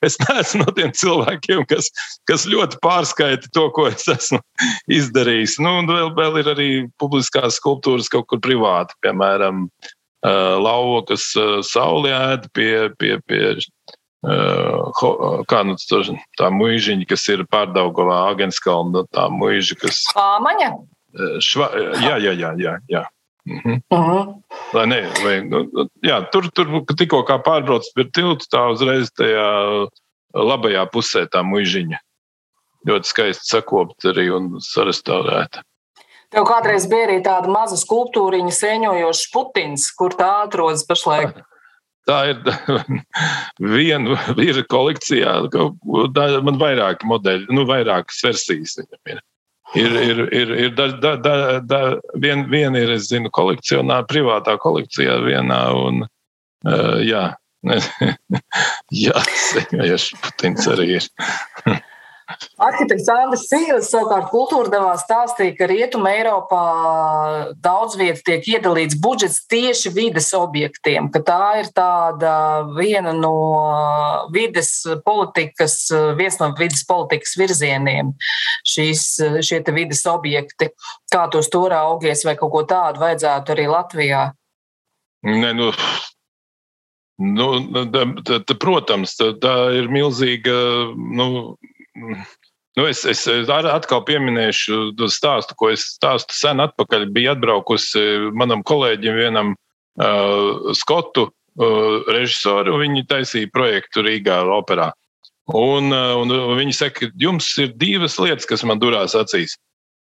es 0.06 0.20
neesmu 0.26 0.66
no 0.66 0.74
tiem 0.76 0.92
cilvēkiem, 0.96 1.64
kas, 1.72 1.88
kas 2.30 2.48
ļoti 2.50 2.82
pārskaita 2.84 3.52
to, 3.56 3.70
ko 3.76 3.88
es 3.92 4.04
esmu 4.12 4.42
izdarījis. 5.00 5.60
Nu, 5.64 5.80
vēl, 5.88 6.12
vēl 6.20 6.42
ir 6.44 6.52
arī 6.56 6.70
publiskās 7.02 7.62
skulptūras 7.62 8.12
kaut 8.12 8.28
kur 8.32 8.44
privāti, 8.44 9.00
piemēram, 9.06 9.70
uh, 9.70 10.58
lauva, 10.60 11.06
kas 11.08 11.32
uh, 11.40 11.60
saulē 11.64 12.12
ēd 12.34 12.50
pie, 12.52 12.74
pie, 13.00 13.16
pie 13.32 13.44
kā 14.24 15.62
nu, 15.64 15.76
tā 16.40 16.50
mūžiņa, 16.52 17.08
kas 17.08 17.28
ir 17.32 17.46
pārdaugovā 17.52 18.26
Agenskalna, 18.34 19.06
tā 19.16 19.30
mūža, 19.32 19.78
kas. 19.80 20.04
Āmaņa? 20.16 20.74
Šva, 21.42 21.72
jā, 22.04 22.18
jā, 22.20 22.36
jā, 22.36 22.54
jā. 22.60 22.76
jā. 22.90 23.06
Mhm. 23.50 23.80
Uh 23.90 24.00
-huh. 24.00 24.36
Lai 24.74 24.86
ne, 24.88 25.02
vai, 25.24 25.42
nu, 25.42 25.88
jā, 26.04 26.22
tur, 26.32 26.52
tur 26.52 26.68
tikko 26.98 27.24
pārbrauc 27.24 27.88
pie 27.96 28.06
tilta, 28.14 28.46
tā 28.46 28.72
uzreiz 28.72 29.10
tajā 29.12 29.88
labajā 30.36 30.86
pusē 30.92 31.26
tā 31.26 31.42
mūžiņa. 31.42 31.98
Ļoti 32.88 33.06
skaisti 33.06 33.46
sakopta 33.46 34.10
arī 34.14 34.30
un 34.36 34.60
sarestaurēta. 34.60 35.64
Tev 36.30 36.46
kādreiz 36.46 36.86
bija 36.90 37.08
arī 37.08 37.24
tāda 37.26 37.50
maza 37.50 37.76
skulptūriņa, 37.76 38.52
sēņojoša 38.54 39.30
putins, 39.34 39.90
kur 39.98 40.14
tā 40.14 40.44
atrodas 40.46 40.86
pašlaik. 40.86 41.42
Tā 42.08 42.20
ir 42.32 42.40
viena 43.76 44.20
ir 44.42 44.62
kolekcijā, 44.72 45.34
man 46.46 46.56
ir 46.56 46.62
vairāki 46.62 47.10
modeļi, 47.10 47.50
nu, 47.56 47.66
vairākas 47.70 48.22
versijas 48.26 48.80
viņam 48.80 49.14
ir. 49.16 49.26
Ir, 49.78 49.96
ir, 50.02 50.20
ir, 50.34 50.52
ir 50.64 50.72
da, 50.74 50.88
da, 50.98 51.12
da, 51.22 51.34
da, 51.62 51.80
vien, 52.18 52.48
viena 52.50 52.80
ir, 52.82 52.90
es 52.96 53.12
zinu, 53.12 53.30
kolekcionā, 53.30 54.00
privātā 54.10 54.56
kolekcijā 54.58 55.20
vienā, 55.28 55.60
un 55.78 56.02
uh, 56.08 56.96
jā, 57.06 57.28
jā, 59.06 59.22
Sēņojas 59.50 60.10
Putins 60.24 60.66
arī 60.74 60.96
ir. 60.98 61.10
Arhitekts 62.62 63.08
Andris 63.10 63.48
Sīlis 63.50 63.88
savukārt 63.90 64.28
kultūra 64.30 64.70
devā 64.70 64.92
stāstīja, 65.02 65.56
ka 65.58 65.68
Rietuma 65.70 66.12
Eiropā 66.14 66.64
daudz 67.64 67.98
vietu 67.98 68.22
tiek 68.28 68.46
iedalīts 68.54 68.98
budžets 69.02 69.40
tieši 69.50 69.92
vides 69.96 70.30
objektiem, 70.38 71.10
ka 71.14 71.24
tā 71.26 71.46
ir 71.64 71.72
tāda 71.74 72.34
viena 72.76 73.16
no 73.18 73.34
vides 74.36 74.72
politikas, 75.06 75.80
viens 76.20 76.38
no 76.42 76.52
vides 76.60 76.86
politikas 76.90 77.34
virzieniem 77.40 78.14
šīs, 78.68 79.08
šie 79.46 79.64
te 79.66 79.74
vides 79.74 80.06
objekti. 80.10 80.70
Kā 81.10 81.26
tos 81.34 81.50
tur 81.50 81.74
augies 81.74 82.22
vai 82.28 82.38
kaut 82.38 82.54
ko 82.54 82.64
tādu 82.70 83.02
vajadzētu 83.02 83.56
arī 83.56 83.66
Latvijā? 83.74 84.24
Ne, 85.26 85.52
nu, 85.58 85.74
Nu, 87.20 87.50
tā, 87.92 88.38
tā, 88.48 88.56
protams, 88.56 89.18
tā, 89.20 89.34
tā 89.44 89.54
ir 89.76 89.90
milzīga 89.92 90.54
nu, 90.96 91.26
Nu, 92.78 92.86
es, 92.88 93.02
es 93.10 93.26
atkal 93.50 94.04
pieminēšu 94.08 94.94
stāstu, 95.12 95.56
ko 95.60 95.72
es 95.74 95.84
stāstu 95.98 96.36
sen 96.38 96.62
atpakaļ. 96.64 97.10
Bija 97.12 97.34
atbraukusi 97.36 98.32
manam 98.38 98.62
kolēģim, 98.64 99.18
vienam 99.20 99.52
uh, 99.56 100.70
skotu 100.78 101.28
uh, 101.28 102.06
režisoru, 102.08 102.78
un 102.78 102.86
viņi 102.86 103.08
taisīja 103.10 103.52
projektu 103.52 104.06
Rīgā 104.06 104.42
operā. 104.56 104.92
Un, 105.50 105.90
uh, 105.90 106.14
un 106.22 106.56
viņi 106.60 106.78
saka, 106.78 107.10
jums 107.20 107.50
ir 107.60 107.74
divas 107.82 108.20
lietas, 108.22 108.48
kas 108.48 108.64
man 108.64 108.80
durās 108.80 109.18
acīs. 109.18 109.58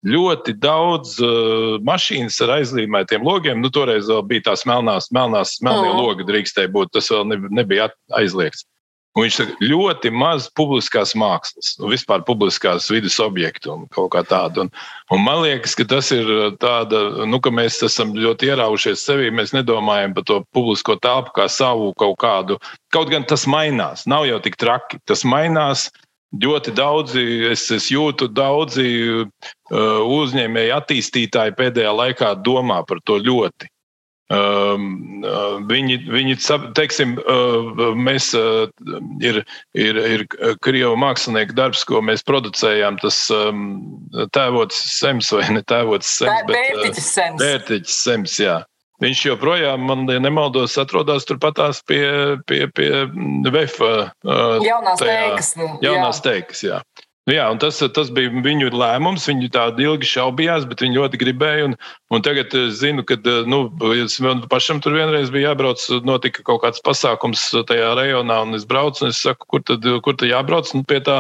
Ļoti 0.08 0.56
daudz 0.62 1.18
uh, 1.22 1.76
mašīnas 1.86 2.40
ar 2.46 2.56
aizlīmētiem 2.62 3.26
logiem. 3.26 3.60
Nu, 3.62 3.70
toreiz 3.74 4.08
vēl 4.10 4.24
bija 4.30 4.48
tās 4.52 4.64
melnās, 4.70 5.12
melnās, 5.14 5.58
melnie 5.66 5.92
mm. 5.92 6.00
logi, 6.00 6.30
drīkstēja 6.30 6.72
būt. 6.74 6.94
Tas 6.96 7.12
vēl 7.14 7.28
ne, 7.34 7.42
nebija 7.62 7.92
aizliegts. 8.18 8.64
Un 9.12 9.26
viņš 9.26 9.38
saka, 9.42 9.56
ļoti 9.68 10.10
maz 10.16 10.46
publiskās 10.56 11.12
mākslas, 11.20 11.74
vispār 11.84 12.22
publiskās 12.24 12.86
vidas 12.94 13.18
objektu 13.20 13.74
un 13.74 13.82
kaut 13.92 14.14
kā 14.14 14.22
tādu. 14.24 14.64
Un, 14.64 14.70
un 15.12 15.24
man 15.26 15.42
liekas, 15.44 15.74
ka 15.76 15.84
tas 15.84 16.14
ir 16.16 16.30
tāda, 16.64 17.26
nu, 17.28 17.42
ka 17.44 17.52
mēs 17.52 17.82
esam 17.84 18.14
ļoti 18.16 18.54
ieraušies 18.54 19.04
sevī. 19.04 19.28
Mēs 19.36 19.52
nedomājam 19.52 20.16
par 20.16 20.28
to 20.30 20.38
publisko 20.56 20.96
telpu 21.04 21.36
kā 21.36 21.50
savu 21.52 21.92
kaut 22.00 22.16
kādu. 22.24 22.58
Kaut 22.96 23.12
gan 23.12 23.28
tas 23.28 23.44
mainās, 23.52 24.06
nav 24.08 24.30
jau 24.30 24.40
tik 24.46 24.56
traki. 24.62 25.02
Tas 25.04 25.28
mainās. 25.28 25.90
Ļoti 26.32 26.72
daudzi, 26.72 27.22
es, 27.52 27.66
es 27.76 27.90
jūtu, 27.92 28.30
daudzi 28.32 28.86
uh, 29.20 29.26
uzņēmēji, 30.08 30.72
attīstītāji 30.72 31.58
pēdējā 31.58 31.92
laikā 31.92 32.30
domā 32.40 32.80
par 32.88 33.04
to 33.04 33.20
ļoti. 33.20 33.68
Um, 34.32 35.24
uh, 35.26 35.58
viņi, 35.68 35.98
viņi, 36.08 36.38
teiksim, 36.78 37.18
uh, 37.20 37.82
mēs 37.98 38.30
uh, 38.38 38.70
ir, 39.20 39.42
ir, 39.76 40.00
ir 40.08 40.24
krievu 40.64 40.94
mākslinieku 41.02 41.58
darbs, 41.58 41.84
ko 41.90 42.00
mēs 42.06 42.24
producējām, 42.30 43.02
tas 43.02 43.18
um, 43.36 43.66
tēvots 44.32 44.78
sems 44.94 45.34
vai 45.36 45.50
ne 45.58 45.64
tēvots 45.68 46.14
sems, 46.22 46.46
Bērtiķis 46.48 47.10
sems. 47.18 47.42
Bērtiķis 47.42 47.98
sems, 48.06 48.38
jā. 48.40 48.62
Viņš 49.02 49.26
joprojām, 49.26 49.84
man 49.90 50.06
ja 50.14 50.22
nemaldos, 50.22 50.78
atrodas 50.78 51.26
turpatās 51.26 51.82
pie, 51.90 52.06
pie, 52.46 52.68
pie 52.78 52.90
VF. 53.50 53.80
Jaunās 54.62 55.02
tajā, 55.02 55.16
teikas. 55.26 55.56
Jaunās 55.82 56.22
jā. 56.22 56.26
teikas, 56.28 56.62
jā. 56.68 56.84
Nu 57.30 57.36
jā, 57.36 57.44
tas, 57.62 57.78
tas 57.94 58.10
bija 58.10 58.32
viņu 58.34 58.72
lēmums. 58.74 59.28
Viņi 59.30 59.52
tādi 59.54 59.86
ilgi 59.86 60.10
šaubījās, 60.10 60.66
bet 60.70 60.82
viņi 60.82 60.98
ļoti 60.98 61.20
gribēja. 61.22 61.68
Un, 61.70 61.76
un 62.10 62.24
tagad 62.26 62.56
es 62.58 62.80
zinu, 62.80 63.06
ka 63.06 63.20
nu, 63.50 63.60
man 64.26 64.42
pašam 64.50 64.82
tur 64.82 64.98
vienreiz 64.98 65.30
bija 65.34 65.52
jābrauc. 65.52 65.84
Notika 66.08 66.42
kaut 66.48 66.64
kāds 66.66 66.82
pasākums 66.82 67.44
tajā 67.70 67.94
rajonā, 68.00 68.40
un 68.48 68.58
es 68.58 68.66
braucu, 68.66 69.06
un 69.06 69.14
es 69.14 69.22
saku, 69.22 69.46
kur 69.54 69.66
tad, 69.70 69.86
kur 70.02 70.18
tad 70.18 70.34
jābrauc 70.34 70.74
nu, 70.74 70.82
pie, 70.90 70.98
tā, 71.06 71.20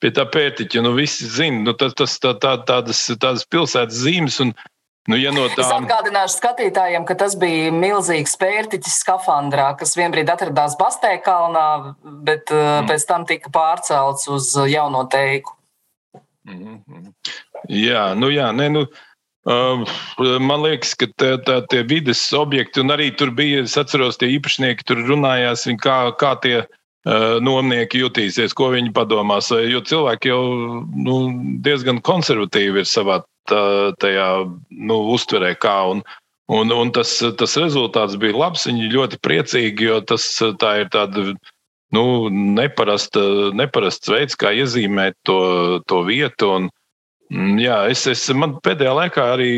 pie 0.00 0.14
tā 0.16 0.24
pērtiķa. 0.32 0.86
Nu, 0.86 0.94
visi 0.96 1.28
zina, 1.28 1.60
nu, 1.68 1.76
tas, 1.76 1.92
tas, 2.00 2.16
tā, 2.22 2.32
tā, 2.40 2.56
tādas, 2.68 3.04
tādas 3.20 3.44
pilsētas 3.52 4.00
zīmes. 4.06 4.40
Un, 4.40 4.56
Nu, 5.10 5.16
ja 5.18 5.32
no 5.34 5.48
tām... 5.50 5.64
Es 5.64 5.72
atgādināšu 5.74 6.36
skatītājiem, 6.38 7.04
ka 7.08 7.16
tas 7.18 7.34
bija 7.38 7.72
milzīgs 7.74 8.36
pērtiķis 8.38 9.00
skafandrā, 9.02 9.72
kas 9.80 9.96
vienbrīd 9.98 10.30
atradās 10.30 10.76
Bastē 10.78 11.16
kalnā, 11.24 11.94
bet 12.22 12.52
uh, 12.54 12.82
mm. 12.82 12.90
pēc 12.90 13.06
tam 13.08 13.26
tika 13.26 13.50
pārcelts 13.54 14.28
uz 14.30 14.52
jauno 14.70 15.02
teiku. 15.10 15.56
Mm 16.46 16.78
-hmm. 16.78 17.10
Jā, 17.68 18.14
nu 18.14 18.30
jā, 18.30 18.52
nē, 18.54 18.68
nu. 18.70 18.86
Uh, 19.42 19.82
man 20.38 20.62
liekas, 20.62 20.94
ka 20.94 21.06
tā, 21.18 21.34
tā, 21.42 21.66
tie 21.66 21.82
vides 21.82 22.32
objekti, 22.32 22.80
un 22.80 22.94
arī 22.94 23.10
tur 23.10 23.30
bija, 23.30 23.62
es 23.62 23.74
atceros, 23.76 24.16
tie 24.18 24.28
īpašnieki 24.38 24.86
tur 24.86 25.02
runājās, 25.02 25.66
kā, 25.82 26.14
kā 26.14 26.36
tie 26.42 26.62
uh, 26.62 27.42
nomnieki 27.42 27.98
jutīsies, 27.98 28.54
ko 28.54 28.70
viņi 28.70 28.92
padomās. 28.94 29.50
Jo 29.50 29.80
cilvēki 29.80 30.28
jau 30.28 30.42
nu, 30.94 31.16
diezgan 31.58 31.98
konservatīvi 32.00 32.78
ir 32.78 32.86
savā 32.86 33.22
tajā 33.50 34.28
nu, 34.70 34.98
uztverē, 35.14 35.54
kā. 35.60 35.76
Un, 35.94 36.02
un, 36.52 36.74
un 36.74 36.92
tas, 36.94 37.14
tas 37.38 37.56
rezultāts 37.60 38.18
bija 38.20 38.36
labs. 38.38 38.66
Viņi 38.68 38.92
ļoti 38.92 39.20
priecīgi, 39.24 39.88
jo 39.90 40.00
tas 40.06 40.26
ir 40.44 40.54
tāds 40.92 41.34
nu, 41.92 42.04
neparasta, 42.30 43.22
neparasts 43.56 44.12
veids, 44.12 44.38
kā 44.38 44.54
iezīmēt 44.56 45.18
to, 45.28 45.40
to 45.86 46.02
vietu. 46.08 46.52
Un, 46.56 46.70
mm, 47.32 47.58
Jā, 47.62 47.82
es, 47.92 48.06
es 48.10 48.24
man 48.36 48.56
pēdējā 48.64 48.94
laikā 49.00 49.26
arī 49.34 49.52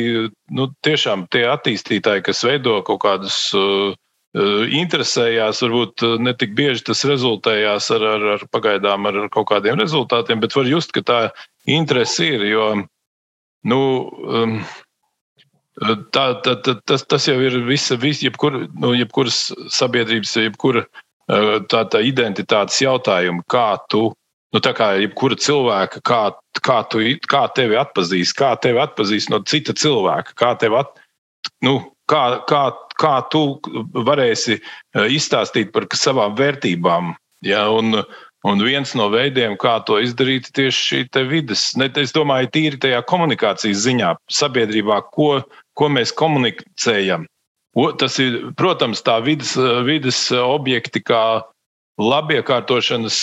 nu, 0.50 0.70
tiešām 0.86 1.28
tie 1.34 1.46
attīstītāji, 1.52 2.26
kas 2.26 2.42
veido 2.46 2.80
kaut 2.86 3.04
kādus 3.06 3.38
uh, 3.58 3.94
interesējās, 4.34 5.62
varbūt 5.62 6.02
ne 6.18 6.34
tik 6.34 6.56
bieži 6.58 6.82
tas 6.88 7.04
rezultējās 7.06 7.90
ar, 7.94 8.02
ar, 8.16 8.24
ar 8.34 8.42
pagaidām 8.50 9.06
ar 9.06 9.20
kaut 9.30 9.46
kādiem 9.52 9.78
rezultātiem, 9.78 10.40
bet 10.42 10.56
var 10.58 10.66
just, 10.66 10.90
ka 10.92 11.04
tā 11.06 11.20
interese 11.70 12.32
ir. 12.34 12.42
Jo 12.50 12.72
Nu, 13.64 13.78
um, 14.28 14.58
tā, 16.12 16.26
tā, 16.44 16.56
tā, 16.64 16.76
tas, 16.86 17.06
tas 17.08 17.28
jau 17.30 17.38
ir 17.40 17.56
visa, 17.68 17.96
visa 18.00 18.28
jebkur, 18.28 18.66
nu, 18.74 18.92
jebkuras 18.98 19.46
sabiedrības, 19.72 20.36
jebkura 20.44 20.84
uh, 20.84 21.56
tā, 21.70 21.86
tā 21.88 22.04
identitātes 22.04 22.82
jautājuma, 22.84 23.46
kā 23.50 23.70
tu 23.92 24.10
nu, 24.54 24.62
tā 24.62 24.70
kā 24.76 24.92
jebkura 25.02 25.38
cilvēka, 25.40 26.02
kā, 26.06 26.20
kā, 26.62 26.78
tu, 26.90 27.02
kā 27.30 27.42
tevi 27.56 27.78
atpazīst, 27.80 28.36
kā 28.38 28.54
tevi 28.62 28.78
atpazīst 28.82 29.32
no 29.32 29.42
cita 29.42 29.74
cilvēka, 29.74 30.36
kā 30.38 30.52
tevi 30.60 30.78
at, 30.78 30.94
nu, 31.66 31.80
kā, 32.10 32.22
kā, 32.50 32.62
kā 33.00 33.14
tu 33.34 33.42
varēsi 34.06 34.60
izstāstīt 35.10 35.74
par 35.74 35.88
savām 35.98 36.36
vērtībām. 36.38 37.14
Ja, 37.44 37.66
un, 37.74 37.98
Un 38.44 38.60
viens 38.60 38.90
no 38.92 39.06
veidiem, 39.08 39.54
kā 39.56 39.78
to 39.88 39.96
izdarīt, 40.04 40.50
ir 40.50 40.56
tieši 40.58 40.82
šī 40.88 41.22
vidas. 41.30 41.62
Ne, 41.80 41.88
es 42.02 42.12
domāju, 42.12 42.50
tīri 42.52 42.80
tajā 42.80 43.00
komunikācijas 43.08 43.86
ziņā, 43.86 44.10
sabiedrībā, 44.28 45.00
ko, 45.16 45.38
ko 45.72 45.88
mēs 45.88 46.12
komunicējam. 46.12 47.24
O, 47.74 47.88
tas 47.96 48.18
ir, 48.20 48.52
protams, 48.58 49.00
tā 49.02 49.16
vidas, 49.24 49.56
vidas 49.88 50.18
objekti, 50.36 51.00
kā 51.02 51.42
labiekārtošanas, 51.98 53.18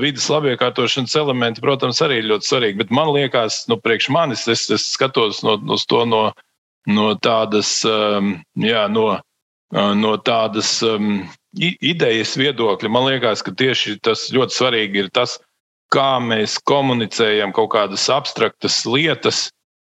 vidas 0.00 0.28
labiekārtošanas 0.30 1.16
elementi, 1.18 1.64
protams, 1.64 2.00
arī 2.04 2.20
ir 2.20 2.30
ļoti 2.30 2.50
svarīgi. 2.50 2.80
Bet 2.84 2.94
man 2.94 3.10
liekas, 3.16 3.64
nu, 3.70 3.80
priekš 3.82 4.10
manis, 4.14 4.46
es, 4.52 4.68
es 4.70 4.86
skatos 4.94 5.42
no, 5.44 5.56
no 5.58 5.78
to 5.90 6.04
no, 6.08 6.22
no 6.86 7.08
tādas, 7.18 7.80
jā, 7.82 8.86
no, 8.92 9.06
no 9.74 10.14
tādas 10.22 10.78
idejas 11.56 12.36
viedokļa, 12.38 12.92
man 12.92 13.08
liekas, 13.10 13.42
ka 13.44 13.54
tieši 13.56 13.98
tas 14.04 14.28
ļoti 14.34 14.56
svarīgi 14.56 15.04
ir 15.04 15.10
tas, 15.14 15.38
kā 15.94 16.16
mēs 16.22 16.58
komunicējam 16.66 17.54
kaut 17.56 17.72
kādas 17.74 18.08
abstraktas 18.12 18.82
lietas 18.88 19.46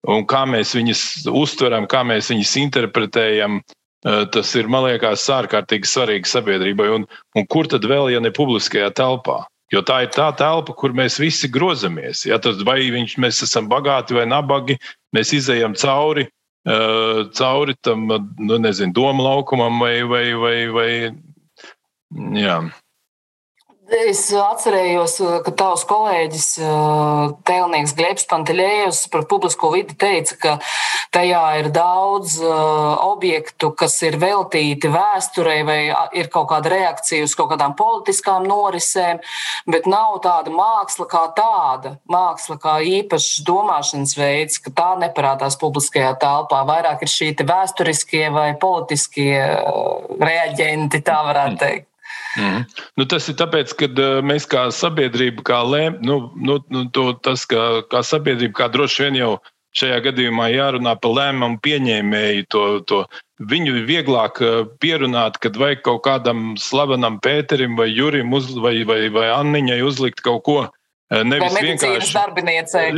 un 0.08 0.26
kā 0.30 0.46
mēs 0.48 0.74
viņas 0.78 1.04
uztveram, 1.34 1.88
kā 1.90 2.06
mēs 2.08 2.32
viņas 2.32 2.56
interpretējam. 2.64 3.60
Eh, 4.08 4.26
tas 4.32 4.54
ir, 4.56 4.70
man 4.72 4.86
liekas, 4.88 5.26
ārkārtīgi 5.36 5.90
svarīgi 5.90 6.30
sabiedrībai. 6.32 6.88
Un, 6.96 7.08
un 7.36 7.48
kur 7.52 7.68
tad 7.68 7.84
vēl, 7.84 8.14
ja 8.14 8.22
ne 8.24 8.32
publiskajā 8.32 8.94
telpā? 8.96 9.42
Jo 9.74 9.84
tā 9.86 10.00
ir 10.06 10.14
tā 10.16 10.30
telpa, 10.34 10.74
kur 10.74 10.96
mēs 10.98 11.20
visi 11.22 11.50
grozamies. 11.52 12.24
Ja, 12.26 12.40
tad 12.42 12.64
vai 12.66 12.80
viņš, 12.90 13.18
mēs 13.22 13.44
esam 13.46 13.68
bagāti 13.70 14.16
vai 14.18 14.26
nabagi, 14.26 14.80
mēs 15.14 15.34
izējām 15.38 15.76
cauri, 15.78 16.26
uh, 16.66 17.28
cauri 17.38 17.76
tam 17.86 18.08
nu, 18.10 18.58
nezinu, 18.58 18.96
domu 18.98 19.28
laukumam 19.28 19.78
vai, 19.84 20.00
vai, 20.10 20.24
vai, 20.42 20.56
vai 20.74 20.90
Jā. 22.10 22.62
Es 23.90 24.28
atcerējos, 24.38 25.16
ka 25.42 25.52
tavs 25.58 25.82
kolēģis, 25.90 26.48
Tēlnieks 27.48 27.96
Glebs 27.98 28.28
Pantelējus 28.30 29.08
par 29.10 29.24
publisko 29.30 29.72
vidi 29.74 29.96
teica, 29.98 30.38
ka 30.38 30.52
tajā 31.16 31.42
ir 31.64 31.72
daudz 31.74 32.36
objektu, 32.46 33.72
kas 33.74 33.98
ir 34.06 34.20
veltīti 34.22 34.92
vēsturei 34.94 35.64
vai 35.66 35.80
ir 36.14 36.30
kaut 36.30 36.52
kāda 36.54 36.70
reakcija 36.76 37.26
uz 37.26 37.34
kaut 37.38 37.50
kādām 37.56 37.74
politiskām 37.80 38.46
norisēm, 38.46 39.24
bet 39.66 39.90
nav 39.90 40.22
tāda 40.22 40.54
māksla 40.54 41.10
kā 41.10 41.26
tāda, 41.34 41.96
māksla 42.06 42.60
kā 42.62 42.78
īpašs 42.86 43.42
domāšanas 43.50 44.18
veids, 44.22 44.62
ka 44.62 44.70
tā 44.70 44.90
neparādās 45.02 45.58
publiskajā 45.58 46.14
telpā. 46.22 46.62
Vairāk 46.70 47.08
ir 47.08 47.16
šī 47.18 47.34
vēsturiskie 47.42 48.28
vai 48.38 48.52
politiskie 48.62 49.34
reaģenti, 50.22 51.02
tā 51.02 51.24
varētu 51.26 51.64
teikt. 51.66 51.89
Mm. 52.38 52.66
Nu, 53.00 53.06
tas 53.10 53.26
ir 53.32 53.38
tāpēc, 53.40 53.72
ka 53.80 53.90
uh, 53.90 54.20
mēs 54.26 54.46
kā 54.50 54.68
sabiedrība, 54.76 55.46
kā 55.48 55.64
lēm, 55.66 55.98
nu, 56.06 56.20
nu, 56.38 56.60
nu, 56.70 56.84
to, 56.94 57.12
tas, 57.26 57.48
kā, 57.50 57.82
kā 57.90 58.04
sabiedrība, 58.06 58.54
kā 58.62 58.68
droši 58.74 59.08
vien 59.08 59.18
jau 59.18 59.32
šajā 59.78 60.00
gadījumā 60.10 60.50
jārunā 60.54 60.96
par 61.02 61.16
lēmumu 61.18 61.60
pieņēmēju, 61.66 62.46
to, 62.54 62.64
to 62.90 63.04
viņu 63.50 63.84
vieglāk 63.88 64.42
pierunāt, 64.82 65.38
kad 65.42 65.58
vajag 65.60 65.84
kaut 65.86 66.04
kādam 66.08 66.54
slavenam 66.60 67.20
Pēterim 67.24 67.78
vai 67.80 67.90
Jurim 67.92 68.34
uz, 68.36 68.50
vai, 68.58 68.80
vai, 68.90 69.06
vai 69.14 69.30
Anniņai 69.34 69.80
uzlikt 69.86 70.26
kaut 70.26 70.44
ko. 70.48 70.60
Nevis 71.10 71.56
vai 71.56 71.64
vienkārši 71.66 72.14
darbiniecei. 72.14 72.90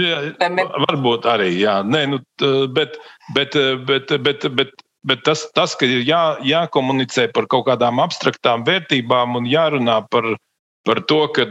Varbūt 0.87 1.27
arī, 1.31 1.53
jā. 1.61 1.77
Nē, 1.87 2.01
nu, 2.11 2.19
bet, 2.75 2.97
bet, 3.35 3.55
bet, 3.87 4.11
bet, 4.19 4.47
bet 4.57 4.73
Bet 5.07 5.23
tas, 5.25 5.47
tas 5.57 5.73
ka 5.73 5.87
ir 5.89 6.03
jā, 6.05 6.37
jākomunicē 6.45 7.31
par 7.33 7.47
kaut 7.49 7.65
kādām 7.71 8.01
abstraktām 8.03 8.65
vērtībām 8.67 9.39
un 9.39 9.47
jārunā 9.49 9.97
par, 10.13 10.27
par 10.85 11.01
to, 11.09 11.23
ka 11.33 11.47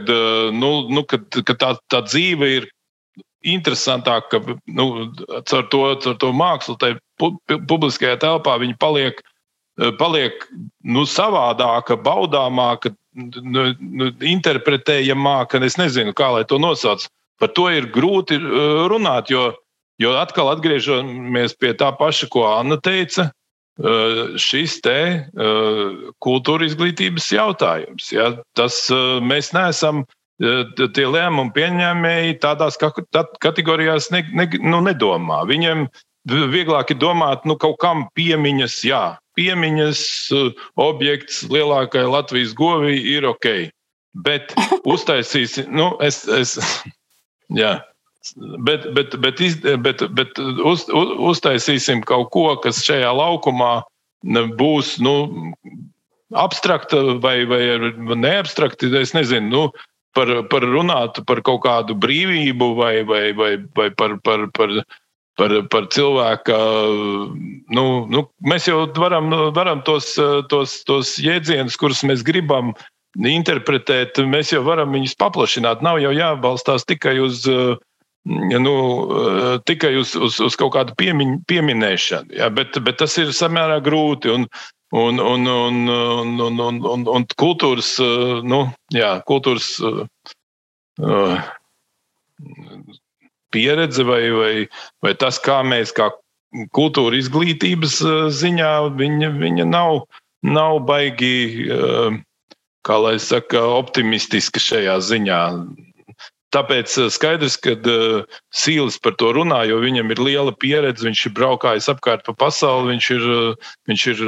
nu, 0.55 0.69
nu, 0.87 1.03
kad, 1.03 1.27
ka 1.47 1.55
tā, 1.59 1.73
tā 1.91 1.99
dzīve 2.05 2.51
ir 2.59 2.69
interesantāka, 3.43 4.39
ka 4.39 4.55
nu, 4.71 4.85
caur, 5.49 5.65
to, 5.67 5.81
caur 6.03 6.15
to 6.21 6.29
mākslu, 6.31 6.77
tai 6.79 6.93
publiskajā 7.19 8.21
telpā 8.21 8.55
viņa 8.61 8.77
paliek, 8.79 9.19
paliek 9.99 10.47
nu, 10.87 11.03
savādāka, 11.09 11.99
baudāmāka, 11.99 12.93
nu, 13.19 13.67
nu, 13.75 14.09
interpretējamāka. 14.31 15.59
Es 15.67 15.75
nezinu, 15.81 16.15
kā 16.15 16.31
lai 16.37 16.45
to 16.47 16.61
nosauc. 16.61 17.03
Par 17.41 17.51
to 17.57 17.67
ir 17.73 17.89
grūti 17.91 18.37
runāt, 18.87 19.33
jo, 19.33 19.49
jo 19.99 20.15
atkal 20.21 20.53
atgriežamies 20.53 21.57
pie 21.59 21.75
tā 21.75 21.91
paša, 21.99 22.31
ko 22.31 22.47
Anna 22.53 22.79
teica 22.79 23.31
šis 24.41 24.79
te 24.83 24.97
kultūra 26.21 26.67
izglītības 26.67 27.29
jautājums. 27.33 28.11
Ja, 28.13 28.31
tas 28.57 28.83
mēs 29.23 29.53
neesam 29.55 30.03
tie 30.41 31.05
lēmumu 31.05 31.53
pieņēmēji 31.55 32.39
tādās 32.41 32.77
kategorijās 32.81 34.09
ne, 34.13 34.23
ne, 34.33 34.47
nu, 34.61 34.81
nedomā. 34.85 35.43
Viņiem 35.49 35.85
vieglāk 36.29 36.93
ir 36.93 37.01
domāt, 37.01 37.45
nu, 37.45 37.55
kaut 37.61 37.79
kam 37.81 38.07
piemiņas, 38.17 38.79
jā, 38.85 39.03
piemiņas 39.37 40.01
objekts 40.81 41.43
lielākai 41.51 42.05
Latvijas 42.09 42.55
govī 42.57 42.97
ir 43.15 43.27
ok. 43.29 43.69
Bet 44.25 44.53
uztaisīs, 44.93 45.61
nu, 45.71 45.93
es, 46.03 46.23
es 46.27 46.57
jā. 47.61 47.79
Bet, 48.61 48.93
bet, 48.93 49.15
bet, 49.17 49.39
iz, 49.41 49.55
bet, 49.81 50.03
bet 50.13 50.37
uz, 50.39 50.85
uz, 50.93 51.13
uztaisīsim 51.31 52.03
kaut 52.05 52.29
ko, 52.35 52.51
kas 52.61 52.83
šajā 52.85 53.09
laukumā 53.17 53.81
būs 54.59 54.99
nu, 55.01 55.15
abstrakta 56.37 57.17
vai, 57.23 57.41
vai 57.49 57.63
neabstrakta. 58.21 58.91
Es 59.01 59.15
nezinu, 59.17 59.49
nu, 59.49 59.63
par, 60.13 60.29
par 60.53 60.65
runāt 60.69 61.17
par 61.25 61.41
kaut 61.41 61.63
kādu 61.65 61.97
brīvību 61.97 62.73
vai, 62.77 62.93
vai, 63.07 63.23
vai, 63.33 63.51
vai 63.75 63.89
par, 63.89 64.17
par, 64.23 64.47
par, 64.53 64.77
par, 65.41 65.57
par 65.73 65.89
cilvēka. 65.89 66.61
Nu, 67.73 67.85
nu, 68.05 68.25
mēs 68.45 68.69
jau 68.69 68.83
varam, 69.01 69.33
varam 69.55 69.81
tos, 69.87 70.13
tos, 70.51 70.81
tos 70.85 71.17
jēdzienus, 71.21 71.79
kurus 71.79 72.05
mēs 72.05 72.21
gribam 72.27 72.75
interpretēt, 73.17 74.21
mēs 74.29 74.53
jau 74.53 74.61
varam 74.63 74.93
viņus 74.95 75.17
paplašināt. 75.19 75.81
Nav 75.81 75.99
jau 76.03 76.13
jābalstās 76.15 76.85
tikai 76.87 77.17
uz 77.23 77.47
nu, 78.25 78.75
eh, 79.17 79.59
tikai 79.65 79.95
uz, 79.97 80.15
uz, 80.15 80.39
uz 80.39 80.55
kaut 80.59 80.75
kādu 80.75 80.93
piemiņ, 80.97 81.41
pieminēšanu. 81.49 82.35
Ja, 82.37 82.49
bet, 82.53 82.77
bet 82.85 82.99
tas 83.01 83.17
ir 83.17 83.33
samērā 83.33 83.81
grūti. 83.81 84.29
Un, 84.29 84.47
un, 84.91 85.19
un, 85.19 85.47
un, 85.47 85.89
un, 85.89 86.39
un, 86.39 86.59
un, 86.59 86.81
un, 86.93 87.07
un 87.07 87.25
kultūras, 87.39 87.95
eh, 88.03 88.41
nu, 88.45 88.65
jā, 88.93 89.15
kultūras 89.25 89.73
uh, 89.81 91.45
pieredze 93.51 94.03
vai, 94.05 94.23
vai, 94.35 94.53
vai 95.01 95.13
tas, 95.15 95.39
kā 95.41 95.61
mēs 95.65 95.93
kā 95.95 96.11
kultūra 96.75 97.15
izglītības 97.17 98.01
ziņā, 98.35 98.73
viņa, 98.99 99.31
viņa 99.39 99.65
nav, 99.71 100.03
nav 100.43 100.81
baigi, 100.85 101.71
uh, 101.71 102.19
kā 102.85 102.97
lai 103.01 103.17
saka, 103.21 103.61
optimistiska 103.79 104.61
šajā 104.61 104.99
ziņā. 105.05 105.41
Tāpēc 106.51 106.93
eh, 106.99 107.07
skaidrs, 107.13 107.55
ka 107.63 107.77
uh, 107.87 108.39
Sīlis 108.51 108.99
par 109.03 109.15
to 109.21 109.31
runā, 109.37 109.61
jo 109.69 109.79
viņam 109.83 110.11
ir 110.11 110.19
liela 110.19 110.51
pieredze. 110.51 111.05
Viņš 111.07 111.25
ir 111.29 111.35
braukājis 111.37 111.87
apkārt 111.93 112.25
pa 112.27 112.35
pasauli, 112.45 112.91
viņš 112.93 113.09
ir, 113.15 113.27
uh, 113.31 113.71
viņš 113.87 114.05
ir 114.11 114.23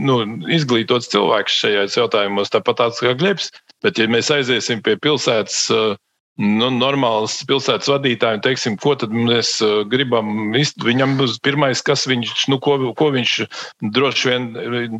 nu, 0.00 0.18
izglītots 0.52 1.08
cilvēks 1.14 1.56
šajos 1.64 1.96
jautājumos, 1.96 2.52
tāpat 2.52 2.82
tāds 2.82 3.00
kā 3.04 3.16
Glebs. 3.16 3.50
Bet, 3.82 3.98
ja 3.98 4.06
mēs 4.06 4.30
aiziesim 4.30 4.84
pie 4.84 4.98
pilsētas 5.00 5.64
uh, 5.72 5.96
nu, 6.40 6.68
normāls 6.72 7.34
pilsētas 7.48 7.90
vadītājiem, 7.92 8.40
teiksim, 8.44 8.76
ko 8.80 8.94
mēs 9.12 9.54
uh, 9.64 9.82
gribam. 9.88 10.52
Viņam 10.52 11.16
būs 11.18 11.38
pirmais, 11.44 11.82
kas 11.84 12.06
viņš, 12.08 12.46
nu, 12.48 12.58
ko, 12.62 12.78
ko 12.96 13.10
viņš 13.12 13.34
droši 13.92 14.30
vien 14.30 14.48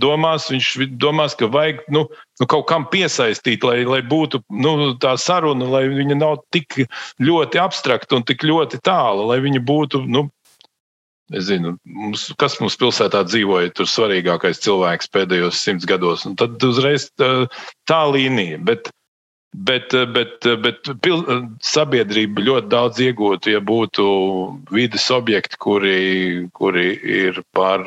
domās. 0.03 0.51
Viņš 0.53 0.75
domās, 1.01 1.37
ka 1.39 1.49
vajag 1.53 1.83
nu, 1.95 2.05
nu, 2.41 2.47
kaut 2.51 2.69
kam 2.69 2.87
piesaistīt, 2.93 3.65
lai, 3.65 3.83
lai 3.89 4.03
būtu 4.05 4.43
nu, 4.53 4.93
tā 5.01 5.17
saruna, 5.17 5.71
lai 5.73 5.87
viņa 5.89 6.21
nav 6.21 6.43
tik 6.53 6.85
ļoti 7.23 7.63
abstrakta 7.63 8.19
un 8.19 8.29
tik 8.29 8.45
ļoti 8.45 8.83
tāla, 8.85 9.33
lai 9.33 9.41
viņa 9.45 9.65
būtu. 9.65 10.05
Nu, 10.13 10.29
zinu, 11.33 11.79
mums, 11.89 12.29
kas 12.37 12.59
mums 12.61 12.77
pilsētā 12.77 13.23
dzīvoja, 13.25 13.73
tur 13.73 13.89
svarīgākais 13.89 14.61
cilvēks 14.61 15.09
pēdējos 15.15 15.65
simts 15.65 15.89
gados. 15.89 16.27
Un 16.29 16.37
tad 16.37 16.61
uzreiz 16.67 17.09
tā, 17.17 17.47
tā 17.89 18.03
līnija. 18.13 18.61
Bet, 18.61 18.93
uh, 18.93 19.02
Bet, 19.53 19.93
bet, 20.15 20.47
bet 20.65 20.89
pil, 21.05 21.23
sabiedrība 21.61 22.41
ļoti 22.41 22.71
daudz 22.73 23.01
iegūtu, 23.05 23.53
ja 23.53 23.61
būtu 23.61 24.05
vidas 24.73 25.11
objekti, 25.13 25.59
kuri, 25.61 25.97
kuri 26.57 26.87
ir 26.97 27.43
par, 27.53 27.85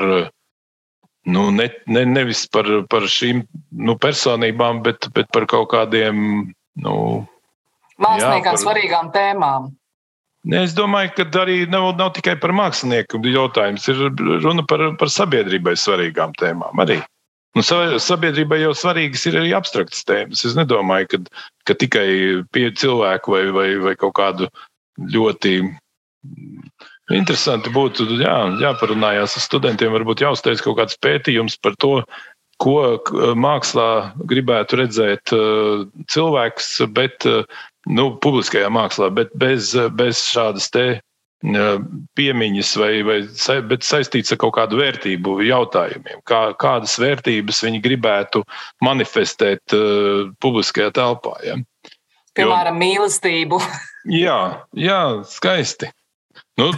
nu, 1.26 1.46
ne, 1.50 1.72
ne, 1.90 2.04
nevis 2.06 2.44
par, 2.54 2.70
par 2.86 3.10
šīm 3.10 3.42
nu, 3.82 3.98
personībām, 3.98 4.84
bet, 4.86 5.10
bet 5.18 5.32
par 5.34 5.50
kaut 5.50 5.72
kādiem 5.74 6.22
nu, 6.86 6.96
Māksliniekam 7.96 8.60
svarīgām 8.60 9.10
tēmām. 9.16 9.70
Ne, 10.46 10.62
es 10.68 10.76
domāju, 10.78 11.14
ka 11.18 11.26
arī 11.42 11.64
nav, 11.72 11.88
nav 11.98 12.12
tikai 12.18 12.36
par 12.42 12.54
mākslinieku 12.54 13.22
jautājums. 13.26 13.88
Ir 13.90 14.04
runa 14.44 14.66
par, 14.70 14.84
par 15.00 15.10
sabiedrībai 15.10 15.74
svarīgām 15.80 16.36
tēmām 16.38 16.84
arī. 16.84 17.00
Nu, 17.56 17.64
sabiedrībai 17.64 18.60
jau 18.60 18.74
svarīgas 18.76 19.24
ir 19.30 19.38
arī 19.40 19.54
abstraktas 19.56 20.04
tēmas. 20.08 20.44
Es 20.48 20.58
nedomāju, 20.58 21.08
ka, 21.14 21.20
ka 21.70 21.78
tikai 21.80 22.08
pie 22.52 22.68
cilvēku 22.76 23.32
vai, 23.32 23.44
vai, 23.56 23.70
vai 23.80 23.94
kaut 24.00 24.18
kādu 24.20 24.50
ļoti 25.14 25.54
interesanti 27.16 27.72
būtu 27.72 28.08
jā, 28.20 28.36
jāparunājās 28.60 29.38
ar 29.40 29.46
studentiem. 29.46 29.94
Varbūt 29.96 30.26
jāuztais 30.26 30.64
kaut 30.66 30.82
kāds 30.82 31.00
pētījums 31.00 31.56
par 31.64 31.78
to, 31.80 32.02
ko 32.60 33.00
mākslā 33.40 33.90
gribētu 34.28 34.82
redzēt 34.82 35.32
uh, 35.36 35.88
cilvēks, 36.12 36.70
bet 36.96 37.28
uh, 37.30 37.44
nu, 37.88 38.10
publiskajā 38.24 38.70
mākslā, 38.74 39.12
bet 39.16 39.34
bez, 39.38 39.74
bez 39.96 40.24
šādas 40.28 40.72
te 40.74 40.86
piemiņas 42.18 42.72
vai, 42.82 42.92
vai 43.06 43.20
bet 43.70 43.86
saistīts 43.86 44.34
ar 44.34 44.40
kaut 44.42 44.56
kādu 44.58 44.80
vērtību 44.80 45.38
jautājumiem. 45.46 46.24
Kā, 46.28 46.42
kādas 46.62 46.98
vērtības 47.02 47.64
viņi 47.68 47.84
gribētu 47.84 48.44
manifestēt 48.86 49.76
uh, 49.76 50.32
publiskajā 50.42 50.94
telpā. 50.96 51.36
Ja? 51.46 51.60
Piemēram, 52.36 52.80
mīlestību. 52.82 53.62
jā, 54.26 54.40
jā, 54.76 55.04
skaisti. 55.30 55.92
Nu, 56.56 56.70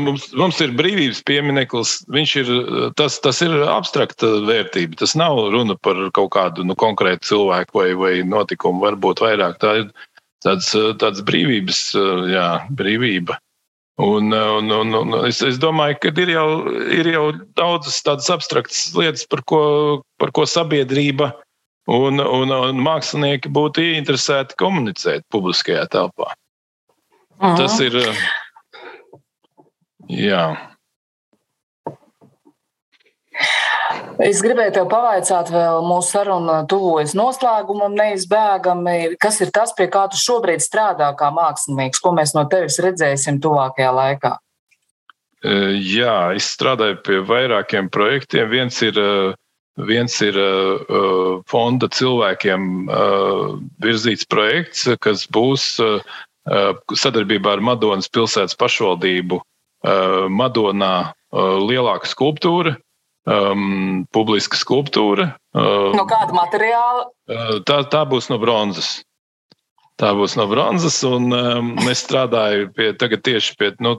mums, 0.00 0.30
mums 0.32 0.58
ir 0.64 0.72
brīvības 0.76 1.20
piemineklis. 1.28 1.98
Viņš 2.12 2.34
ir, 2.40 2.52
tas, 2.96 3.18
tas 3.20 3.42
ir 3.44 3.52
abstrakta 3.68 4.30
vērtība. 4.48 4.96
Tas 5.02 5.12
nav 5.18 5.38
runa 5.52 5.76
par 5.76 6.00
kaut 6.16 6.32
kādu 6.36 6.64
nu, 6.64 6.76
konkrētu 6.78 7.34
cilvēku 7.34 7.80
vai, 7.82 7.88
vai 8.00 8.12
notikumu. 8.24 8.80
Varbūt 8.86 9.20
vairāk 9.24 9.58
tā 9.60 9.74
ir 9.82 9.90
tāds, 10.44 10.72
tāds 11.02 11.24
brīvības, 11.28 11.82
jā, 12.32 12.48
brīvība. 12.80 13.36
Un, 13.96 14.28
un, 14.28 14.70
un, 14.70 14.94
un 14.94 15.14
es, 15.24 15.40
es 15.40 15.56
domāju, 15.56 15.96
ka 16.02 16.10
ir 16.20 16.34
jau, 16.34 16.48
ir 16.92 17.08
jau 17.14 17.30
daudzas 17.56 18.02
tādas 18.04 18.28
abstraktas 18.32 18.90
lietas, 18.92 19.24
par 19.24 19.40
ko, 19.48 19.60
par 20.20 20.34
ko 20.36 20.44
sabiedrība 20.44 21.30
un, 21.88 22.20
un, 22.20 22.52
un 22.52 22.82
mākslinieki 22.84 23.48
būtu 23.56 23.86
ieinteresēti 23.86 24.58
komunicēt 24.60 25.24
publiskajā 25.32 25.86
telpā. 25.94 26.28
Aha. 27.40 27.54
Tas 27.56 27.80
ir. 27.84 27.96
Jā. 30.12 30.44
Es 34.22 34.40
gribēju 34.40 34.72
te 34.72 34.82
pavaicāt, 34.88 35.50
vēl 35.52 35.82
mūsu 35.84 36.14
saruna 36.14 36.62
tuvojas 36.68 37.12
noslēgumam 37.18 37.92
neizbēgami. 37.98 39.16
Kas 39.20 39.42
ir 39.44 39.52
tas, 39.54 39.74
pie 39.76 39.90
kā 39.92 40.06
tu 40.12 40.20
šobrīd 40.20 40.64
strādā 40.64 41.10
kā 41.18 41.28
mākslinieks? 41.36 42.00
Ko 42.00 42.14
mēs 42.16 42.32
no 42.36 42.46
tevis 42.50 42.80
redzēsim 42.82 43.42
tuvākajā 43.44 43.90
laikā? 43.98 44.32
E, 45.44 45.56
jā, 45.84 46.16
es 46.36 46.48
strādāju 46.56 47.02
pie 47.04 47.18
vairākiem 47.28 47.90
projektiem. 47.92 48.48
Viens 48.54 48.80
ir, 48.86 48.96
e, 48.96 49.34
viens 49.84 50.16
ir 50.24 50.40
e, 50.40 50.48
fonda 51.52 51.90
cilvēkiem 51.92 52.88
virzīts 53.84 54.24
projekts, 54.32 54.88
kas 55.04 55.26
būs 55.28 55.74
sadarbībā 56.46 57.56
ar 57.56 57.60
Madonas 57.60 58.06
pilsētas 58.06 58.54
pašvaldību 58.54 59.40
Madonā 60.30 60.92
lielāka 61.34 62.06
skulptūra, 62.06 62.76
um, 63.26 64.06
publiska 64.14 64.58
skulptūra. 64.58 65.32
Uh, 65.56 65.92
no 65.96 66.06
kāda 66.08 66.34
materiāla? 66.36 67.10
Uh, 67.28 67.58
tā, 67.66 67.82
tā 67.92 68.06
būs 68.08 68.30
no 68.32 68.40
bronzas. 68.42 69.00
Tā 69.96 70.10
būs 70.12 70.34
no 70.36 70.44
bronzas, 70.50 70.98
un 71.08 71.30
um, 71.32 71.70
es 71.88 72.02
strādāju 72.04 72.68
pie, 72.76 72.90
tieši 73.00 73.54
pie 73.56 73.70
nu, 73.80 73.94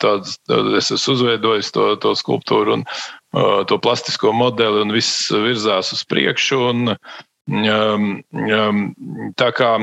tādas, 0.00 0.38
es 0.78 0.88
esmu 0.96 1.18
uzveidojis 1.18 1.68
to, 1.76 1.90
to 2.00 2.14
skulptūru 2.16 2.78
un 2.78 2.86
uh, 2.88 3.60
to 3.68 3.76
plastisko 3.76 4.32
modeli, 4.32 4.80
un 4.80 4.96
viss 4.96 5.28
virzās 5.28 5.92
uz 5.92 6.06
priekšu. 6.08 6.60
Un, 6.70 6.94
um, 7.52 8.06
um, 8.32 8.80
tā 9.36 9.50
kā 9.52 9.74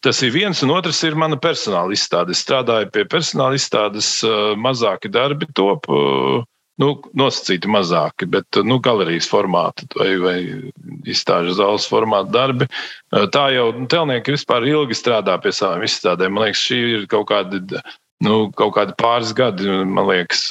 tas 0.00 0.22
ir 0.24 0.32
viens, 0.32 0.64
un 0.64 0.72
otrs 0.72 1.04
ir 1.04 1.18
mana 1.20 1.36
personāla 1.36 1.92
izstāde. 1.92 2.32
Es 2.32 2.40
strādāju 2.46 2.88
pie 2.96 3.04
personāla 3.12 3.60
izstādes, 3.60 4.14
uh, 4.24 4.54
mazāki 4.56 5.12
darbi 5.12 5.50
top. 5.52 5.92
Uh, 5.92 6.40
nu, 6.82 6.92
nosacīti 7.18 7.70
mazāki, 7.70 8.28
bet 8.30 8.58
nu, 8.66 8.78
galerijas 8.82 9.28
formāta 9.30 9.86
vai, 9.98 10.10
vai 10.22 10.36
izstāžu 11.10 11.56
zāles 11.58 11.88
formāta 11.90 12.32
darbi. 12.34 12.68
Tā 13.34 13.48
jau 13.54 13.70
nu, 13.76 13.86
telnieki 13.90 14.36
vispār 14.36 14.66
ilgi 14.70 14.98
strādā 14.98 15.36
pie 15.42 15.52
savām 15.54 15.84
izstādēm. 15.86 16.34
Man 16.34 16.48
liekas, 16.48 16.64
šī 16.68 16.82
ir 16.98 17.08
kaut 17.10 17.28
kādi. 17.32 17.64
Nu, 18.24 18.48
kaut 18.58 18.72
kādi 18.74 18.96
pāris 18.98 19.30
gadi, 19.36 19.68
man 19.86 20.08
liekas, 20.08 20.48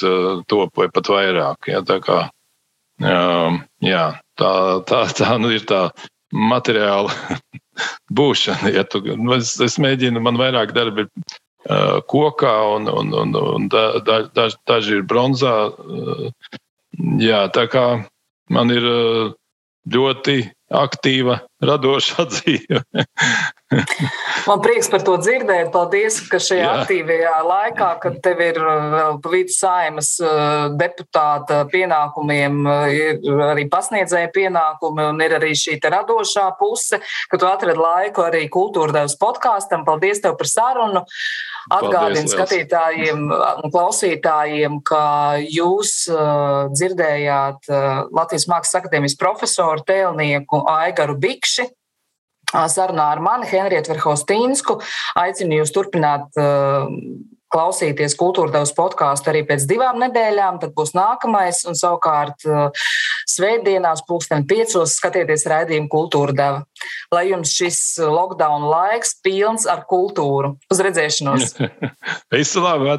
top 0.48 0.78
vai 0.80 0.86
pat 0.88 1.10
vairāk. 1.12 1.68
Ja, 1.68 1.82
tā, 1.84 1.98
kā, 2.00 2.22
jā, 3.84 4.04
tā, 4.40 4.52
tā, 4.88 5.02
tā 5.18 5.34
nu, 5.36 5.50
ir 5.52 5.66
tā 5.68 5.82
materiāla 6.32 7.12
būšana. 8.20 8.72
Ja 8.72 8.86
tu, 8.88 9.02
nu, 9.04 9.36
es, 9.36 9.52
es 9.60 9.76
mēģinu, 9.80 10.24
man 10.24 10.40
vairāk 10.40 10.72
darbi 10.76 11.04
ir 11.04 11.36
kokā, 11.66 12.54
un, 12.76 12.88
un, 12.88 13.12
un, 13.12 13.34
un 13.34 13.68
da, 13.68 13.98
da, 14.04 14.22
daži, 14.34 14.56
daži 14.66 14.98
ir 14.98 15.02
bronzā. 15.08 15.72
Jā, 17.18 17.46
tā 17.54 17.66
kā 17.70 17.84
man 18.50 18.70
ir 18.70 18.86
ļoti 19.94 20.38
aktīva, 20.68 21.38
radoša 21.64 22.24
dzīve. 22.32 22.82
Man 24.48 24.60
prieks 24.64 24.88
par 24.92 25.02
to 25.04 25.16
dzirdēt. 25.20 25.70
Paldies, 25.72 26.20
ka 26.28 26.40
šajā 26.40 26.64
Jā. 26.64 26.74
aktīvajā 26.82 27.34
laikā, 27.44 27.88
kad 28.02 28.18
tev 28.24 28.42
ir 28.44 28.60
vēl 28.60 29.18
vidus 29.28 29.58
saimas 29.62 30.14
deputāta 30.80 31.62
pienākumiem, 31.72 32.60
ir 32.94 33.44
arī 33.48 33.66
pasniedzēja 33.72 34.32
pienākumi 34.34 35.08
un 35.08 35.24
ir 35.24 35.36
arī 35.40 35.54
šī 35.56 35.78
radošā 35.84 36.48
puse, 36.60 37.00
ka 37.30 37.40
tu 37.40 37.48
atradi 37.48 37.80
laiku 37.80 38.24
arī 38.28 38.46
kultūrdevas 38.52 39.16
podkāstam. 39.20 39.86
Paldies 39.88 40.24
tev 40.24 40.36
par 40.40 40.52
sarunu. 40.52 41.04
Atgādinu 41.68 42.30
skatītājiem 42.30 43.24
un 43.28 43.72
klausītājiem, 43.72 44.78
ka 44.86 45.02
jūs 45.44 45.92
uh, 46.12 46.68
dzirdējāt 46.72 47.68
uh, 47.70 47.88
Latvijas 48.14 48.48
Mākslas 48.50 48.80
akadēmijas 48.80 49.18
profesoru 49.20 49.84
tēlnieku 49.88 50.62
Aigaru 50.78 51.18
Bikši. 51.20 51.68
Sarunā 52.48 53.10
ar 53.12 53.20
mani, 53.20 53.44
Henrietu 53.50 53.92
Verhostīnsku. 53.92 54.78
Aicinu 55.20 55.58
jūs 55.60 55.72
turpināt 55.74 56.38
uh, 56.40 56.88
klausīties 57.52 58.16
kultūrdevas 58.18 58.74
podkāstu 58.76 59.32
arī 59.32 59.44
pēc 59.48 59.66
divām 59.68 60.00
nedēļām. 60.02 60.60
Tad 60.62 60.74
būs 60.76 60.94
nākamais, 60.96 61.62
un 61.68 61.78
savukārt 61.78 62.46
uh, 62.48 62.88
svētdienās, 63.28 64.04
pulksten 64.08 64.46
piecos, 64.48 64.96
skatieties 64.98 65.46
raidījumu 65.50 65.90
kultūra 65.92 66.36
deva. 66.36 66.64
Lai 67.14 67.28
jums 67.30 67.54
šis 67.56 67.80
lockdown 68.02 68.68
laiks 68.68 69.16
pilns 69.24 69.68
ar 69.68 69.86
kultūru. 69.90 70.56
Uz 70.72 70.84
redzēšanos! 70.84 71.56
Visu 72.34 72.64
labi! 72.64 72.98